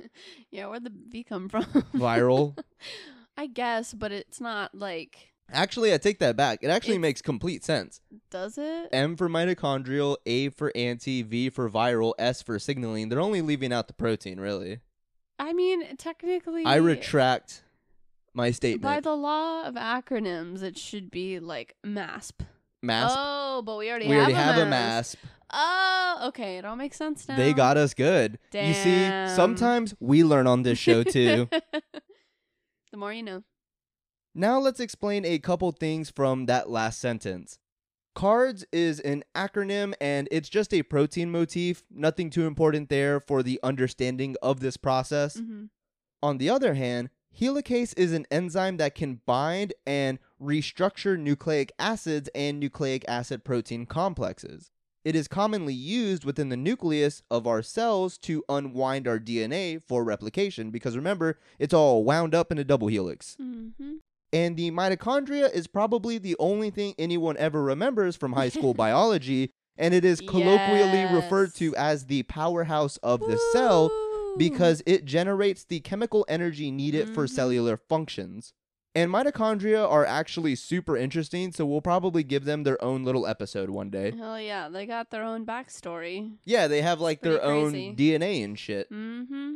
yeah, 0.50 0.66
where'd 0.66 0.84
the 0.84 0.92
V 1.10 1.22
come 1.22 1.50
from? 1.50 1.64
viral. 1.94 2.56
I 3.36 3.46
guess, 3.46 3.92
but 3.92 4.10
it's 4.10 4.40
not 4.40 4.74
like. 4.74 5.33
Actually, 5.52 5.92
I 5.92 5.98
take 5.98 6.18
that 6.18 6.36
back. 6.36 6.60
It 6.62 6.68
actually 6.68 6.94
It's- 6.94 7.02
makes 7.02 7.22
complete 7.22 7.64
sense. 7.64 8.00
Does 8.30 8.58
it? 8.58 8.88
M 8.92 9.16
for 9.16 9.28
mitochondrial, 9.28 10.16
A 10.26 10.48
for 10.48 10.72
anti, 10.74 11.22
V 11.22 11.50
for 11.50 11.68
viral, 11.70 12.14
S 12.18 12.42
for 12.42 12.58
signaling. 12.58 13.08
They're 13.08 13.20
only 13.20 13.42
leaving 13.42 13.72
out 13.72 13.86
the 13.86 13.94
protein, 13.94 14.40
really. 14.40 14.80
I 15.38 15.52
mean, 15.52 15.96
technically. 15.96 16.64
I 16.64 16.76
retract 16.76 17.62
my 18.32 18.50
statement. 18.50 18.82
By 18.82 19.00
the 19.00 19.14
law 19.14 19.64
of 19.64 19.74
acronyms, 19.74 20.62
it 20.62 20.78
should 20.78 21.10
be 21.10 21.38
like 21.38 21.76
MASP. 21.84 22.42
MASP. 22.82 23.14
Oh, 23.16 23.62
but 23.64 23.76
we 23.78 23.90
already 23.90 24.08
we 24.08 24.14
have 24.14 24.22
already 24.24 24.34
a 24.34 24.36
have 24.36 24.56
a 24.58 24.66
MASP. 24.66 24.70
MASP. 24.70 25.16
Oh, 25.56 26.24
okay. 26.28 26.58
It 26.58 26.64
all 26.64 26.76
makes 26.76 26.96
sense 26.96 27.28
now. 27.28 27.36
They 27.36 27.52
got 27.52 27.76
us 27.76 27.94
good. 27.94 28.38
You 28.52 28.74
see, 28.74 29.06
sometimes 29.34 29.94
we 30.00 30.24
learn 30.24 30.46
on 30.46 30.62
this 30.62 30.78
show 30.78 31.02
too. 31.04 31.48
the 32.90 32.96
more 32.96 33.12
you 33.12 33.22
know. 33.22 33.42
Now 34.34 34.58
let's 34.58 34.80
explain 34.80 35.24
a 35.24 35.38
couple 35.38 35.70
things 35.70 36.10
from 36.10 36.46
that 36.46 36.68
last 36.68 36.98
sentence. 37.00 37.58
CARDS 38.16 38.64
is 38.72 38.98
an 39.00 39.22
acronym 39.34 39.94
and 40.00 40.28
it's 40.30 40.48
just 40.48 40.74
a 40.74 40.82
protein 40.82 41.30
motif, 41.30 41.84
nothing 41.90 42.30
too 42.30 42.46
important 42.46 42.88
there 42.88 43.20
for 43.20 43.42
the 43.42 43.60
understanding 43.62 44.34
of 44.42 44.60
this 44.60 44.76
process. 44.76 45.36
hmm 45.36 45.66
On 46.22 46.38
the 46.38 46.50
other 46.50 46.74
hand, 46.74 47.10
helicase 47.38 47.94
is 47.96 48.12
an 48.12 48.26
enzyme 48.30 48.76
that 48.78 48.94
can 48.94 49.20
bind 49.26 49.72
and 49.86 50.18
restructure 50.40 51.18
nucleic 51.18 51.70
acids 51.78 52.28
and 52.34 52.58
nucleic 52.58 53.04
acid 53.06 53.44
protein 53.44 53.86
complexes. 53.86 54.70
It 55.04 55.14
is 55.14 55.28
commonly 55.28 55.74
used 55.74 56.24
within 56.24 56.48
the 56.48 56.56
nucleus 56.56 57.22
of 57.30 57.46
our 57.46 57.62
cells 57.62 58.16
to 58.18 58.42
unwind 58.48 59.06
our 59.06 59.18
DNA 59.20 59.82
for 59.82 60.02
replication 60.02 60.70
because 60.70 60.96
remember, 60.96 61.38
it's 61.58 61.74
all 61.74 62.04
wound 62.04 62.34
up 62.34 62.50
in 62.50 62.58
a 62.58 62.64
double 62.64 62.88
helix. 62.88 63.36
hmm 63.36 63.68
And 64.34 64.56
the 64.56 64.70
mitochondria 64.72 65.50
is 65.52 65.66
probably 65.68 66.18
the 66.18 66.34
only 66.40 66.68
thing 66.70 66.94
anyone 66.98 67.36
ever 67.38 67.62
remembers 67.62 68.16
from 68.16 68.32
high 68.32 68.48
school 68.48 68.74
biology, 68.84 69.50
and 69.78 69.94
it 69.94 70.04
is 70.04 70.20
colloquially 70.20 71.04
referred 71.14 71.54
to 71.54 71.74
as 71.76 72.06
the 72.06 72.24
powerhouse 72.24 72.96
of 72.98 73.20
the 73.20 73.38
cell 73.52 73.90
because 74.36 74.82
it 74.86 75.04
generates 75.04 75.64
the 75.64 75.78
chemical 75.80 76.26
energy 76.28 76.70
needed 76.72 77.08
for 77.14 77.26
Mhm. 77.26 77.30
cellular 77.30 77.76
functions. 77.76 78.52
And 78.96 79.10
mitochondria 79.10 79.88
are 79.88 80.04
actually 80.04 80.54
super 80.56 80.96
interesting, 80.96 81.52
so 81.52 81.64
we'll 81.66 81.80
probably 81.80 82.22
give 82.24 82.44
them 82.44 82.62
their 82.64 82.82
own 82.82 83.04
little 83.04 83.26
episode 83.28 83.70
one 83.70 83.90
day. 83.90 84.12
Hell 84.16 84.40
yeah, 84.40 84.68
they 84.68 84.86
got 84.86 85.10
their 85.10 85.22
own 85.24 85.46
backstory. 85.46 86.32
Yeah, 86.44 86.66
they 86.68 86.82
have 86.82 87.00
like 87.00 87.20
their 87.20 87.38
pretty 87.38 87.48
own. 87.48 87.72
DNA 87.96 88.42
and 88.44 88.58
shit. 88.58 88.90
Mm-hmm. 88.92 89.54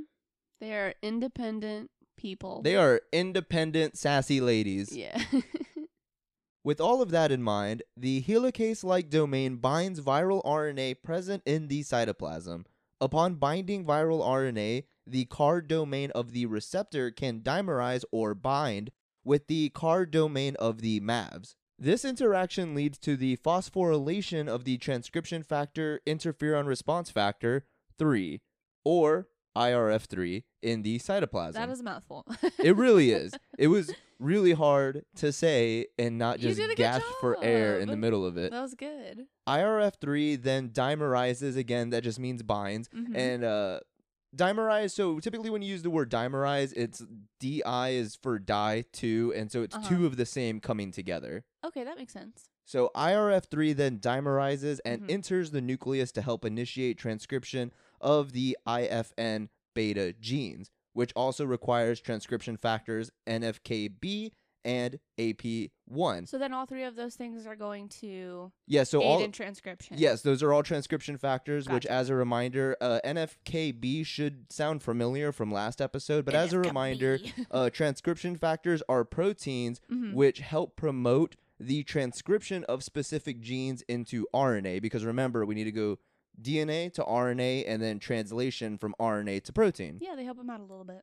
They 0.60 0.72
are 0.74 0.94
independent 1.02 1.90
people. 2.18 2.60
They 2.60 2.76
are 2.76 3.00
independent, 3.12 3.96
sassy 3.96 4.40
ladies. 4.40 4.94
yeah. 4.94 5.22
With 6.64 6.80
all 6.82 7.00
of 7.00 7.10
that 7.12 7.32
in 7.32 7.42
mind, 7.42 7.82
the 7.96 8.20
helicase 8.20 8.84
like 8.84 9.08
domain 9.08 9.56
binds 9.56 10.02
viral 10.02 10.44
RNA 10.44 11.02
present 11.02 11.42
in 11.46 11.68
the 11.68 11.82
cytoplasm. 11.82 12.66
Upon 13.00 13.36
binding 13.36 13.86
viral 13.86 14.20
RNA, 14.20 14.84
the 15.06 15.24
CARD 15.26 15.68
domain 15.68 16.10
of 16.10 16.32
the 16.32 16.44
receptor 16.44 17.10
can 17.10 17.40
dimerize 17.42 18.04
or 18.12 18.34
bind 18.34 18.90
with 19.24 19.46
the 19.46 19.70
CARD 19.70 20.10
domain 20.10 20.56
of 20.56 20.82
the 20.82 21.00
MAVs. 21.00 21.54
This 21.78 22.04
interaction 22.04 22.74
leads 22.74 22.98
to 22.98 23.16
the 23.16 23.36
phosphorylation 23.36 24.48
of 24.48 24.64
the 24.64 24.78
transcription 24.78 25.44
factor 25.44 26.00
interferon 26.06 26.66
response 26.66 27.08
factor 27.08 27.64
3, 27.98 28.40
or 28.84 29.28
IRF3, 29.56 30.42
in 30.62 30.82
the 30.82 30.98
cytoplasm. 30.98 31.54
That 31.54 31.68
is 31.70 31.80
a 31.80 31.84
mouthful. 31.84 32.26
it 32.62 32.76
really 32.76 33.10
is. 33.22 33.32
It 33.58 33.68
was 33.68 33.92
really 34.18 34.52
hard 34.52 35.04
to 35.16 35.32
say 35.32 35.86
and 35.98 36.18
not 36.18 36.38
just 36.40 36.60
gasp 36.76 37.04
for 37.20 37.36
air 37.42 37.78
in 37.78 37.88
the 37.88 37.96
middle 37.96 38.24
of 38.26 38.36
it. 38.36 38.50
That 38.50 38.62
was 38.62 38.74
good. 38.74 39.26
IRF3 39.48 40.42
then 40.42 40.70
dimerizes 40.70 41.56
again, 41.56 41.90
that 41.90 42.02
just 42.02 42.18
means 42.18 42.42
binds. 42.42 42.88
Mhm. 42.88 43.16
And 43.16 43.44
uh 43.44 43.80
dimerize, 44.36 44.92
so 44.92 45.18
typically 45.20 45.48
when 45.50 45.62
you 45.62 45.70
use 45.70 45.82
the 45.82 45.90
word 45.90 46.10
dimerize, 46.10 46.72
it's 46.74 47.02
DI 47.40 47.90
is 47.90 48.16
for 48.22 48.38
die 48.38 48.84
two, 48.92 49.32
and 49.34 49.50
so 49.50 49.62
it's 49.62 49.74
Uh-huh. 49.76 49.88
two 49.88 50.06
of 50.06 50.16
the 50.16 50.26
same 50.26 50.60
coming 50.60 50.90
together. 50.92 51.44
Okay, 51.64 51.82
that 51.84 51.96
makes 51.96 52.12
sense. 52.12 52.50
So 52.66 52.90
IRF3 52.94 53.72
then 53.74 53.98
dimerizes 53.98 54.80
and 54.84 55.02
Mhm. 55.02 55.10
enters 55.10 55.50
the 55.52 55.62
nucleus 55.62 56.12
to 56.12 56.20
help 56.22 56.44
initiate 56.44 56.98
transcription 56.98 57.72
of 58.02 58.32
the 58.32 58.58
IFN 58.66 59.48
beta 59.78 60.12
genes, 60.20 60.70
which 60.92 61.12
also 61.14 61.44
requires 61.44 62.00
transcription 62.00 62.56
factors 62.56 63.10
NFKB 63.28 64.32
and 64.64 64.98
AP1. 65.18 66.28
So 66.28 66.36
then 66.36 66.52
all 66.52 66.66
three 66.66 66.82
of 66.84 66.96
those 66.96 67.14
things 67.14 67.46
are 67.46 67.54
going 67.56 67.88
to 68.00 68.50
Yeah, 68.66 68.82
so 68.82 69.00
aid 69.00 69.06
all 69.06 69.22
in 69.22 69.32
transcription. 69.32 69.96
Yes, 69.98 70.22
those 70.22 70.42
are 70.42 70.52
all 70.52 70.62
transcription 70.62 71.16
factors, 71.16 71.68
which 71.68 71.86
as 71.86 72.10
a 72.10 72.14
reminder, 72.14 72.76
uh, 72.80 73.00
NFKB 73.04 74.04
should 74.04 74.52
sound 74.52 74.82
familiar 74.82 75.30
from 75.32 75.52
last 75.52 75.80
episode, 75.80 76.24
but 76.24 76.34
as 76.34 76.52
a 76.52 76.58
reminder, 76.58 77.18
uh, 77.50 77.70
transcription 77.70 78.36
factors 78.36 78.82
are 78.88 79.04
proteins 79.04 79.80
Mhm. 79.90 80.12
which 80.12 80.40
help 80.40 80.76
promote 80.76 81.36
the 81.60 81.82
transcription 81.84 82.64
of 82.64 82.84
specific 82.84 83.40
genes 83.40 83.82
into 83.88 84.26
RNA 84.34 84.80
because 84.80 85.04
remember, 85.04 85.44
we 85.46 85.54
need 85.54 85.64
to 85.64 85.72
go 85.72 85.98
DNA 86.40 86.92
to 86.94 87.02
RNA 87.02 87.64
and 87.66 87.82
then 87.82 87.98
translation 87.98 88.78
from 88.78 88.94
RNA 89.00 89.42
to 89.44 89.52
protein. 89.52 89.98
yeah, 90.00 90.14
they 90.14 90.24
help 90.24 90.36
them 90.38 90.50
out 90.50 90.60
a 90.60 90.64
little 90.64 90.84
bit. 90.84 91.02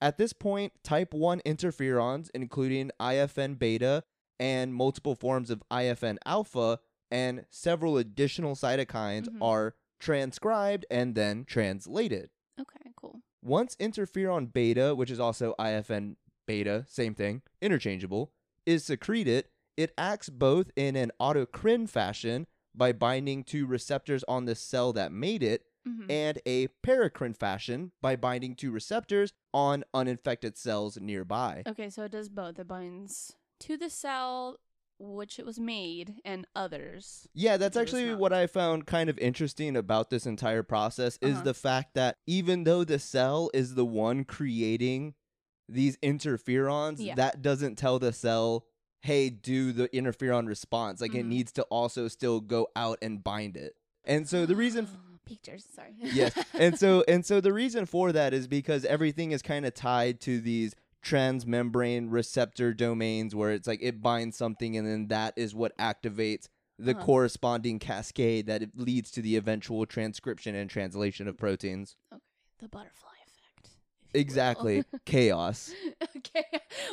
At 0.00 0.16
this 0.16 0.32
point, 0.32 0.72
type 0.82 1.12
1 1.12 1.40
interferons, 1.44 2.30
including 2.34 2.90
IFN 2.98 3.58
beta 3.58 4.02
and 4.38 4.72
multiple 4.74 5.14
forms 5.14 5.50
of 5.50 5.62
IFN 5.70 6.16
alpha 6.24 6.78
and 7.10 7.44
several 7.50 7.98
additional 7.98 8.54
cytokines, 8.54 9.28
Mhm. 9.28 9.42
are 9.42 9.74
transcribed 9.98 10.86
and 10.90 11.14
then 11.14 11.44
translated. 11.44 12.30
Okay, 12.58 12.92
cool. 12.96 13.20
Once 13.42 13.76
interferon 13.76 14.50
beta, 14.52 14.94
which 14.94 15.10
is 15.10 15.20
also 15.20 15.54
IFN 15.58 16.16
beta, 16.46 16.84
same 16.88 17.14
thing, 17.14 17.42
interchangeable, 17.60 18.32
is 18.64 18.84
secreted, 18.84 19.48
it 19.76 19.92
acts 19.98 20.30
both 20.30 20.70
in 20.76 20.96
an 20.96 21.10
autocrine 21.20 21.88
fashion 21.88 22.46
by 22.74 22.92
binding 22.92 23.44
to 23.44 23.66
receptors 23.66 24.24
on 24.28 24.44
the 24.44 24.54
cell 24.54 24.92
that 24.92 25.12
made 25.12 25.42
it 25.42 25.64
Mhm. 25.86 26.10
and 26.10 26.38
a 26.46 26.68
paracrine 26.84 27.34
fashion 27.36 27.92
by 28.02 28.14
binding 28.16 28.54
to 28.56 28.70
receptors 28.70 29.32
on 29.54 29.82
uninfected 29.94 30.56
cells 30.56 30.98
nearby. 31.00 31.62
Okay, 31.66 31.88
so 31.90 32.04
it 32.04 32.12
does 32.12 32.28
both. 32.28 32.58
It 32.58 32.68
binds 32.68 33.34
to 33.60 33.76
the 33.76 33.90
cell 33.90 34.58
which 35.02 35.38
it 35.38 35.46
was 35.46 35.58
made 35.58 36.20
and 36.26 36.46
others. 36.54 37.26
Yeah, 37.32 37.56
that's 37.56 37.74
Which 37.74 37.88
it 37.88 37.92
was 37.94 38.00
actually 38.02 38.14
what 38.16 38.34
I 38.34 38.46
found 38.46 38.86
kind 38.86 39.08
of 39.08 39.18
interesting 39.18 39.74
about 39.74 40.10
this 40.10 40.26
entire 40.26 40.62
process 40.62 41.18
is 41.22 41.36
Uh-huh. 41.36 41.44
the 41.44 41.54
fact 41.54 41.94
that 41.94 42.18
even 42.26 42.64
though 42.64 42.84
the 42.84 42.98
cell 42.98 43.50
is 43.54 43.74
the 43.76 43.86
one 43.86 44.24
creating 44.24 45.14
these 45.66 45.96
interferons, 45.98 46.96
Yeah. 46.98 47.14
that 47.14 47.40
doesn't 47.40 47.76
tell 47.76 47.98
the 47.98 48.12
cell, 48.12 48.66
hey, 49.00 49.30
do 49.30 49.72
the 49.72 49.88
interferon 49.88 50.46
response. 50.46 51.00
Like 51.00 51.14
it 51.14 51.24
Mhm. 51.24 51.28
needs 51.28 51.52
to 51.52 51.62
also 51.64 52.06
still 52.08 52.40
go 52.40 52.68
out 52.76 52.98
and 53.00 53.22
bind 53.24 53.56
it. 53.56 53.74
And 54.04 54.28
so 54.28 54.44
the 54.46 54.56
reason 54.56 54.84
f- 54.86 54.96
pictures, 55.24 55.64
sorry. 55.74 55.94
yes 56.00 56.32
and 56.54 56.78
so 56.78 57.04
and 57.08 57.24
so 57.24 57.40
the 57.40 57.52
reason 57.52 57.86
for 57.86 58.12
that 58.12 58.34
is 58.34 58.46
because 58.48 58.84
everything 58.84 59.30
is 59.32 59.42
kind 59.42 59.64
of 59.64 59.74
tied 59.74 60.20
to 60.22 60.40
these 60.40 60.74
transmembrane 61.04 62.06
receptor 62.10 62.74
domains 62.74 63.34
where 63.34 63.50
it's 63.52 63.66
like 63.68 63.78
it 63.82 64.02
binds 64.02 64.36
something 64.36 64.76
and 64.76 64.86
then 64.86 65.08
that 65.08 65.32
is 65.36 65.54
what 65.54 65.76
activates 65.78 66.48
the 66.78 66.92
Uh-huh. 66.92 67.04
corresponding 67.04 67.78
cascade 67.78 68.46
that 68.46 68.62
it 68.62 68.70
leads 68.76 69.10
to 69.12 69.22
the 69.22 69.36
eventual 69.36 69.84
transcription 69.86 70.54
and 70.54 70.68
translation 70.70 71.28
of 71.28 71.36
proteins 71.36 71.94
Okay. 72.12 72.22
the 72.58 72.68
butterfly 72.68 73.10
effect. 73.26 73.66
if 73.66 73.72
you 73.76 73.80
will. 73.99 73.99
Exactly 74.14 74.84
chaos 75.06 75.72
okay. 76.16 76.44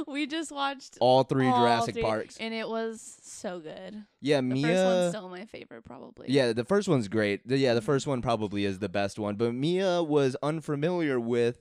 We 0.08 0.28
just 0.28 0.52
watched 0.52 0.98
all 1.00 1.24
three 1.24 1.48
all 1.48 1.60
jurassic 1.60 1.96
three, 1.96 2.04
parks 2.04 2.38
and 2.40 2.54
it 2.54 2.68
was 2.68 3.18
so 3.24 3.60
good. 3.60 4.04
yeah 4.22 4.38
The 4.38 4.42
mia 4.44 4.68
first 4.68 4.86
one's 4.86 5.10
still 5.10 5.30
my 5.30 5.46
favorite 5.46 5.84
probably. 5.86 6.28
Yeah, 6.30 6.54
the 6.54 6.64
first 6.66 6.88
one's 6.88 7.08
great. 7.08 7.48
The- 7.48 7.58
yeah, 7.58 7.74
the 7.74 7.82
Mhm. 7.82 7.86
first 7.86 8.08
one 8.08 8.22
probably 8.22 8.66
is 8.66 8.80
the 8.80 8.90
best 8.90 9.18
one. 9.20 9.36
But 9.36 9.54
Mia 9.54 10.04
was 10.04 10.36
unfamiliar 10.44 11.20
with 11.20 11.60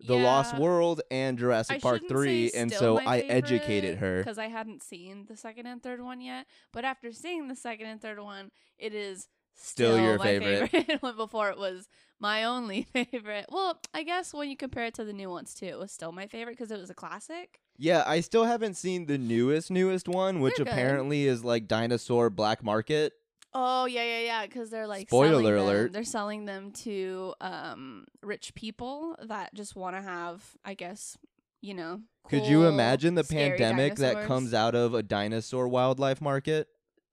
The 0.00 0.16
Lost 0.16 0.56
World 0.58 1.02
and 1.10 1.38
Jurassic 1.38 1.76
I 1.76 1.80
Park 1.80 2.02
3, 2.08 2.48
say 2.48 2.58
and 2.60 2.72
so 2.72 2.98
I 2.98 3.18
educated 3.20 3.98
her. 3.98 4.18
because 4.18 4.38
I 4.38 4.48
hadn't 4.48 4.82
seen 4.82 5.26
the 5.28 5.36
second 5.36 5.66
and 5.66 5.82
third 5.82 6.00
one 6.00 6.20
yet. 6.22 6.46
But 6.72 6.84
after 6.86 7.12
seeing 7.12 7.48
the 7.48 7.56
second 7.56 7.86
and 7.86 8.00
third 8.00 8.18
one, 8.18 8.50
it 8.78 8.94
is 8.94 9.28
Still 9.62 9.94
still, 9.94 10.04
your 10.04 10.16
my 10.18 10.24
favorite. 10.24 10.70
favorite. 10.70 11.16
before 11.16 11.50
it 11.50 11.58
was 11.58 11.88
my 12.18 12.44
only 12.44 12.82
favorite. 12.92 13.46
Well, 13.50 13.78
I 13.92 14.02
guess 14.04 14.32
when 14.32 14.48
you 14.48 14.56
compare 14.56 14.86
it 14.86 14.94
to 14.94 15.04
the 15.04 15.12
new 15.12 15.28
ones 15.28 15.54
too, 15.54 15.66
it 15.66 15.78
was 15.78 15.92
still 15.92 16.12
my 16.12 16.26
favorite 16.26 16.56
because 16.56 16.70
it 16.70 16.80
was 16.80 16.88
a 16.90 16.94
classic. 16.94 17.60
Yeah, 17.76 18.02
I 18.06 18.20
still 18.20 18.44
haven't 18.44 18.74
seen 18.74 19.06
the 19.06 19.18
newest, 19.18 19.70
newest 19.70 20.08
one, 20.08 20.40
which 20.40 20.58
apparently 20.58 21.26
is 21.26 21.44
like 21.44 21.68
Dinosaur 21.68 22.30
Black 22.30 22.62
Market. 22.64 23.12
Oh 23.52 23.84
yeah, 23.84 24.04
yeah, 24.04 24.20
yeah. 24.20 24.46
Because 24.46 24.70
they're 24.70 24.86
like 24.86 25.08
Spoiler 25.08 25.30
selling 25.30 25.44
them- 25.44 25.58
alert. 25.64 25.92
They're 25.92 26.04
selling 26.04 26.44
them 26.46 26.70
to 26.72 27.34
um 27.40 28.06
rich 28.22 28.54
people 28.54 29.16
that 29.22 29.52
just 29.54 29.76
want 29.76 29.96
to 29.96 30.02
have, 30.02 30.42
I 30.64 30.74
guess, 30.74 31.18
you 31.60 31.74
know. 31.74 32.00
Could 32.28 32.46
you 32.46 32.66
imagine 32.66 33.14
the 33.14 33.24
pandemic 33.24 33.96
that 33.96 34.24
comes 34.26 34.54
out 34.54 34.74
of 34.74 34.94
a 34.94 35.02
dinosaur 35.02 35.68
wildlife 35.68 36.20
market? 36.20 36.68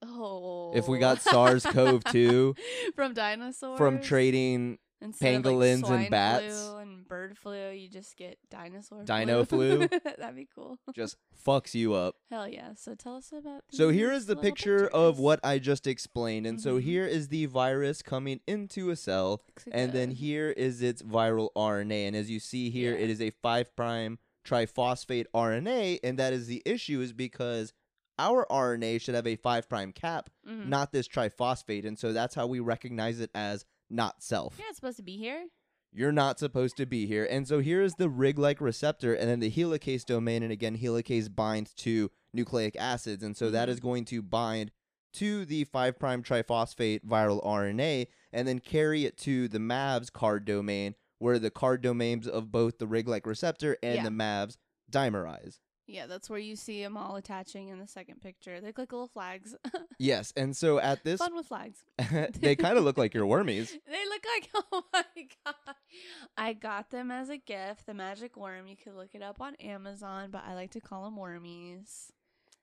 Oh. 0.05 0.73
If 0.75 0.87
we 0.87 0.99
got 0.99 1.21
SARS-CoV-2 1.21 2.57
from 2.95 3.13
dinosaurs 3.13 3.77
From 3.77 3.99
trading 4.01 4.77
Instead 4.99 5.43
pangolins 5.43 5.73
and 5.73 5.81
like, 5.83 5.89
swine 5.89 6.09
bats. 6.09 6.45
flu 6.67 6.77
and 6.77 7.07
bird 7.07 7.37
flu, 7.37 7.69
you 7.69 7.87
just 7.87 8.17
get 8.17 8.39
dinosaur 8.49 9.03
Dino 9.03 9.45
flu? 9.45 9.87
That'd 9.87 10.35
be 10.35 10.47
cool. 10.55 10.79
just 10.95 11.17
fucks 11.45 11.75
you 11.75 11.93
up. 11.93 12.15
Hell 12.31 12.47
yeah! 12.47 12.69
So 12.75 12.95
tell 12.95 13.15
us 13.15 13.31
about. 13.31 13.61
So 13.69 13.89
here 13.89 14.11
is 14.11 14.25
the 14.25 14.35
picture 14.35 14.87
of 14.87 15.19
what 15.19 15.39
I 15.43 15.59
just 15.59 15.85
explained. 15.85 16.47
And 16.47 16.59
so 16.59 16.77
Mhm. 16.79 16.81
here 16.81 17.05
is 17.05 17.27
the 17.27 17.45
virus 17.45 18.01
coming 18.01 18.39
into 18.47 18.89
a 18.89 18.95
cell. 18.95 19.43
Looks 19.49 19.65
and 19.71 19.93
then 19.93 20.09
here 20.09 20.49
is 20.49 20.81
its 20.81 21.03
viral 21.03 21.49
RNA. 21.55 22.07
And 22.07 22.15
as 22.15 22.31
you 22.31 22.39
see 22.39 22.71
here, 22.71 22.93
Yeah. 22.97 23.03
it 23.03 23.09
is 23.11 23.21
a 23.21 23.29
five 23.29 23.75
prime 23.75 24.17
triphosphate 24.43 25.25
RNA, 25.33 25.99
and 26.03 26.17
that 26.17 26.33
is 26.33 26.47
the 26.47 26.63
issue 26.65 27.01
is 27.01 27.13
because 27.13 27.71
our 28.19 28.45
RNA 28.49 28.99
should 29.01 29.15
have 29.15 29.27
a 29.27 29.35
five 29.35 29.67
prime 29.69 29.91
cap, 29.91 30.29
Mhm. 30.47 30.67
not 30.67 30.91
this 30.91 31.07
triphosphate, 31.07 31.85
and 31.85 31.97
so 31.99 32.13
that's 32.13 32.35
how 32.35 32.47
we 32.47 32.59
recognize 32.59 33.19
it 33.19 33.29
as 33.35 33.65
not 33.89 34.21
self. 34.23 34.57
You're 34.57 34.67
not 34.67 34.75
supposed 34.75 34.97
to 34.97 35.03
be 35.03 35.17
here. 35.17 35.47
You're 35.93 36.11
not 36.11 36.37
supposed 36.37 36.75
to 36.77 36.85
be 36.85 37.05
here. 37.07 37.25
And 37.29 37.47
so 37.47 37.59
here 37.59 37.81
is 37.81 37.95
the 37.95 38.09
rig-like 38.09 38.59
receptor 38.59 39.13
and 39.13 39.29
then 39.29 39.39
the 39.39 39.49
helicase 39.49 40.03
domain 40.05 40.43
and 40.43 40.51
again 40.51 40.77
helicase 40.77 41.33
binds 41.33 41.73
to 41.75 42.11
nucleic 42.33 42.75
acids 42.75 43.23
and 43.23 43.35
so 43.37 43.49
that 43.51 43.69
Mhm. 43.69 43.71
going 43.79 44.05
to 44.05 44.21
bind 44.21 44.71
to 45.13 45.45
the 45.45 45.63
5' 45.63 45.97
triphosphate 46.23 47.05
viral 47.05 47.43
RNA 47.43 48.07
and 48.33 48.47
then 48.47 48.59
carry 48.59 49.05
it 49.05 49.17
to 49.19 49.47
the 49.47 49.59
MAVS 49.59 50.09
card 50.11 50.43
domain 50.45 50.93
where 51.19 51.39
the 51.39 51.49
card 51.49 51.81
domains 51.81 52.27
of 52.27 52.51
both 52.51 52.77
the 52.77 52.85
rig-like 52.87 53.25
receptor 53.25 53.77
and 53.81 53.95
Yeah. 53.95 54.03
the 54.03 54.11
MAVS 54.11 54.57
dimerize. 54.91 55.61
Yeah, 55.87 56.05
that's 56.05 56.29
where 56.29 56.37
you 56.37 56.57
see 56.57 56.83
them 56.83 56.97
all 56.97 57.15
attaching 57.15 57.69
in 57.69 57.79
the 57.79 57.87
second 57.87 58.21
picture. 58.21 58.59
They 58.59 58.67
look 58.67 58.77
like 58.77 58.91
little 58.91 59.07
flags. 59.07 59.55
Yes, 59.99 60.31
and 60.37 60.55
so 60.55 60.77
at 60.79 61.03
this 61.03 61.17
Fun 61.17 61.35
with 61.35 61.47
flags. 61.47 61.79
they 62.39 62.55
kind 62.55 62.77
of 62.77 62.83
look 62.83 62.99
like 62.99 63.15
your 63.15 63.25
wormies. 63.25 63.71
They 63.87 64.05
look 64.05 64.23
like 64.35 64.49
oh 64.71 64.83
my 64.93 65.03
god. 65.43 65.75
I 66.37 66.53
got 66.53 66.91
them 66.91 67.09
as 67.09 67.29
a 67.29 67.37
gift. 67.37 67.87
The 67.87 67.95
magic 67.95 68.37
worm. 68.37 68.67
You 68.67 68.75
could 68.75 68.93
look 68.93 69.15
it 69.15 69.23
up 69.23 69.41
on 69.41 69.55
Amazon, 69.55 70.29
but 70.31 70.43
I 70.47 70.53
like 70.53 70.69
to 70.71 70.81
call 70.81 71.05
them 71.05 71.15
wormies. 71.15 72.11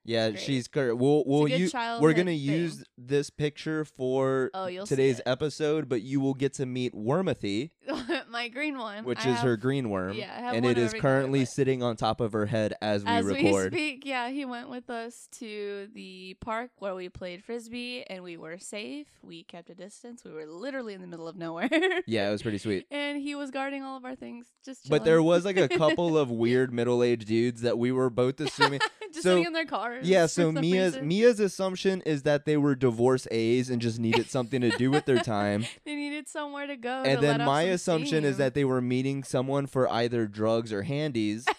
Yeah, 0.07 0.29
Great. 0.29 0.39
she's 0.41 0.67
cur- 0.67 0.93
we'll 0.93 1.23
we'll 1.25 1.47
good 1.47 1.59
u- 1.61 1.69
we're 1.99 2.13
gonna 2.13 2.25
thing. 2.25 2.39
use 2.39 2.83
this 2.95 3.31
picture 3.31 3.83
for 3.83 4.51
Oh, 4.53 4.67
today's 4.85 5.19
episode, 5.25 5.89
but 5.89 6.03
you 6.03 6.19
will 6.21 6.35
get 6.35 6.53
to 6.53 6.65
meet 6.67 6.93
Wormathy, 6.93 7.71
my 8.29 8.47
green 8.49 8.77
one, 8.77 9.03
which 9.03 9.25
I 9.25 9.31
is 9.33 9.39
her 9.39 9.57
green 9.57 9.89
worm, 9.89 10.13
yeah, 10.13 10.31
I 10.37 10.41
have 10.41 10.55
and 10.55 10.65
it 10.65 10.77
is 10.77 10.93
currently 10.93 11.43
sitting 11.45 11.81
on 11.81 11.95
top 11.95 12.21
of 12.21 12.33
her 12.33 12.45
head 12.45 12.75
as 12.83 13.03
we 13.03 13.09
As 13.09 13.25
record. 13.25 13.73
we 13.73 13.77
speak, 13.77 14.05
yeah, 14.05 14.29
he 14.29 14.45
went 14.45 14.69
with 14.69 14.91
us 14.91 15.27
to 15.39 15.87
the 15.95 16.35
park 16.39 16.69
where 16.77 16.93
we 16.93 17.09
played 17.09 17.43
frisbee, 17.43 18.03
and 18.07 18.23
we 18.23 18.37
were 18.37 18.59
safe. 18.59 19.07
We 19.23 19.41
kept 19.43 19.71
a 19.71 19.75
distance. 19.75 20.23
We 20.23 20.31
were 20.33 20.45
literally 20.45 20.93
in 20.93 21.01
the 21.01 21.07
middle 21.07 21.27
of 21.27 21.35
nowhere. 21.35 21.69
Yeah, 22.07 22.29
it 22.29 22.31
was 22.31 22.43
pretty 22.43 22.59
sweet. 22.59 22.85
and 22.91 23.17
he 23.19 23.33
was 23.33 23.49
guarding 23.49 23.81
all 23.83 23.97
of 23.97 24.05
our 24.05 24.15
things. 24.15 24.45
Just 24.63 24.87
But 24.89 25.03
there 25.03 25.23
was 25.23 25.45
like 25.45 25.57
a 25.57 25.67
couple 25.67 26.15
of 26.17 26.29
weird 26.29 26.71
middle-aged 26.71 27.27
dudes 27.27 27.61
that 27.61 27.79
we 27.79 27.91
were 27.91 28.09
both 28.11 28.39
assuming. 28.39 28.79
Just 29.15 29.23
so- 29.23 29.31
sitting 29.31 29.45
in 29.45 29.53
their 29.53 29.65
cars. 29.65 30.07
yeah, 30.07 30.25
so 30.27 30.51
Mia's 30.51 30.93
reason. 30.93 31.07
Mia's 31.07 31.39
assumption 31.39 32.01
is 32.01 32.23
that 32.23 32.45
they 32.45 32.57
were 32.57 32.75
divorce 32.75 33.27
A's 33.31 33.69
and 33.69 33.81
just 33.81 33.99
needed 33.99 34.29
something 34.29 34.61
to 34.61 34.69
do 34.71 34.91
with 34.91 35.05
their 35.05 35.19
time. 35.19 35.65
they 35.85 35.95
needed 35.95 36.27
somewhere 36.27 36.67
to 36.67 36.75
go. 36.77 37.03
and 37.03 37.19
to 37.19 37.25
then 37.25 37.43
my 37.43 37.63
assumption 37.63 38.23
is 38.23 38.37
that 38.37 38.53
they 38.53 38.63
were 38.65 38.81
meeting 38.81 39.23
someone 39.23 39.65
for 39.65 39.91
either 39.91 40.27
drugs 40.27 40.71
or 40.71 40.83
handies. 40.83 41.45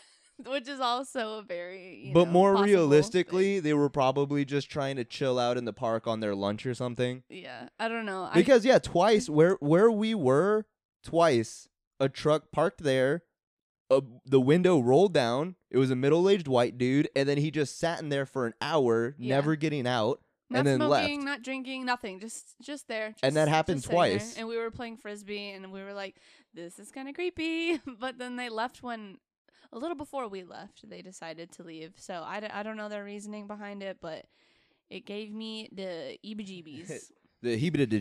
which 0.46 0.68
is 0.68 0.80
also 0.80 1.38
a 1.38 1.42
very, 1.42 2.10
but 2.12 2.26
know, 2.26 2.30
more 2.30 2.56
realistically, 2.62 3.54
thing. 3.56 3.62
they 3.62 3.72
were 3.74 3.88
probably 3.88 4.44
just 4.44 4.70
trying 4.70 4.96
to 4.96 5.04
chill 5.04 5.38
out 5.38 5.56
in 5.56 5.64
the 5.64 5.72
park 5.72 6.06
on 6.06 6.20
their 6.20 6.34
lunch 6.34 6.66
or 6.66 6.74
something. 6.74 7.22
yeah, 7.30 7.68
I 7.78 7.88
don't 7.88 8.04
know. 8.04 8.28
I, 8.30 8.34
Because 8.34 8.64
yeah, 8.64 8.78
twice 8.78 9.28
where 9.30 9.56
where 9.60 9.90
we 9.90 10.14
were, 10.14 10.66
twice 11.02 11.68
a 11.98 12.08
truck 12.10 12.52
parked 12.52 12.82
there, 12.82 13.22
a, 13.90 14.02
the 14.24 14.40
window 14.40 14.80
rolled 14.80 15.12
down. 15.14 15.56
It 15.70 15.78
was 15.78 15.90
a 15.90 15.96
middle-aged 15.96 16.48
white 16.48 16.76
dude, 16.78 17.08
and 17.14 17.28
then 17.28 17.38
he 17.38 17.50
just 17.50 17.78
sat 17.78 18.00
in 18.00 18.08
there 18.08 18.26
for 18.26 18.46
an 18.46 18.54
hour, 18.60 19.14
Yeah. 19.18 19.36
never 19.36 19.54
getting 19.56 19.86
out, 19.86 20.20
not 20.50 20.58
and 20.60 20.66
then 20.66 20.76
smoking, 20.78 21.18
left. 21.20 21.24
not 21.26 21.42
drinking, 21.42 21.84
nothing. 21.84 22.20
Just 22.20 22.54
just 22.62 22.88
there. 22.88 23.14
And 23.22 23.36
that 23.36 23.48
happened 23.48 23.78
just 23.78 23.86
sitting 23.88 24.00
there. 24.02 24.18
twice. 24.18 24.36
And 24.36 24.48
we 24.48 24.56
were 24.58 24.70
playing 24.70 24.96
frisbee, 24.96 25.50
and 25.50 25.72
we 25.72 25.82
were 25.82 25.92
like, 25.94 26.16
"This 26.54 26.78
is 26.78 26.90
kind 26.90 27.08
of 27.08 27.14
creepy." 27.14 27.80
but 28.00 28.18
then 28.18 28.36
they 28.36 28.48
left 28.48 28.82
when 28.82 29.18
a 29.72 29.78
little 29.78 29.96
before 29.96 30.28
we 30.28 30.42
left. 30.44 30.88
They 30.88 31.02
decided 31.02 31.50
to 31.52 31.62
leave. 31.64 31.94
So 31.96 32.22
I, 32.24 32.40
d- 32.40 32.46
I 32.46 32.62
don't 32.62 32.76
know 32.76 32.88
their 32.88 33.04
reasoning 33.04 33.46
behind 33.48 33.82
it, 33.82 33.98
but 34.00 34.24
it 34.88 35.04
gave 35.06 35.32
me 35.32 35.68
the 35.72 36.16
EBGBs. 36.24 37.10
The 37.46 37.56
hebida 37.70 37.88
the 37.88 38.00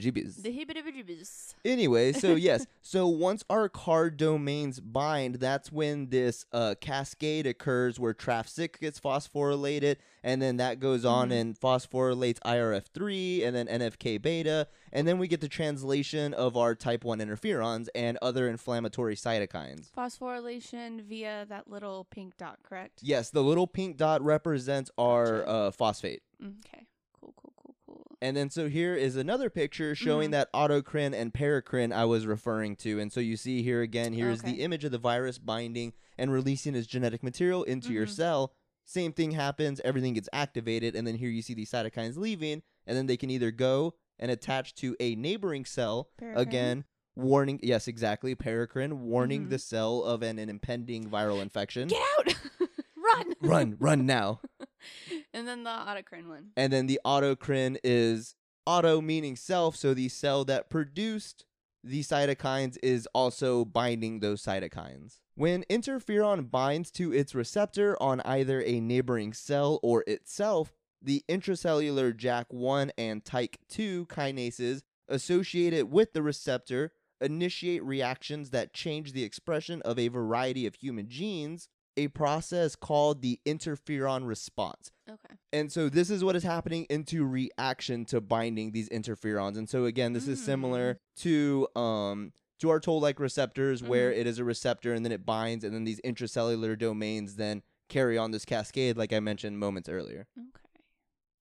heebie-jeebies. 0.52 1.54
Anyway, 1.64 2.12
so 2.12 2.36
yes, 2.36 2.66
so 2.82 3.08
once 3.08 3.43
our 3.50 3.70
card 3.70 4.18
domains 4.18 4.80
bind, 4.80 5.36
that's 5.36 5.72
when 5.72 6.10
this 6.10 6.46
uh, 6.52 6.76
cascade 6.82 7.46
occurs 7.48 8.00
where 8.00 8.14
TRAF6 8.14 8.80
gets 8.80 9.00
phosphorylated, 9.00 9.98
and 10.24 10.41
then 10.41 10.58
that 10.58 10.80
goes 10.80 11.06
on 11.06 11.30
Mhm. 11.30 11.41
and 11.41 11.60
phosphorylates 11.60 12.39
IRF3 12.46 13.43
and 13.46 13.56
then 13.56 13.68
NFK 13.68 14.18
beta, 14.22 14.68
and 14.91 15.08
then 15.08 15.18
we 15.20 15.28
get 15.28 15.41
the 15.41 15.48
translation 15.48 16.34
of 16.34 16.58
our 16.58 16.76
type 16.76 17.04
1 17.04 17.20
interferons 17.20 17.88
and 17.96 18.18
other 18.22 18.48
inflammatory 18.48 19.16
cytokines. 19.16 19.91
Phosphorylation 19.91 21.02
via 21.02 21.46
that 21.50 21.70
little 21.70 22.06
pink 22.06 22.38
dot, 22.38 22.60
correct? 22.64 23.00
Yes, 23.02 23.30
the 23.30 23.43
little 23.43 23.68
pink 23.68 23.98
dot 23.98 24.22
represents 24.24 24.89
our 24.98 25.48
uh, 25.48 25.72
phosphate. 25.72 26.22
Okay. 26.43 26.88
Cool, 27.20 27.34
cool, 27.38 27.54
cool, 27.58 27.76
cool. 27.86 28.15
And 28.26 28.36
then 28.36 28.50
so 28.50 28.68
here 28.68 28.96
is 28.96 29.16
another 29.16 29.52
picture 29.52 29.94
showing 29.94 30.30
Mhm. 30.30 30.32
that 30.32 30.52
autocrine 30.52 31.14
and 31.14 31.32
paracrine 31.32 31.94
I 31.94 32.06
was 32.06 32.26
referring 32.26 32.76
to. 32.78 33.00
And 33.00 33.14
so 33.14 33.20
you 33.20 33.38
see 33.38 33.62
here 33.62 33.82
again, 33.84 34.14
here's 34.14 34.40
Okay. 34.40 34.54
the 34.54 34.62
image 34.62 34.84
of 34.84 34.92
the 34.92 34.98
virus 34.98 35.38
binding 35.38 35.94
and 36.18 36.32
releasing 36.32 36.74
its 36.74 36.88
genetic 36.88 37.22
material 37.22 37.64
into 37.64 37.94
your 37.94 38.08
Mhm. 38.08 38.16
cell. 38.16 38.54
Same 38.84 39.14
thing 39.14 39.32
happens, 39.32 39.80
everything 39.86 40.16
gets 40.16 40.28
activated, 40.34 40.96
and 40.96 41.06
then 41.06 41.16
here 41.18 41.30
you 41.30 41.44
see 41.44 41.54
these 41.54 41.70
cytokines 41.70 42.18
leaving, 42.18 42.64
and 42.88 42.98
then 42.98 43.06
they 43.06 43.18
can 43.18 43.30
either 43.30 43.52
go 43.52 43.94
and 44.18 44.32
attach 44.32 44.74
to 44.76 44.96
a 45.00 45.14
neighboring 45.16 45.64
cell, 45.66 46.10
Paracrine? 46.20 46.36
again, 46.38 46.84
warning 47.16 47.60
yes, 47.62 47.88
exactly, 47.88 48.34
paracrine, 48.36 48.94
warning 48.94 49.46
Mhm. 49.46 49.50
the 49.52 49.60
cell 49.60 50.02
of 50.04 50.24
an, 50.24 50.40
an 50.40 50.50
impending 50.50 51.10
viral 51.12 51.44
infection. 51.44 51.90
Get 51.90 52.02
out! 52.18 52.36
Run! 52.96 53.34
Run, 53.40 53.78
run 53.80 54.06
now. 54.08 54.42
and 55.34 55.48
then 55.48 55.64
the 55.64 55.70
autocrine 55.70 56.28
one. 56.28 56.52
And 56.58 56.72
then 56.72 56.88
the 56.88 57.00
autocrine 57.06 57.78
is 57.84 58.36
auto 58.66 59.02
meaning 59.02 59.36
self, 59.36 59.76
so 59.76 59.94
the 59.94 60.10
cell 60.10 60.46
that 60.46 60.70
produced 60.70 61.46
the 61.84 62.02
cytokines 62.02 62.78
is 62.82 63.08
also 63.14 63.64
binding 63.64 64.20
those 64.20 64.42
cytokines. 64.42 65.20
When 65.36 65.64
interferon 65.70 66.50
binds 66.50 66.90
to 66.92 67.14
its 67.14 67.36
receptor 67.36 68.02
on 68.02 68.22
either 68.22 68.62
a 68.62 68.80
neighboring 68.80 69.34
cell 69.34 69.80
or 69.84 70.04
itself, 70.08 70.74
the 71.02 71.24
intracellular 71.30 72.14
JAK1 72.14 72.90
and 72.98 73.24
TYK2 73.24 74.08
kinases 74.08 74.82
associated 75.08 75.92
with 75.92 76.14
the 76.14 76.24
receptor 76.24 76.94
initiate 77.22 77.84
reactions 77.84 78.50
that 78.50 78.74
change 78.74 79.12
the 79.12 79.24
expression 79.24 79.82
of 79.84 80.00
a 80.00 80.08
variety 80.08 80.66
of 80.66 80.76
human 80.76 81.08
genes, 81.08 81.70
a 81.98 82.08
process 82.10 82.76
called 82.76 83.22
the 83.22 83.39
interferon 83.46 84.28
response. 84.28 84.91
Okay. 85.10 85.36
And 85.54 85.72
so 85.72 85.89
this 85.89 86.10
is 86.10 86.24
what 86.24 86.36
is 86.36 86.43
happening 86.43 86.86
into 86.89 87.26
reaction 87.26 88.06
to 88.06 88.22
binding 88.22 88.72
these 88.72 88.89
interferons. 88.89 89.58
And 89.58 89.70
so 89.70 89.86
again, 89.86 90.14
this 90.14 90.28
is 90.28 90.43
similar 90.43 91.00
to 91.18 91.68
um 91.76 92.32
to 92.60 92.70
our 92.70 92.80
toll-like 92.80 93.20
receptors 93.20 93.84
where 93.84 94.12
it 94.12 94.26
is 94.26 94.39
a 94.39 94.43
receptor 94.43 94.93
and 94.93 95.04
then 95.04 95.12
it 95.12 95.26
binds 95.26 95.64
and 95.64 95.74
then 95.74 95.84
these 95.84 96.00
intracellular 96.02 96.78
domains 96.78 97.36
then 97.36 97.62
carry 97.89 98.18
on 98.18 98.32
this 98.32 98.46
cascade 98.46 98.98
like 98.98 99.12
I 99.12 99.20
mentioned 99.20 99.60
moments 99.60 99.89
earlier. 99.89 100.28
Okay. 100.38 100.66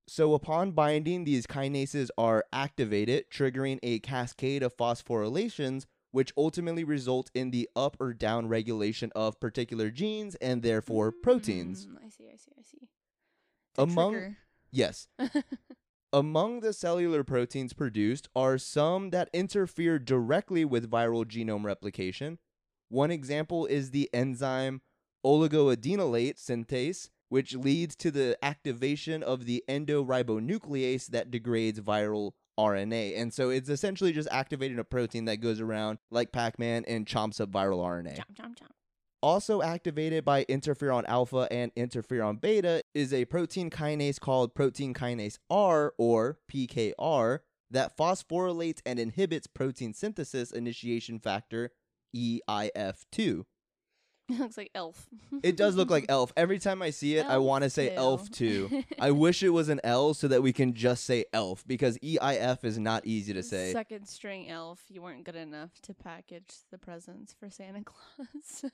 So 0.08 0.34
upon 0.34 0.72
binding, 0.72 1.24
these 1.24 1.46
kinases 1.46 2.08
are 2.18 2.44
activated, 2.52 3.30
triggering 3.30 3.78
a 3.82 4.00
cascade 4.00 4.62
of 4.62 4.76
phosphorylations 4.76 5.86
which 6.12 6.32
ultimately 6.36 6.84
result 6.84 7.30
in 7.34 7.50
the 7.50 7.68
up 7.74 7.96
or 7.98 8.14
down 8.14 8.46
regulation 8.46 9.10
of 9.16 9.40
particular 9.40 9.90
genes 9.90 10.36
and 10.36 10.62
therefore 10.62 11.10
proteins. 11.10 11.86
Mm, 11.86 11.96
I 12.06 12.08
see, 12.08 12.24
I 12.32 12.36
see, 12.36 12.52
I 12.58 12.62
see. 12.62 12.88
Among- 13.76 14.12
trigger. 14.12 14.36
Yes. 14.70 15.08
Among 16.14 16.60
the 16.60 16.74
cellular 16.74 17.24
proteins 17.24 17.72
produced 17.72 18.28
are 18.36 18.58
some 18.58 19.10
that 19.10 19.30
interfere 19.32 19.98
directly 19.98 20.64
with 20.64 20.90
viral 20.90 21.24
genome 21.24 21.64
replication. 21.64 22.38
One 22.90 23.10
example 23.10 23.64
is 23.64 23.90
the 23.90 24.10
enzyme 24.12 24.82
oligoadenylate 25.24 26.36
synthase, 26.36 27.08
which 27.30 27.54
leads 27.54 27.96
to 27.96 28.10
the 28.10 28.36
activation 28.42 29.22
of 29.22 29.46
the 29.46 29.64
endoribonuclease 29.68 31.06
that 31.06 31.30
degrades 31.30 31.80
viral 31.80 32.32
RNA. 32.58 33.18
And 33.18 33.32
so 33.32 33.50
it's 33.50 33.68
essentially 33.68 34.12
just 34.12 34.28
activating 34.30 34.78
a 34.78 34.84
protein 34.84 35.24
that 35.26 35.38
goes 35.38 35.60
around 35.60 35.98
like 36.10 36.32
Pac 36.32 36.58
Man 36.58 36.84
and 36.86 37.06
chomps 37.06 37.40
up 37.40 37.50
viral 37.50 37.78
RNA. 37.78 38.16
Chomp, 38.16 38.34
chomp, 38.34 38.54
chomp. 38.56 38.68
Also 39.22 39.62
activated 39.62 40.24
by 40.24 40.44
interferon 40.46 41.04
alpha 41.06 41.46
and 41.50 41.72
interferon 41.76 42.40
beta 42.40 42.82
is 42.92 43.12
a 43.12 43.24
protein 43.26 43.70
kinase 43.70 44.18
called 44.18 44.52
protein 44.52 44.92
kinase 44.92 45.38
R 45.48 45.94
or 45.96 46.38
PKR 46.50 47.38
that 47.70 47.96
phosphorylates 47.96 48.80
and 48.84 48.98
inhibits 48.98 49.46
protein 49.46 49.94
synthesis 49.94 50.50
initiation 50.50 51.20
factor 51.20 51.70
E 52.12 52.40
EIF2. 52.48 53.44
It 54.32 54.38
looks 54.38 54.56
like 54.56 54.70
elf. 54.74 55.08
It 55.42 55.56
does 55.56 55.74
look 55.74 55.90
like 55.90 56.06
ELF. 56.08 56.32
Every 56.36 56.58
time 56.58 56.80
I 56.82 56.90
see 56.90 57.16
it, 57.16 57.26
I 57.26 57.34
Elf 57.34 57.44
want 57.44 57.64
to 57.64 57.70
say 57.70 57.88
too. 57.90 57.94
ELF 57.96 58.30
too. 58.30 58.84
I 59.00 59.10
wish 59.10 59.42
it 59.42 59.48
was 59.50 59.68
an 59.68 59.80
L 59.84 60.14
so 60.14 60.28
that 60.28 60.42
we 60.42 60.52
can 60.52 60.72
just 60.74 61.04
say 61.04 61.24
ELF 61.32 61.66
because 61.66 61.98
EIF 61.98 62.64
is 62.64 62.78
not 62.78 63.04
easy 63.04 63.32
to 63.34 63.42
say. 63.42 63.72
Second 63.72 64.06
string 64.06 64.48
elf, 64.48 64.80
you 64.88 65.02
weren't 65.02 65.24
good 65.24 65.34
enough 65.36 65.70
to 65.82 65.92
package 65.94 66.48
the 66.70 66.78
presents 66.78 67.34
for 67.38 67.50
Santa 67.50 67.82
Claus. 67.84 68.64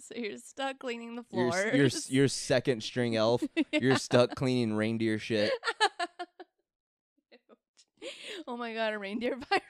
so 0.00 0.14
you're 0.16 0.38
stuck 0.38 0.78
cleaning 0.78 1.14
the 1.16 1.24
Your, 1.30 1.50
floors. 1.52 1.66
s- 1.66 1.74
your, 1.76 1.86
s- 1.86 2.10
your 2.10 2.28
second 2.28 2.82
string 2.82 3.14
elf, 3.14 3.42
you're 3.72 3.96
stuck 3.96 4.34
cleaning 4.34 4.74
reindeer 4.74 5.18
shit. 5.18 5.52
oh 8.48 8.56
my 8.56 8.74
god, 8.74 8.94
a 8.94 8.98
reindeer 8.98 9.36
virus. 9.36 9.62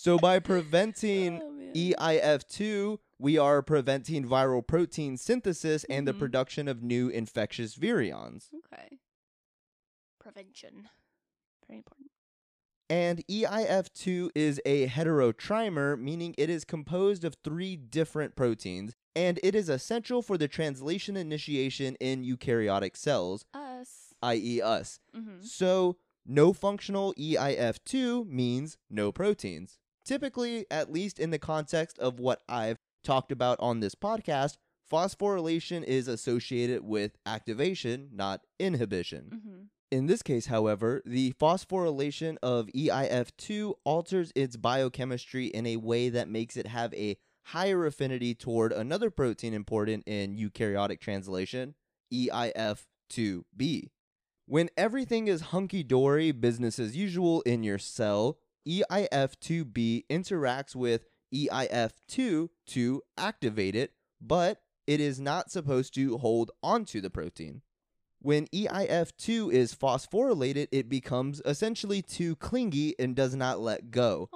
So 0.00 0.16
by 0.16 0.38
preventing 0.52 1.40
Oh. 1.42 1.54
EIF2, 1.74 2.98
we 3.18 3.36
are 3.36 3.62
preventing 3.62 4.24
viral 4.24 4.66
protein 4.66 5.16
synthesis 5.16 5.84
and 5.90 6.06
the 6.06 6.14
Mhm. 6.14 6.18
production 6.20 6.68
of 6.68 6.82
new 6.82 7.08
infectious 7.08 7.74
virions. 7.76 8.48
Okay. 8.54 9.00
Prevention. 10.20 10.88
Very 11.66 11.78
important. 11.78 12.10
And 12.88 13.22
EIF2 13.28 14.30
is 14.34 14.60
a 14.64 14.86
heterotrimer, 14.86 16.00
meaning 16.00 16.34
it 16.38 16.48
is 16.48 16.64
composed 16.64 17.22
of 17.24 17.34
three 17.44 17.76
different 17.76 18.34
proteins, 18.34 18.94
and 19.14 19.38
it 19.42 19.54
is 19.54 19.68
essential 19.68 20.22
for 20.22 20.38
the 20.38 20.48
translation 20.48 21.16
initiation 21.16 21.96
in 21.96 22.22
eukaryotic 22.24 22.96
cells, 22.96 23.44
Us. 23.52 24.14
i.e., 24.22 24.62
us. 24.62 25.00
Mm-hmm. 25.14 25.42
So, 25.42 25.98
no 26.24 26.52
functional 26.54 27.12
EIF2 27.18 28.24
means 28.26 28.78
no 28.88 29.12
proteins. 29.12 29.78
Typically, 30.08 30.64
at 30.70 30.90
least 30.90 31.18
in 31.18 31.28
the 31.28 31.38
context 31.38 31.98
of 31.98 32.18
what 32.18 32.40
I've 32.48 32.78
talked 33.04 33.30
about 33.30 33.60
on 33.60 33.80
this 33.80 33.94
podcast, 33.94 34.56
phosphorylation 34.90 35.84
is 35.84 36.08
associated 36.08 36.82
with 36.82 37.18
activation, 37.26 38.08
not 38.14 38.40
inhibition. 38.58 39.30
Mm-hmm. 39.34 39.62
In 39.90 40.06
this 40.06 40.22
case, 40.22 40.46
however, 40.46 41.02
the 41.04 41.34
phosphorylation 41.38 42.38
of 42.42 42.68
EIF2 42.68 43.74
alters 43.84 44.32
its 44.34 44.56
biochemistry 44.56 45.48
in 45.48 45.66
a 45.66 45.76
way 45.76 46.08
that 46.08 46.26
makes 46.26 46.56
it 46.56 46.68
have 46.68 46.94
a 46.94 47.18
higher 47.48 47.84
affinity 47.84 48.34
toward 48.34 48.72
another 48.72 49.10
protein 49.10 49.52
important 49.52 50.04
in 50.06 50.36
eukaryotic 50.36 51.00
translation, 51.00 51.74
EIF2B. 52.14 53.90
When 54.46 54.70
everything 54.78 55.28
is 55.28 55.42
hunky 55.42 55.82
dory, 55.82 56.32
business 56.32 56.78
as 56.78 56.96
usual 56.96 57.42
in 57.42 57.62
your 57.62 57.76
cell, 57.76 58.38
EIF2B 58.68 60.04
interacts 60.10 60.74
with 60.74 61.06
E 61.32 61.48
EIF2 61.50 62.48
to 62.68 63.02
activate 63.16 63.74
it, 63.74 63.92
but 64.20 64.60
it 64.86 65.00
is 65.00 65.20
not 65.20 65.50
supposed 65.50 65.94
to 65.94 66.18
hold 66.18 66.50
onto 66.62 67.00
the 67.00 67.10
protein. 67.10 67.62
When 68.20 68.48
E 68.52 68.66
EIF2 68.66 69.52
is 69.52 69.74
phosphorylated, 69.74 70.68
it 70.72 70.88
becomes 70.88 71.40
essentially 71.44 72.02
too 72.02 72.34
clingy 72.36 72.94
and 72.98 73.14
does 73.14 73.36
not 73.36 73.60
let 73.60 73.90
go. 73.90 74.28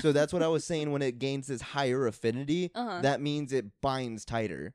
So 0.00 0.10
that's 0.12 0.32
what 0.32 0.42
I 0.42 0.48
was 0.48 0.64
saying 0.70 0.90
when 0.90 1.02
it 1.02 1.18
gains 1.18 1.46
this 1.46 1.62
higher 1.62 2.06
affinity, 2.06 2.70
Uh-huh. 2.74 3.00
that 3.02 3.20
means 3.20 3.52
it 3.52 3.66
binds 3.80 4.24
tighter. 4.24 4.74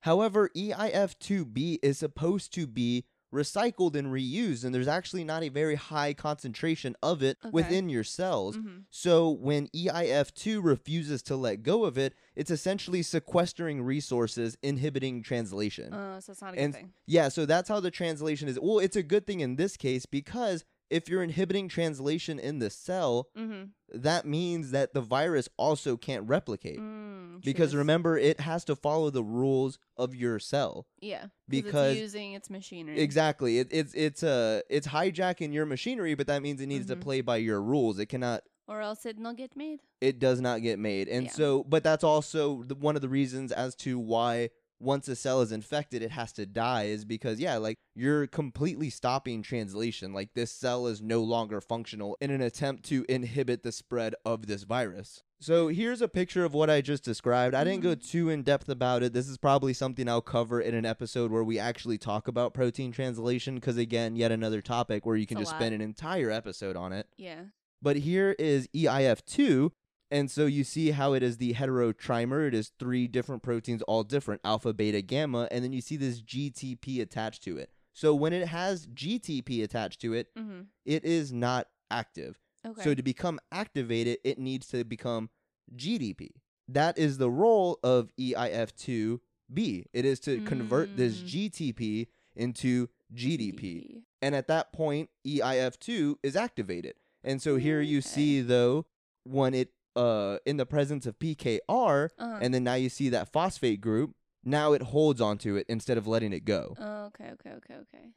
However, 0.00 0.50
E 0.56 0.72
EIF2B 0.72 1.78
is 1.82 1.98
supposed 1.98 2.52
to 2.54 2.66
be 2.66 3.04
recycled 3.32 3.94
and 3.94 4.08
reused, 4.08 4.64
and 4.64 4.74
there's 4.74 4.88
actually 4.88 5.24
not 5.24 5.42
a 5.42 5.48
very 5.48 5.76
high 5.76 6.12
concentration 6.12 6.96
of 7.02 7.22
it 7.22 7.38
Okay. 7.44 7.50
within 7.52 7.88
your 7.88 8.04
cells. 8.04 8.56
Mhm. 8.56 8.84
So 8.90 9.30
when 9.30 9.68
E 9.74 9.88
EIF2 9.88 10.60
refuses 10.62 11.22
to 11.24 11.36
let 11.36 11.62
go 11.62 11.84
of 11.84 11.96
it, 11.96 12.14
it's 12.34 12.50
essentially 12.50 13.02
sequestering 13.02 13.82
resources, 13.82 14.56
inhibiting 14.62 15.22
translation. 15.22 15.92
Uh, 15.92 16.20
so 16.20 16.32
it's 16.32 16.42
not 16.42 16.54
a 16.54 16.58
And- 16.58 16.72
good 16.72 16.78
thing. 16.80 16.92
Yeah, 17.06 17.28
so 17.28 17.46
that's 17.46 17.68
how 17.68 17.80
the 17.80 17.90
translation 17.90 18.48
is. 18.48 18.58
Well, 18.60 18.78
it's 18.80 18.96
a 18.96 19.02
good 19.02 19.26
thing 19.26 19.40
in 19.40 19.56
this 19.56 19.76
case 19.76 20.06
because 20.06 20.64
if 20.90 21.08
you're 21.08 21.22
inhibiting 21.22 21.68
translation 21.68 22.38
in 22.38 22.58
the 22.58 22.70
cell, 22.70 23.28
Mm-hmm. 23.36 23.64
that 24.02 24.26
means 24.26 24.70
that 24.72 24.92
the 24.94 25.00
virus 25.00 25.48
also 25.56 25.96
can't 25.96 26.28
replicate. 26.28 26.78
Mm, 26.78 27.42
Because 27.44 27.74
remember, 27.74 28.18
it 28.18 28.40
has 28.40 28.64
to 28.66 28.76
follow 28.76 29.08
the 29.10 29.22
rules 29.24 29.78
of 29.96 30.14
your 30.14 30.38
cell. 30.38 30.86
yeah, 31.00 31.26
because- 31.48 31.92
it's 31.92 32.00
using 32.00 32.32
its 32.34 32.50
machinery. 32.50 33.00
Exactly. 33.00 33.58
It, 33.60 33.68
it's 33.70 33.94
it's 33.94 34.22
uh 34.22 34.60
it's 34.68 34.88
hijacking 34.88 35.52
your 35.52 35.64
machinery, 35.66 36.14
but 36.14 36.26
that 36.26 36.42
means 36.42 36.60
it 36.60 36.66
needs 36.66 36.86
Mhm. 36.86 36.88
to 36.88 36.96
play 36.96 37.20
by 37.22 37.36
your 37.38 37.62
rules. 37.62 37.98
It 37.98 38.06
cannot. 38.06 38.42
or 38.68 38.80
else 38.80 39.04
it 39.04 39.18
not 39.18 39.36
get 39.36 39.56
made. 39.56 39.80
It 40.00 40.20
does 40.20 40.40
not 40.40 40.62
get 40.62 40.78
made, 40.78 41.08
and 41.08 41.24
Yeah. 41.26 41.32
so. 41.32 41.64
But 41.64 41.82
that's 41.82 42.04
also 42.04 42.62
the, 42.62 42.76
one 42.76 42.94
of 42.94 43.02
the 43.02 43.08
reasons 43.08 43.50
as 43.50 43.74
to 43.76 43.98
why 43.98 44.50
once 44.80 45.06
a 45.08 45.14
cell 45.14 45.42
is 45.42 45.52
infected, 45.52 46.02
it 46.02 46.10
has 46.10 46.32
to 46.32 46.46
die, 46.46 46.84
is 46.84 47.04
because 47.04 47.38
yeah, 47.38 47.56
like 47.58 47.76
you're 47.94 48.26
completely 48.26 48.90
stopping 48.90 49.42
translation. 49.42 50.12
Like 50.12 50.30
this 50.34 50.50
cell 50.50 50.86
is 50.86 51.02
no 51.02 51.22
longer 51.22 51.60
functional 51.60 52.16
in 52.20 52.30
an 52.30 52.40
attempt 52.40 52.84
to 52.86 53.04
inhibit 53.08 53.62
the 53.62 53.72
spread 53.72 54.14
of 54.24 54.46
this 54.46 54.62
virus. 54.64 55.22
So 55.42 55.68
here's 55.68 56.02
a 56.02 56.08
picture 56.08 56.44
of 56.44 56.52
what 56.52 56.68
I 56.68 56.82
just 56.82 57.02
described. 57.02 57.54
I 57.54 57.64
didn't 57.64 57.82
go 57.82 57.94
mm-hmm. 57.94 58.06
too 58.06 58.28
in 58.28 58.42
depth 58.42 58.68
about 58.68 59.02
it. 59.02 59.14
This 59.14 59.26
is 59.26 59.38
probably 59.38 59.72
something 59.72 60.06
I'll 60.06 60.20
cover 60.20 60.60
in 60.60 60.74
an 60.74 60.84
episode 60.84 61.30
where 61.30 61.44
we 61.44 61.58
actually 61.58 61.96
talk 61.96 62.28
about 62.28 62.52
protein 62.52 62.92
translation 62.92 63.54
because 63.54 63.78
again, 63.78 64.16
yet 64.16 64.32
another 64.32 64.60
topic 64.60 65.06
where 65.06 65.16
you 65.16 65.26
can 65.26 65.38
just 65.38 65.52
lot. 65.52 65.60
spend 65.60 65.74
an 65.74 65.80
entire 65.80 66.30
episode 66.30 66.76
on 66.76 66.92
it. 66.92 67.06
Yeah. 67.16 67.44
But 67.80 67.96
here 67.96 68.36
is 68.38 68.68
E 68.74 68.84
EIF2, 68.84 69.70
and 70.10 70.30
so 70.30 70.46
you 70.46 70.64
see 70.64 70.90
how 70.90 71.12
it 71.12 71.22
is 71.22 71.36
the 71.38 71.54
heterotrimer. 71.54 72.46
It 72.48 72.54
is 72.54 72.72
three 72.78 73.06
different 73.06 73.42
proteins, 73.42 73.82
all 73.82 74.02
different 74.02 74.40
alpha, 74.44 74.72
beta, 74.72 75.02
gamma, 75.02 75.48
and 75.50 75.62
then 75.64 75.72
you 75.72 75.80
see 75.80 75.96
this 75.96 76.20
GTP 76.22 77.00
attached 77.00 77.42
to 77.44 77.56
it. 77.58 77.70
So 77.92 78.14
when 78.14 78.32
it 78.32 78.46
has 78.48 78.86
GTP 78.86 79.62
attached 79.62 80.00
to 80.02 80.12
it, 80.14 80.28
Mm-hmm. 80.36 80.62
it 80.84 81.04
is 81.04 81.32
not 81.32 81.68
active. 81.90 82.38
Okay. 82.66 82.82
So 82.82 82.94
to 82.94 83.02
become 83.02 83.40
activated, 83.52 84.18
it 84.24 84.38
needs 84.38 84.66
to 84.68 84.84
become 84.84 85.30
GDP. 85.76 86.30
That 86.68 86.98
is 86.98 87.18
the 87.18 87.30
role 87.30 87.78
of 87.82 88.10
E 88.16 88.34
EIF2B. 88.36 89.84
It 89.92 90.04
is 90.04 90.20
to 90.20 90.40
convert 90.42 90.96
this 90.96 91.18
Mm. 91.18 91.26
GTP 91.50 92.06
into 92.36 92.88
GDP. 93.14 94.02
And 94.22 94.34
at 94.34 94.48
that 94.48 94.72
point, 94.72 95.10
E 95.24 95.40
EIF2 95.40 96.16
is 96.22 96.36
activated. 96.36 96.94
And 97.24 97.42
so 97.42 97.56
here 97.56 97.80
you 97.80 98.00
see 98.00 98.40
though 98.40 98.86
when 99.24 99.52
it 99.54 99.72
uh 99.96 100.38
in 100.46 100.56
the 100.56 100.66
presence 100.66 101.06
of 101.06 101.18
PKR 101.18 102.08
Uh-huh. 102.18 102.38
and 102.40 102.54
then 102.54 102.64
now 102.64 102.74
you 102.74 102.88
see 102.88 103.08
that 103.10 103.32
phosphate 103.32 103.80
group, 103.80 104.14
now 104.44 104.72
it 104.72 104.82
holds 104.82 105.20
onto 105.20 105.56
it 105.56 105.66
instead 105.68 105.98
of 105.98 106.06
letting 106.06 106.32
it 106.32 106.44
go. 106.44 106.74
Oh, 106.78 107.04
okay. 107.06 107.30
Okay. 107.32 107.50
Okay. 107.50 107.74
Okay. 107.74 108.08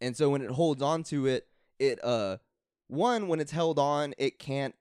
And 0.00 0.16
so 0.16 0.30
when 0.30 0.42
it 0.42 0.50
holds 0.50 0.82
onto 0.82 1.26
it, 1.26 1.46
it 1.78 2.02
uh 2.04 2.38
one 2.88 3.28
when 3.28 3.40
it's 3.40 3.52
held 3.52 3.78
on, 3.78 4.14
it 4.18 4.38
can't 4.38 4.74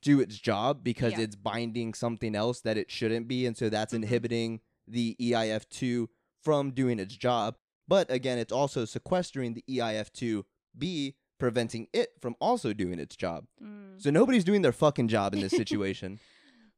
do 0.00 0.20
its 0.20 0.36
job 0.38 0.82
because 0.84 1.12
Yeah. 1.12 1.20
it's 1.20 1.36
binding 1.36 1.94
something 1.94 2.34
else 2.34 2.60
that 2.60 2.76
it 2.76 2.90
shouldn't 2.90 3.28
be 3.28 3.46
and 3.46 3.56
so 3.56 3.68
that's 3.68 3.92
Mhm. 3.92 4.02
inhibiting 4.02 4.60
the 4.86 5.16
E 5.18 5.32
EIF2 5.32 6.08
from 6.42 6.72
doing 6.72 6.98
its 6.98 7.16
job. 7.16 7.56
But 7.88 8.10
again, 8.10 8.38
it's 8.38 8.52
also 8.52 8.84
sequestering 8.84 9.54
the 9.54 9.64
E 9.68 9.78
EIF2B 9.80 11.14
preventing 11.38 11.88
it 11.92 12.12
from 12.20 12.34
also 12.40 12.72
doing 12.72 12.98
its 12.98 13.16
job. 13.16 13.46
Mm. 13.62 14.00
So 14.02 14.10
nobody's 14.10 14.44
doing 14.44 14.62
their 14.62 14.72
fucking 14.72 15.08
job 15.08 15.34
in 15.34 15.40
this 15.40 15.52
situation. 15.52 16.18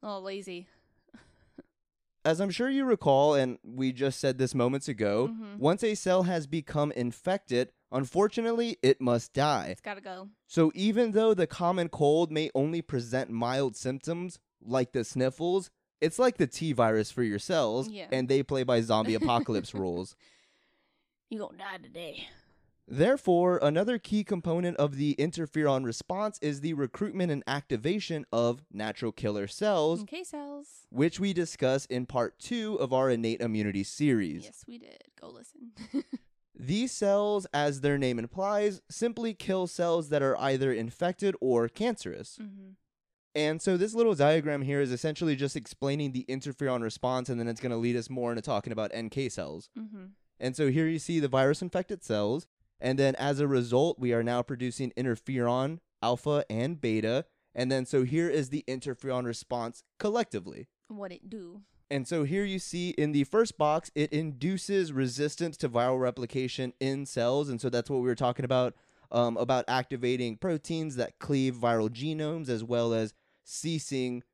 Oh, 0.02 0.18
lazy. 0.20 0.68
As 2.24 2.40
I'm 2.40 2.50
sure 2.50 2.68
you 2.68 2.84
recall, 2.84 3.34
and 3.34 3.58
we 3.64 3.92
just 3.92 4.20
said 4.20 4.36
this 4.36 4.54
moments 4.54 4.88
ago, 4.88 5.28
Mhm. 5.28 5.58
once 5.58 5.82
a 5.84 5.94
cell 5.94 6.24
has 6.24 6.46
become 6.46 6.92
infected, 6.92 7.72
unfortunately, 7.92 8.78
it 8.82 9.00
must 9.00 9.32
die. 9.32 9.68
It's 9.68 9.80
gotta 9.80 10.00
go. 10.00 10.28
So 10.46 10.70
even 10.74 11.12
though 11.12 11.34
the 11.34 11.46
common 11.46 11.88
cold 11.88 12.30
may 12.30 12.50
only 12.54 12.82
present 12.82 13.30
mild 13.30 13.74
symptoms, 13.76 14.38
like 14.60 14.92
the 14.92 15.02
sniffles, 15.04 15.70
it's 16.00 16.18
like 16.18 16.36
the 16.36 16.46
T 16.48 16.72
virus 16.72 17.10
for 17.10 17.22
your 17.22 17.38
cells, 17.38 17.88
Yeah. 17.88 18.08
and 18.12 18.28
they 18.28 18.42
play 18.42 18.64
by 18.64 18.80
zombie 18.80 19.14
apocalypse 19.54 19.72
rules. 19.74 20.14
You 21.30 21.38
gonna 21.38 21.58
die 21.58 21.78
today. 21.78 22.28
Therefore, 22.88 23.58
another 23.62 23.98
key 23.98 24.22
component 24.22 24.76
of 24.76 24.96
the 24.96 25.16
interferon 25.18 25.84
response 25.84 26.38
is 26.40 26.60
the 26.60 26.72
recruitment 26.74 27.32
and 27.32 27.42
activation 27.46 28.24
of 28.32 28.62
natural 28.72 29.10
killer 29.10 29.48
cells, 29.48 30.02
Okay, 30.02 30.22
cells. 30.22 30.86
which 30.90 31.18
we 31.18 31.32
discuss 31.32 31.86
in 31.86 32.06
part 32.06 32.38
two 32.38 32.76
of 32.76 32.92
our 32.92 33.10
innate 33.10 33.40
immunity 33.40 33.82
series. 33.82 34.44
Yes, 34.44 34.64
we 34.68 34.78
did. 34.78 35.02
Go 35.20 35.28
listen. 35.30 35.72
These 36.58 36.92
cells, 36.92 37.46
as 37.52 37.80
their 37.80 37.98
name 37.98 38.18
implies, 38.18 38.80
simply 38.88 39.34
kill 39.34 39.66
cells 39.66 40.08
that 40.10 40.22
are 40.22 40.38
either 40.38 40.72
infected 40.72 41.34
or 41.40 41.68
cancerous. 41.68 42.38
mm-hmm. 42.40 42.70
And 43.34 43.60
so 43.60 43.76
this 43.76 43.92
little 43.92 44.14
diagram 44.14 44.62
here 44.62 44.80
is 44.80 44.90
essentially 44.90 45.36
just 45.36 45.56
explaining 45.56 46.12
the 46.12 46.24
interferon 46.26 46.82
response, 46.82 47.28
and 47.28 47.38
then 47.38 47.48
it's 47.48 47.60
going 47.60 47.70
to 47.72 47.76
lead 47.76 47.94
us 47.94 48.08
more 48.08 48.30
into 48.30 48.40
talking 48.40 48.72
about 48.72 48.96
NK 48.96 49.30
cells. 49.30 49.68
Mm-hmm. 49.78 50.04
And 50.40 50.56
so 50.56 50.70
here 50.70 50.86
you 50.86 50.98
see 50.98 51.20
the 51.20 51.28
virus 51.28 51.60
infected 51.60 52.02
cells, 52.02 52.46
and 52.80 52.98
then 52.98 53.14
as 53.16 53.40
a 53.40 53.48
result, 53.48 53.98
we 53.98 54.12
are 54.12 54.22
now 54.22 54.42
producing 54.42 54.92
interferon, 54.96 55.78
alpha, 56.02 56.44
and 56.50 56.80
beta. 56.80 57.24
And 57.54 57.72
then 57.72 57.86
so 57.86 58.04
here 58.04 58.28
is 58.28 58.50
the 58.50 58.64
interferon 58.68 59.24
response 59.24 59.82
collectively. 59.98 60.68
What 60.88 61.12
it 61.12 61.30
do? 61.30 61.62
And 61.90 62.06
so 62.06 62.24
here 62.24 62.44
you 62.44 62.58
see 62.58 62.90
in 62.90 63.12
the 63.12 63.24
first 63.24 63.56
box, 63.56 63.90
it 63.94 64.12
induces 64.12 64.92
resistance 64.92 65.56
to 65.58 65.68
viral 65.68 66.00
replication 66.00 66.72
in 66.80 67.06
cells. 67.06 67.48
And 67.48 67.60
so 67.60 67.70
that's 67.70 67.88
what 67.88 68.00
we 68.00 68.08
were 68.08 68.14
talking 68.14 68.44
about 68.44 68.74
um, 69.12 69.36
about 69.36 69.64
activating 69.68 70.36
proteins 70.36 70.96
that 70.96 71.20
cleave 71.20 71.54
viral 71.54 71.88
genomes 71.88 72.48
as 72.48 72.64
well 72.64 72.92
as 72.92 73.14
ceasing 73.44 74.24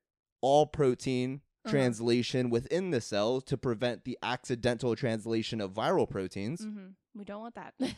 all 0.40 0.66
protein 0.66 1.42
Uh-huh. 1.64 1.70
translation 1.70 2.50
within 2.50 2.90
the 2.90 3.00
cell 3.00 3.40
to 3.42 3.56
prevent 3.56 4.04
the 4.04 4.18
accidental 4.22 4.96
translation 4.96 5.60
of 5.60 5.72
viral 5.72 6.10
proteins. 6.10 6.60
Mm-hmm. 6.62 6.88
We 7.14 7.24
don't 7.24 7.40
want 7.40 7.54
that. 7.54 7.74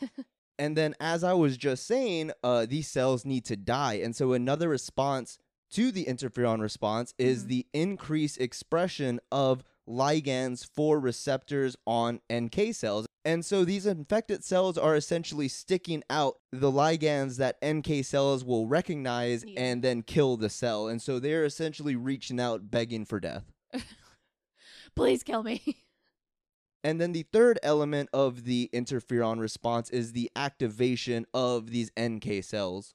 And 0.57 0.77
then, 0.77 0.95
as 1.01 1.21
I 1.25 1.33
was 1.33 1.57
just 1.57 1.85
saying, 1.85 2.31
uh, 2.41 2.65
these 2.65 2.87
cells 2.87 3.25
need 3.25 3.43
to 3.45 3.57
die. 3.57 3.95
And 3.95 4.15
so, 4.15 4.31
another 4.31 4.69
response 4.69 5.37
to 5.71 5.91
the 5.91 6.05
interferon 6.05 6.61
response 6.61 7.13
is 7.17 7.43
Mhm. 7.43 7.47
the 7.49 7.67
increased 7.73 8.39
expression 8.39 9.19
of 9.33 9.63
ligands 9.85 10.65
for 10.65 10.97
receptors 10.99 11.75
on 11.85 12.21
NK 12.31 12.71
cells. 12.71 13.05
And 13.25 13.43
so, 13.43 13.65
these 13.65 13.85
infected 13.85 14.45
cells 14.45 14.77
are 14.77 14.95
essentially 14.95 15.49
sticking 15.49 16.03
out 16.09 16.35
the 16.53 16.71
ligands 16.71 17.35
that 17.37 17.57
NK 17.61 18.01
cells 18.03 18.45
will 18.45 18.65
recognize 18.67 19.43
Yeah. 19.45 19.59
and 19.61 19.83
then 19.83 20.03
kill 20.03 20.37
the 20.37 20.49
cell. 20.49 20.87
And 20.87 21.01
so, 21.01 21.19
they're 21.19 21.43
essentially 21.43 21.97
reaching 21.97 22.39
out, 22.39 22.71
begging 22.71 23.03
for 23.03 23.19
death. 23.19 23.51
Please 24.95 25.23
kill 25.23 25.43
me. 25.43 25.61
And 26.83 27.01
then 27.01 27.13
the 27.13 27.23
third 27.33 27.57
element 27.63 28.09
of 28.13 28.43
the 28.43 28.69
interferon 28.73 29.39
response 29.39 29.89
is 29.89 30.11
the 30.13 30.29
activation 30.35 31.25
of 31.33 31.71
these 31.71 31.91
NK 31.99 32.43
cells. 32.43 32.93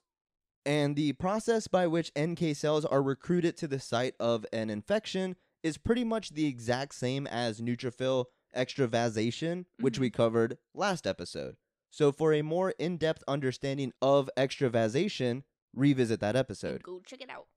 And 0.65 0.95
the 0.95 1.13
process 1.13 1.67
by 1.67 1.87
which 1.87 2.11
NK 2.17 2.55
cells 2.55 2.85
are 2.85 3.01
recruited 3.01 3.57
to 3.57 3.67
the 3.67 3.79
site 3.79 4.15
of 4.19 4.45
an 4.53 4.69
infection 4.69 5.35
is 5.63 5.77
pretty 5.77 6.03
much 6.03 6.29
the 6.29 6.45
exact 6.45 6.95
same 6.95 7.27
as 7.27 7.59
neutrophil 7.59 8.25
extravasation, 8.55 9.65
which 9.79 9.97
Mhm. 9.97 10.01
we 10.01 10.09
covered 10.09 10.57
last 10.73 11.05
episode. 11.05 11.57
So, 11.89 12.11
for 12.11 12.31
a 12.33 12.41
more 12.41 12.71
in 12.79 12.97
depth 12.97 13.23
understanding 13.27 13.91
of 14.01 14.29
extravasation, 14.37 15.43
revisit 15.73 16.19
that 16.21 16.35
episode. 16.37 16.83
Go 16.83 17.01
check 17.05 17.21
it 17.21 17.29
out. 17.29 17.47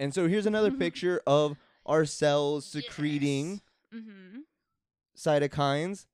And 0.00 0.12
so, 0.12 0.26
here's 0.26 0.46
another 0.46 0.70
picture 0.72 1.22
of 1.26 1.56
our 1.86 2.04
cells 2.04 2.66
secreting 2.66 3.60
Mm-hmm. 3.94 4.40
cytokines, 5.16 6.06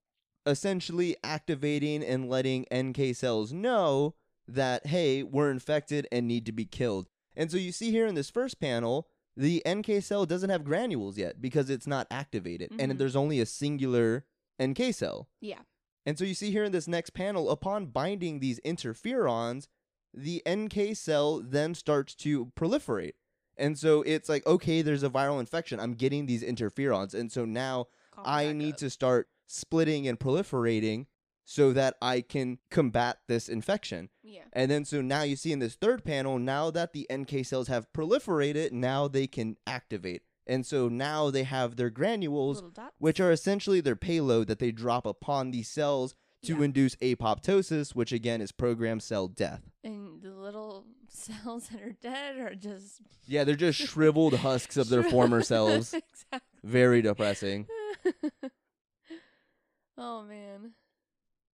essentially 0.47 1.16
activating 1.25 2.03
and 2.05 2.29
letting 2.29 2.66
NK 2.73 3.14
cells 3.16 3.53
know 3.53 4.14
that, 4.47 4.87
hey, 4.87 5.23
we're 5.23 5.51
infected 5.51 6.07
and 6.12 6.29
need 6.29 6.47
to 6.47 6.53
be 6.53 6.64
killed. 6.64 7.09
And 7.35 7.51
so 7.51 7.57
you 7.57 7.73
see 7.73 7.91
here 7.91 8.07
in 8.07 8.14
this 8.14 8.31
first 8.31 8.61
panel, 8.61 9.09
the 9.37 9.62
NK 9.66 10.03
cell 10.03 10.27
doesn't 10.27 10.51
have 10.51 10.64
granules 10.64 11.16
yet 11.16 11.41
because 11.41 11.70
it's 11.70 11.87
not 11.87 12.07
activated, 12.11 12.70
and 12.79 12.93
Mhm. 12.93 12.99
there's 12.99 13.16
only 13.16 13.41
a 13.41 13.47
singular 13.47 14.27
NK 14.61 14.93
cell. 14.93 15.29
Yeah. 15.41 15.62
And 16.05 16.18
so 16.18 16.25
you 16.25 16.35
see 16.35 16.51
here 16.51 16.64
in 16.64 16.73
this 16.73 16.87
next 16.89 17.11
panel, 17.11 17.49
upon 17.51 17.87
binding 17.87 18.41
these 18.41 18.61
interferons, 18.61 19.68
the 20.12 20.43
NK 20.45 20.95
cell 20.95 21.41
then 21.41 21.75
starts 21.75 22.14
to 22.16 22.47
proliferate. 22.55 23.14
And 23.57 23.79
so 23.79 24.03
it's 24.03 24.29
like, 24.29 24.47
okay, 24.47 24.83
there's 24.83 25.03
a 25.03 25.11
viral 25.11 25.41
infection. 25.41 25.79
I'm 25.81 25.95
getting 25.95 26.27
these 26.27 26.43
interferons. 26.43 27.15
And 27.15 27.31
so 27.31 27.45
now 27.45 27.87
Call 28.11 28.25
I 28.27 28.53
need 28.53 28.75
up. 28.75 28.79
to 28.79 28.91
start 28.91 29.29
splitting 29.47 30.09
and 30.09 30.19
proliferating 30.19 31.07
so 31.45 31.73
that 31.73 31.97
I 32.01 32.21
can 32.23 32.59
combat 32.71 33.19
this 33.29 33.49
infection. 33.49 34.09
Yeah. 34.23 34.43
And 34.53 34.71
then 34.71 34.85
so 34.85 35.03
now 35.03 35.23
you 35.23 35.37
see 35.37 35.53
in 35.53 35.59
this 35.59 35.75
third 35.75 36.05
panel, 36.05 36.39
now 36.39 36.71
that 36.71 36.93
the 36.93 37.07
NK 37.13 37.45
cells 37.45 37.69
have 37.69 37.93
proliferated, 37.93 38.73
now 38.73 39.09
they 39.09 39.27
can 39.27 39.57
activate. 39.67 40.23
And 40.47 40.65
so 40.67 40.89
now 40.89 41.31
they 41.31 41.43
have 41.45 41.77
their 41.77 41.91
granules, 41.91 42.63
which 42.99 43.21
are 43.21 43.31
essentially 43.33 43.81
their 43.81 43.97
payload 43.97 44.47
that 44.49 44.59
they 44.61 44.73
drop 44.73 45.07
upon 45.07 45.51
these 45.51 45.69
cells 45.69 46.15
to 46.45 46.57
Yeah. 46.57 46.63
induce 46.65 46.97
apoptosis, 46.97 47.95
which 47.95 48.13
again 48.13 48.41
is 48.41 48.51
programmed 48.53 49.03
cell 49.03 49.29
death. 49.29 49.63
and 49.85 50.23
the 50.23 50.31
little 50.33 50.87
cells 51.13 51.69
that 51.69 51.81
are 51.83 51.97
dead 52.01 52.39
are 52.39 52.55
just 52.55 53.01
Yeah, 53.27 53.45
they're 53.45 53.55
just 53.55 53.79
shriveled 53.79 54.35
husks 54.35 54.77
of 54.77 54.89
their 54.89 55.03
former 55.03 55.43
selves. 55.43 55.95
exactly. 55.95 56.41
Very 56.65 57.03
depressing. 57.03 57.67
oh 59.99 60.23
man. 60.23 60.73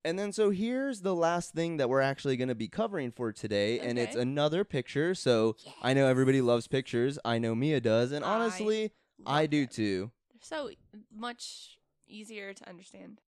And 0.05 0.19
then 0.19 0.33
so 0.33 0.51
here's 0.51 1.03
the 1.03 1.15
last 1.15 1.53
thing 1.55 1.77
that 1.79 1.89
we're 1.89 2.01
actually 2.01 2.37
going 2.37 2.49
to 2.49 2.55
be 2.55 2.69
covering 2.69 3.11
for 3.11 3.33
today 3.33 3.81
and 3.81 3.99
it's 3.99 4.17
another 4.17 4.65
picture. 4.65 5.15
So 5.15 5.57
I 5.83 5.93
know 5.93 6.07
everybody 6.07 6.41
loves 6.41 6.67
pictures. 6.69 7.19
I 7.25 7.39
know 7.39 7.55
Mia 7.55 7.81
does 7.81 8.13
and 8.13 8.25
honestly, 8.25 8.93
I 9.27 9.43
Love 9.43 9.51
do 9.51 9.61
them. 9.67 9.75
too. 9.75 10.11
They're 10.33 10.41
so 10.43 10.71
much 11.15 11.79
easier 12.07 12.55
to 12.55 12.69
understand. 12.69 13.21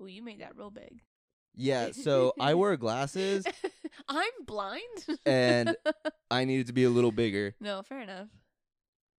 Oh, 0.00 0.06
you 0.06 0.22
made 0.22 0.40
that 0.40 0.56
real 0.56 0.70
big. 0.70 1.00
Yeah, 1.58 1.90
so 1.92 2.32
I 2.40 2.54
wear 2.54 2.76
glasses 2.76 3.44
I'm 4.08 4.30
blind. 4.46 5.06
and 5.26 5.76
I 6.30 6.44
needed 6.44 6.68
to 6.68 6.72
be 6.72 6.84
a 6.84 6.90
little 6.90 7.12
bigger. 7.12 7.54
no, 7.60 7.82
fair 7.82 8.00
enough. 8.00 8.28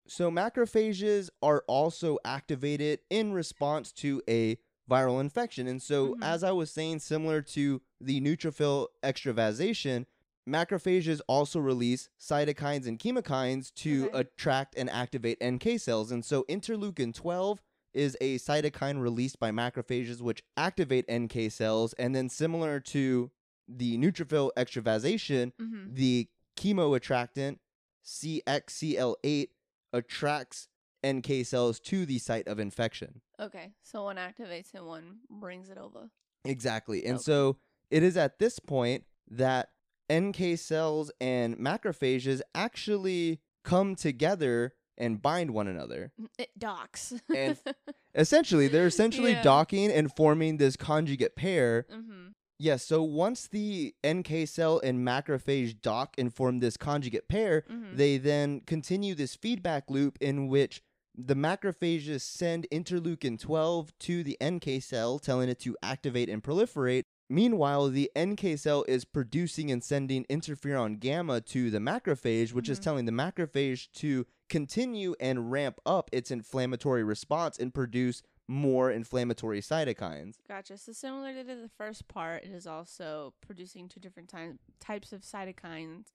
So 0.08 0.32
macrophages 0.32 1.30
are 1.44 1.64
also 1.68 2.18
activated 2.26 3.00
in 3.12 3.32
response 3.34 3.92
to 3.94 4.24
a 4.28 4.58
viral 4.90 5.22
infection. 5.22 5.68
And 5.68 5.80
so 5.82 6.16
Mhm. 6.16 6.24
as 6.24 6.44
I 6.44 6.52
was 6.52 6.72
saying 6.72 7.00
similar 7.00 7.44
to 7.44 7.82
the 8.02 8.20
neutrophil 8.20 8.88
extravasation, 9.04 10.08
macrophages 10.48 11.22
also 11.28 11.60
release 11.60 12.10
cytokines 12.20 12.88
and 12.88 12.98
chemokines 12.98 13.72
to 13.76 14.08
Okay. 14.08 14.20
attract 14.22 14.74
and 14.76 14.90
activate 14.90 15.38
NK 15.42 15.78
cells. 15.78 16.10
And 16.12 16.26
so 16.26 16.44
interleukin 16.50 17.14
12 17.14 17.62
is 17.94 18.16
a 18.22 18.38
cytokine 18.38 19.02
released 19.02 19.40
by 19.40 19.52
macrophages 19.52 20.22
which 20.22 20.44
activate 20.58 21.06
NK 21.12 21.52
cells 21.52 21.94
and 21.94 22.16
then 22.16 22.30
similar 22.30 22.80
to 22.80 23.32
the 23.68 23.98
neutrophil 23.98 24.52
extravasation, 24.58 25.54
Mm-hmm. 25.62 25.94
the 25.94 26.28
chemoattractant 26.58 27.58
CXCL8 28.06 29.48
attracts 29.94 30.68
NK 31.06 31.46
cells 31.46 31.80
to 31.80 32.06
the 32.06 32.20
site 32.20 32.48
of 32.48 32.60
infection. 32.60 33.22
Okay, 33.40 33.72
so 33.82 34.04
one 34.04 34.18
activates 34.18 34.74
and 34.74 34.86
one 34.86 35.20
brings 35.30 35.70
it 35.70 35.78
over. 35.78 36.10
Exactly. 36.46 37.06
And 37.06 37.16
Okay. 37.16 37.24
so 37.24 37.58
it 37.90 38.04
is 38.04 38.18
at 38.18 38.40
this 38.40 38.60
point 38.60 39.06
that 39.30 39.70
NK 40.12 40.58
cells 40.58 41.12
and 41.22 41.58
macrophages 41.58 42.42
actually 42.54 43.40
come 43.64 43.96
together 43.96 44.74
and 45.00 45.22
bind 45.22 45.52
one 45.52 45.68
another. 45.68 46.12
It 46.38 46.50
docks. 46.58 47.14
And 47.34 47.58
Essentially, 48.16 48.68
they're 48.68 48.88
essentially 48.88 49.32
Yeah. 49.32 49.44
docking 49.44 49.92
and 49.92 50.14
forming 50.14 50.58
this 50.58 50.76
conjugate 50.76 51.36
pair 51.36 51.86
mm-hmm. 51.92 52.30
Yes, 52.62 52.84
so 52.84 53.02
once 53.02 53.48
the 53.48 53.96
NK 54.06 54.46
cell 54.46 54.82
and 54.84 55.00
macrophage 55.08 55.82
dock 55.82 56.16
and 56.18 56.34
form 56.34 56.60
this 56.60 56.76
conjugate 56.76 57.30
pair, 57.30 57.64
Mhm. 57.72 57.96
they 57.96 58.18
then 58.18 58.60
continue 58.68 59.16
this 59.16 59.34
feedback 59.34 59.90
loop 59.90 60.18
in 60.20 60.50
which 60.50 60.82
the 61.16 61.36
macrophages 61.36 62.20
send 62.22 62.68
interleukin 62.70 63.40
12 63.40 63.98
to 64.00 64.24
the 64.24 64.38
NK 64.44 64.82
cell, 64.82 65.20
telling 65.20 65.48
it 65.48 65.60
to 65.60 65.78
activate 65.82 66.28
and 66.28 66.44
proliferate. 66.44 67.06
Meanwhile, 67.30 67.90
the 67.90 68.12
NK 68.18 68.58
cell 68.58 68.84
is 68.88 69.06
producing 69.06 69.70
and 69.72 69.84
sending 69.84 70.26
interferon 70.26 71.00
gamma 71.00 71.42
to 71.42 71.70
the 71.70 71.78
macrophage, 71.78 72.54
which 72.54 72.68
is 72.70 72.80
Mhm. 72.80 72.84
telling 72.84 73.06
the 73.06 73.12
macrophage 73.12 73.92
to 73.94 74.26
continue 74.50 75.16
and 75.20 75.52
ramp 75.52 75.80
up 75.86 76.10
its 76.12 76.32
inflammatory 76.32 77.04
response 77.04 77.60
and 77.60 77.72
produce 77.74 78.24
more 78.48 78.90
inflammatory 78.92 79.62
cytokines. 79.62 80.38
Gotcha. 80.48 80.76
So 80.80 80.92
similar 80.92 81.36
to 81.36 81.44
the 81.44 81.70
first 81.78 82.08
part, 82.08 82.44
it 82.44 82.50
is 82.50 82.66
also 82.66 83.36
producing 83.42 83.88
two 83.88 84.00
different 84.00 84.28
ty- 84.28 84.58
types 84.80 85.14
of 85.14 85.22
cytokines 85.22 86.06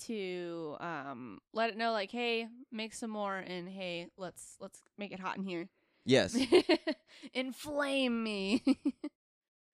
to 0.00 0.76
um, 0.80 1.40
let 1.52 1.70
it 1.70 1.76
know, 1.76 1.92
like, 1.92 2.10
hey, 2.10 2.48
make 2.72 2.94
some 2.94 3.10
more, 3.10 3.36
and 3.36 3.68
hey, 3.68 4.08
let's 4.16 4.56
let's 4.58 4.82
make 4.96 5.12
it 5.12 5.20
hot 5.20 5.36
in 5.36 5.44
here. 5.44 5.68
Yes. 6.04 6.36
Inflame 7.34 8.22
me. 8.24 8.64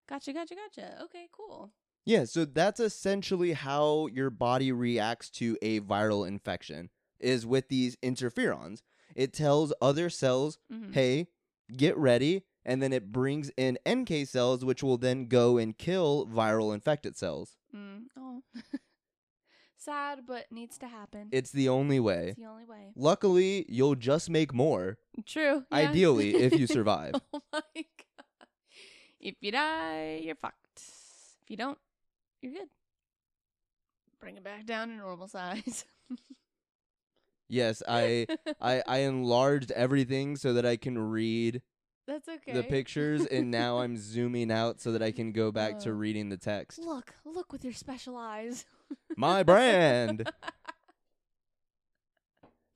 gotcha, 0.09 0.33
gotcha, 0.33 0.55
gotcha. 0.55 1.03
Okay, 1.05 1.29
cool. 1.33 1.73
Yeah, 2.07 2.25
so 2.25 2.45
that's 2.45 2.81
essentially 2.81 3.53
how 3.55 4.09
your 4.09 4.29
body 4.31 4.73
reacts 4.73 5.31
to 5.31 5.57
a 5.63 5.81
viral 5.81 6.27
infection 6.29 6.91
is 7.19 7.47
with 7.47 7.69
these 7.69 7.97
interferons. 8.03 8.83
It 9.17 9.33
tells 9.33 9.73
other 9.81 10.11
cells, 10.11 10.59
Mhm. 10.71 10.93
"Hey, 10.93 11.29
get 11.75 11.97
ready," 11.97 12.43
and 12.65 12.83
then 12.83 12.93
it 12.93 13.11
brings 13.13 13.51
in 13.57 13.79
NK 13.87 14.27
cells 14.27 14.65
which 14.65 14.83
will 14.83 14.99
then 14.99 15.27
go 15.29 15.57
and 15.57 15.79
kill 15.79 16.27
viral 16.27 16.75
infected 16.75 17.17
cells. 17.17 17.57
Mm, 17.75 18.05
oh, 18.19 18.43
sad, 19.77 20.27
but 20.27 20.51
needs 20.51 20.79
to 20.79 20.89
happen. 20.89 21.29
It's 21.33 21.51
the 21.53 21.69
only 21.69 22.01
way. 22.01 22.29
it's 22.29 22.39
the 22.39 22.47
only 22.47 22.65
way. 22.65 22.93
Luckily, 22.97 23.65
you'll 23.69 23.95
just 23.95 24.31
make 24.31 24.53
more, 24.53 24.99
True. 25.27 25.65
yeah. 25.71 25.77
ideally 25.77 26.35
if 26.35 26.53
you 26.59 26.67
survive. 26.79 27.15
oh 27.33 27.41
my 27.53 27.61
god! 27.75 27.85
If 29.25 29.35
you 29.41 29.51
die, 29.53 30.21
you're 30.23 30.35
fucked. 30.37 30.57
If 30.77 31.49
you 31.51 31.57
don't, 31.57 31.79
you're 32.43 32.53
good. 32.53 32.69
Bring 34.21 34.37
it 34.37 34.45
back 34.45 34.67
down 34.67 34.89
to 34.89 34.95
normal 34.95 35.27
size. 35.29 35.85
yes, 37.49 37.83
I 37.89 38.27
I 38.61 38.83
I 38.87 38.99
enlarged 38.99 39.71
everything 39.73 40.37
so 40.37 40.53
that 40.53 40.65
I 40.67 40.77
can 40.77 40.99
read 40.99 41.63
That's 42.07 42.29
okay. 42.29 42.53
the 42.53 42.63
pictures 42.63 43.25
and 43.27 43.51
now 43.51 43.79
I'm 43.79 43.97
zooming 43.99 44.51
out 44.53 44.81
so 44.81 44.93
that 44.93 45.03
I 45.03 45.11
can 45.11 45.33
go 45.33 45.51
back 45.51 45.79
to 45.81 45.91
Oh. 45.91 45.95
reading 45.95 46.29
the 46.29 46.37
text. 46.37 46.79
look, 46.79 47.15
look 47.25 47.51
with 47.53 47.65
your 47.65 47.73
special 47.73 48.17
eyes. 48.19 48.67
My 49.17 49.43
brand. 49.43 50.31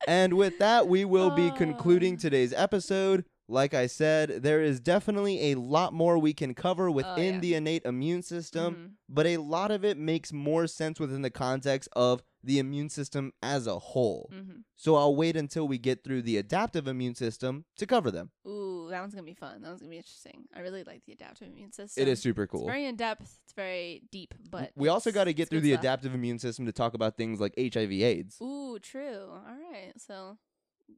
And 0.07 0.35
with 0.35 0.59
that, 0.61 0.89
we 0.89 1.05
will 1.05 1.31
be 1.31 1.51
concluding 1.51 2.15
Oh. 2.15 2.19
today's 2.19 2.53
episode. 2.55 3.25
Like 3.51 3.73
I 3.73 3.87
said, 3.87 4.43
there 4.43 4.61
is 4.63 4.79
definitely 4.79 5.53
a 5.53 5.55
lot 5.55 5.95
more 5.95 6.19
we 6.19 6.35
can 6.35 6.53
cover 6.53 6.91
within 6.91 7.13
Oh, 7.17 7.21
yeah. 7.35 7.39
the 7.41 7.55
innate 7.55 7.85
immune 7.87 8.21
system, 8.23 8.75
Mhm. 8.75 8.91
but 9.09 9.27
a 9.27 9.39
lot 9.39 9.71
of 9.71 9.87
it 9.87 9.97
makes 9.97 10.33
more 10.35 10.67
sense 10.67 11.01
within 11.01 11.23
the 11.23 11.31
context 11.31 11.89
of 11.95 12.23
the 12.45 12.59
immune 12.59 12.91
system 12.91 13.33
as 13.43 13.67
a 13.67 13.79
whole. 13.79 14.31
Mhm. 14.33 14.65
So 14.77 14.95
I'll 14.97 15.17
wait 15.17 15.35
until 15.35 15.67
we 15.67 15.79
get 15.79 16.05
through 16.05 16.23
the 16.23 16.37
adaptive 16.37 16.87
immune 16.87 17.15
system 17.15 17.65
to 17.77 17.87
cover 17.87 18.11
them. 18.11 18.31
Ooh, 18.47 18.87
that 18.91 19.01
one's 19.01 19.15
gonna 19.15 19.25
be 19.25 19.35
fun. 19.35 19.63
That 19.63 19.69
one's 19.69 19.81
gonna 19.81 19.91
be 19.91 19.97
interesting. 19.97 20.47
I 20.53 20.61
really 20.61 20.85
like 20.85 21.05
the 21.07 21.13
adaptive 21.13 21.49
immune 21.49 21.73
system. 21.73 22.03
It 22.03 22.09
is 22.09 22.21
super 22.21 22.43
It's 22.45 22.53
cool. 22.53 22.67
very 22.67 22.85
in 22.85 22.97
depth. 22.97 23.41
It's 23.45 23.55
very 23.55 24.03
deep, 24.13 24.35
but 24.51 24.73
we 24.77 24.89
also 24.89 25.11
got 25.11 25.25
to 25.25 25.33
get 25.33 25.49
through 25.49 25.63
the 25.63 25.71
stuff. 25.73 25.81
adaptive 25.81 26.15
immune 26.15 26.39
system 26.39 26.67
to 26.67 26.73
talk 26.73 26.93
about 26.95 27.17
things 27.17 27.41
like 27.41 27.55
HIV 27.57 28.03
AIDS. 28.03 28.37
Ooh, 28.43 28.79
true. 28.79 29.27
All 29.31 29.57
right, 29.73 29.95
so 29.99 30.39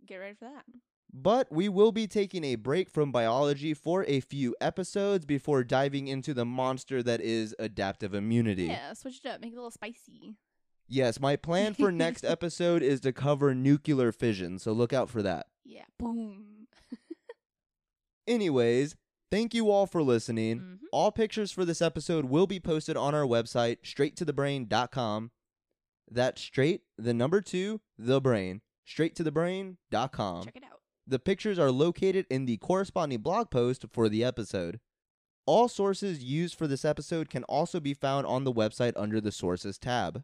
get 0.05 0.17
ready 0.17 0.35
for 0.35 0.45
that. 0.47 0.65
But 1.13 1.51
we 1.51 1.69
will 1.69 1.91
be 1.93 2.07
taking 2.07 2.45
a 2.45 2.55
break 2.55 2.89
from 2.89 3.11
biology 3.11 3.75
for 3.75 4.05
a 4.07 4.21
few 4.21 4.55
episodes 4.61 5.27
before 5.27 5.65
diving 5.65 6.07
into 6.07 6.33
the 6.33 6.45
monster 6.45 7.03
that 7.03 7.21
is 7.21 7.55
adaptive 7.59 8.15
immunity. 8.15 8.67
Yeah, 8.67 8.93
switch 8.93 9.21
it 9.25 9.29
up. 9.29 9.41
Make 9.41 9.53
it 9.53 9.57
a 9.57 9.59
little 9.59 9.71
spicy. 9.73 10.37
Yes, 10.87 11.21
my 11.21 11.37
plan 11.37 11.75
for 11.75 11.91
next 11.91 12.25
episode 12.37 12.83
is 12.83 13.01
to 13.01 13.13
cover 13.13 13.55
nuclear 13.55 14.13
fission, 14.13 14.59
so 14.59 14.73
look 14.73 14.93
out 14.93 15.11
for 15.11 15.23
that. 15.23 15.47
Yeah. 15.65 15.85
Boom. 15.99 16.67
Anyways, 18.27 18.97
Thank 19.31 19.55
you 19.55 19.71
all 19.71 19.87
for 19.87 20.03
listening. 20.03 20.59
Mhm. 20.59 20.79
All 20.91 21.13
pictures 21.13 21.53
for 21.53 21.65
this 21.65 21.81
episode 21.81 22.25
will 22.25 22.49
be 22.49 22.59
posted 22.59 22.97
on 22.97 23.15
our 23.15 23.23
website, 23.25 23.79
straighttothebrain.com. 23.85 25.31
That's 26.11 26.41
straight, 26.43 26.83
the 26.99 27.15
number 27.15 27.41
two, 27.41 27.81
the 27.97 28.21
brain, 28.21 28.61
straighttothebrain.com. 28.85 30.45
Check 30.47 30.57
it 30.57 30.65
out. 30.65 30.80
The 31.07 31.19
pictures 31.19 31.59
are 31.59 31.71
located 31.71 32.27
in 32.31 32.47
the 32.47 32.59
corresponding 32.59 33.21
blog 33.21 33.51
post 33.51 33.85
for 33.93 34.09
the 34.09 34.23
episode. 34.25 34.81
All 35.47 35.69
sources 35.69 36.23
used 36.23 36.55
for 36.55 36.67
this 36.67 36.85
episode 36.85 37.29
can 37.29 37.45
also 37.45 37.81
be 37.81 37.95
found 37.95 38.27
on 38.27 38.45
the 38.45 38.53
website 38.53 38.93
under 38.95 39.21
the 39.21 39.33
Sources 39.33 39.79
tab. 39.79 40.23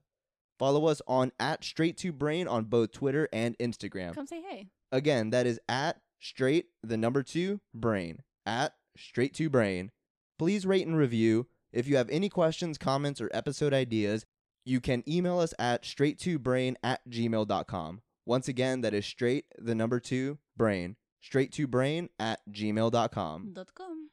Follow 0.58 0.86
us 0.86 1.02
on 1.06 1.32
at 1.40 1.64
Straight 1.64 1.96
to 1.98 2.12
Brain 2.12 2.46
on 2.46 2.64
both 2.64 2.92
Twitter 2.92 3.28
and 3.32 3.58
Instagram. 3.58 4.14
Come 4.14 4.26
say 4.26 4.42
hey. 4.48 4.68
Again, 4.92 5.30
that 5.30 5.46
is 5.46 5.58
at 5.68 6.00
straight 6.20 6.66
the 6.82 6.96
number 6.96 7.22
two 7.22 7.60
brain 7.74 8.22
at 8.46 8.74
straight 8.96 9.34
to 9.34 9.50
brain. 9.50 9.90
Please 10.38 10.64
rate 10.64 10.86
and 10.86 10.96
review. 10.96 11.46
If 11.72 11.88
you 11.88 11.96
have 11.96 12.08
any 12.08 12.28
questions, 12.28 12.78
comments, 12.78 13.20
or 13.20 13.30
episode 13.34 13.74
ideas, 13.74 14.24
you 14.64 14.80
can 14.80 15.02
email 15.08 15.38
us 15.38 15.52
at 15.58 15.84
straight 15.84 16.18
to 16.20 16.38
brain 16.38 16.76
at 16.82 17.00
gmail.com. 17.08 18.00
Once 18.24 18.48
again, 18.48 18.80
that 18.80 18.94
is 18.94 19.04
straight 19.04 19.44
the 19.58 19.74
number 19.74 20.00
two 20.00 20.38
brain 20.56 20.96
straight 21.20 21.52
to 21.52 21.66
brain 21.66 22.08
at 22.18 22.40
gmail.com. 22.50 23.52
Dot 23.52 23.74
com. 23.74 24.10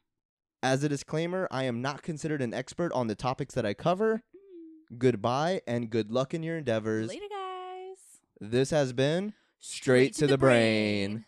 As 0.61 0.83
a 0.83 0.89
disclaimer, 0.89 1.47
I 1.51 1.63
am 1.63 1.81
not 1.81 2.01
considered 2.01 2.41
an 2.41 2.53
expert 2.53 2.91
on 2.93 3.07
the 3.07 3.15
topics 3.15 3.53
that 3.55 3.65
I 3.65 3.73
cover. 3.73 4.23
Mm. 4.35 4.97
Goodbye 4.97 5.61
and 5.67 5.89
good 5.89 6.11
luck 6.11 6.33
in 6.33 6.41
your 6.41 6.57
endeavors. 6.57 7.09
Later, 7.09 7.25
guys. 7.29 7.97
This 8.39 8.71
has 8.71 8.93
been 8.93 9.33
Straight 9.59 10.13
to 10.15 10.27
the 10.27 10.37
Brain. 10.37 11.25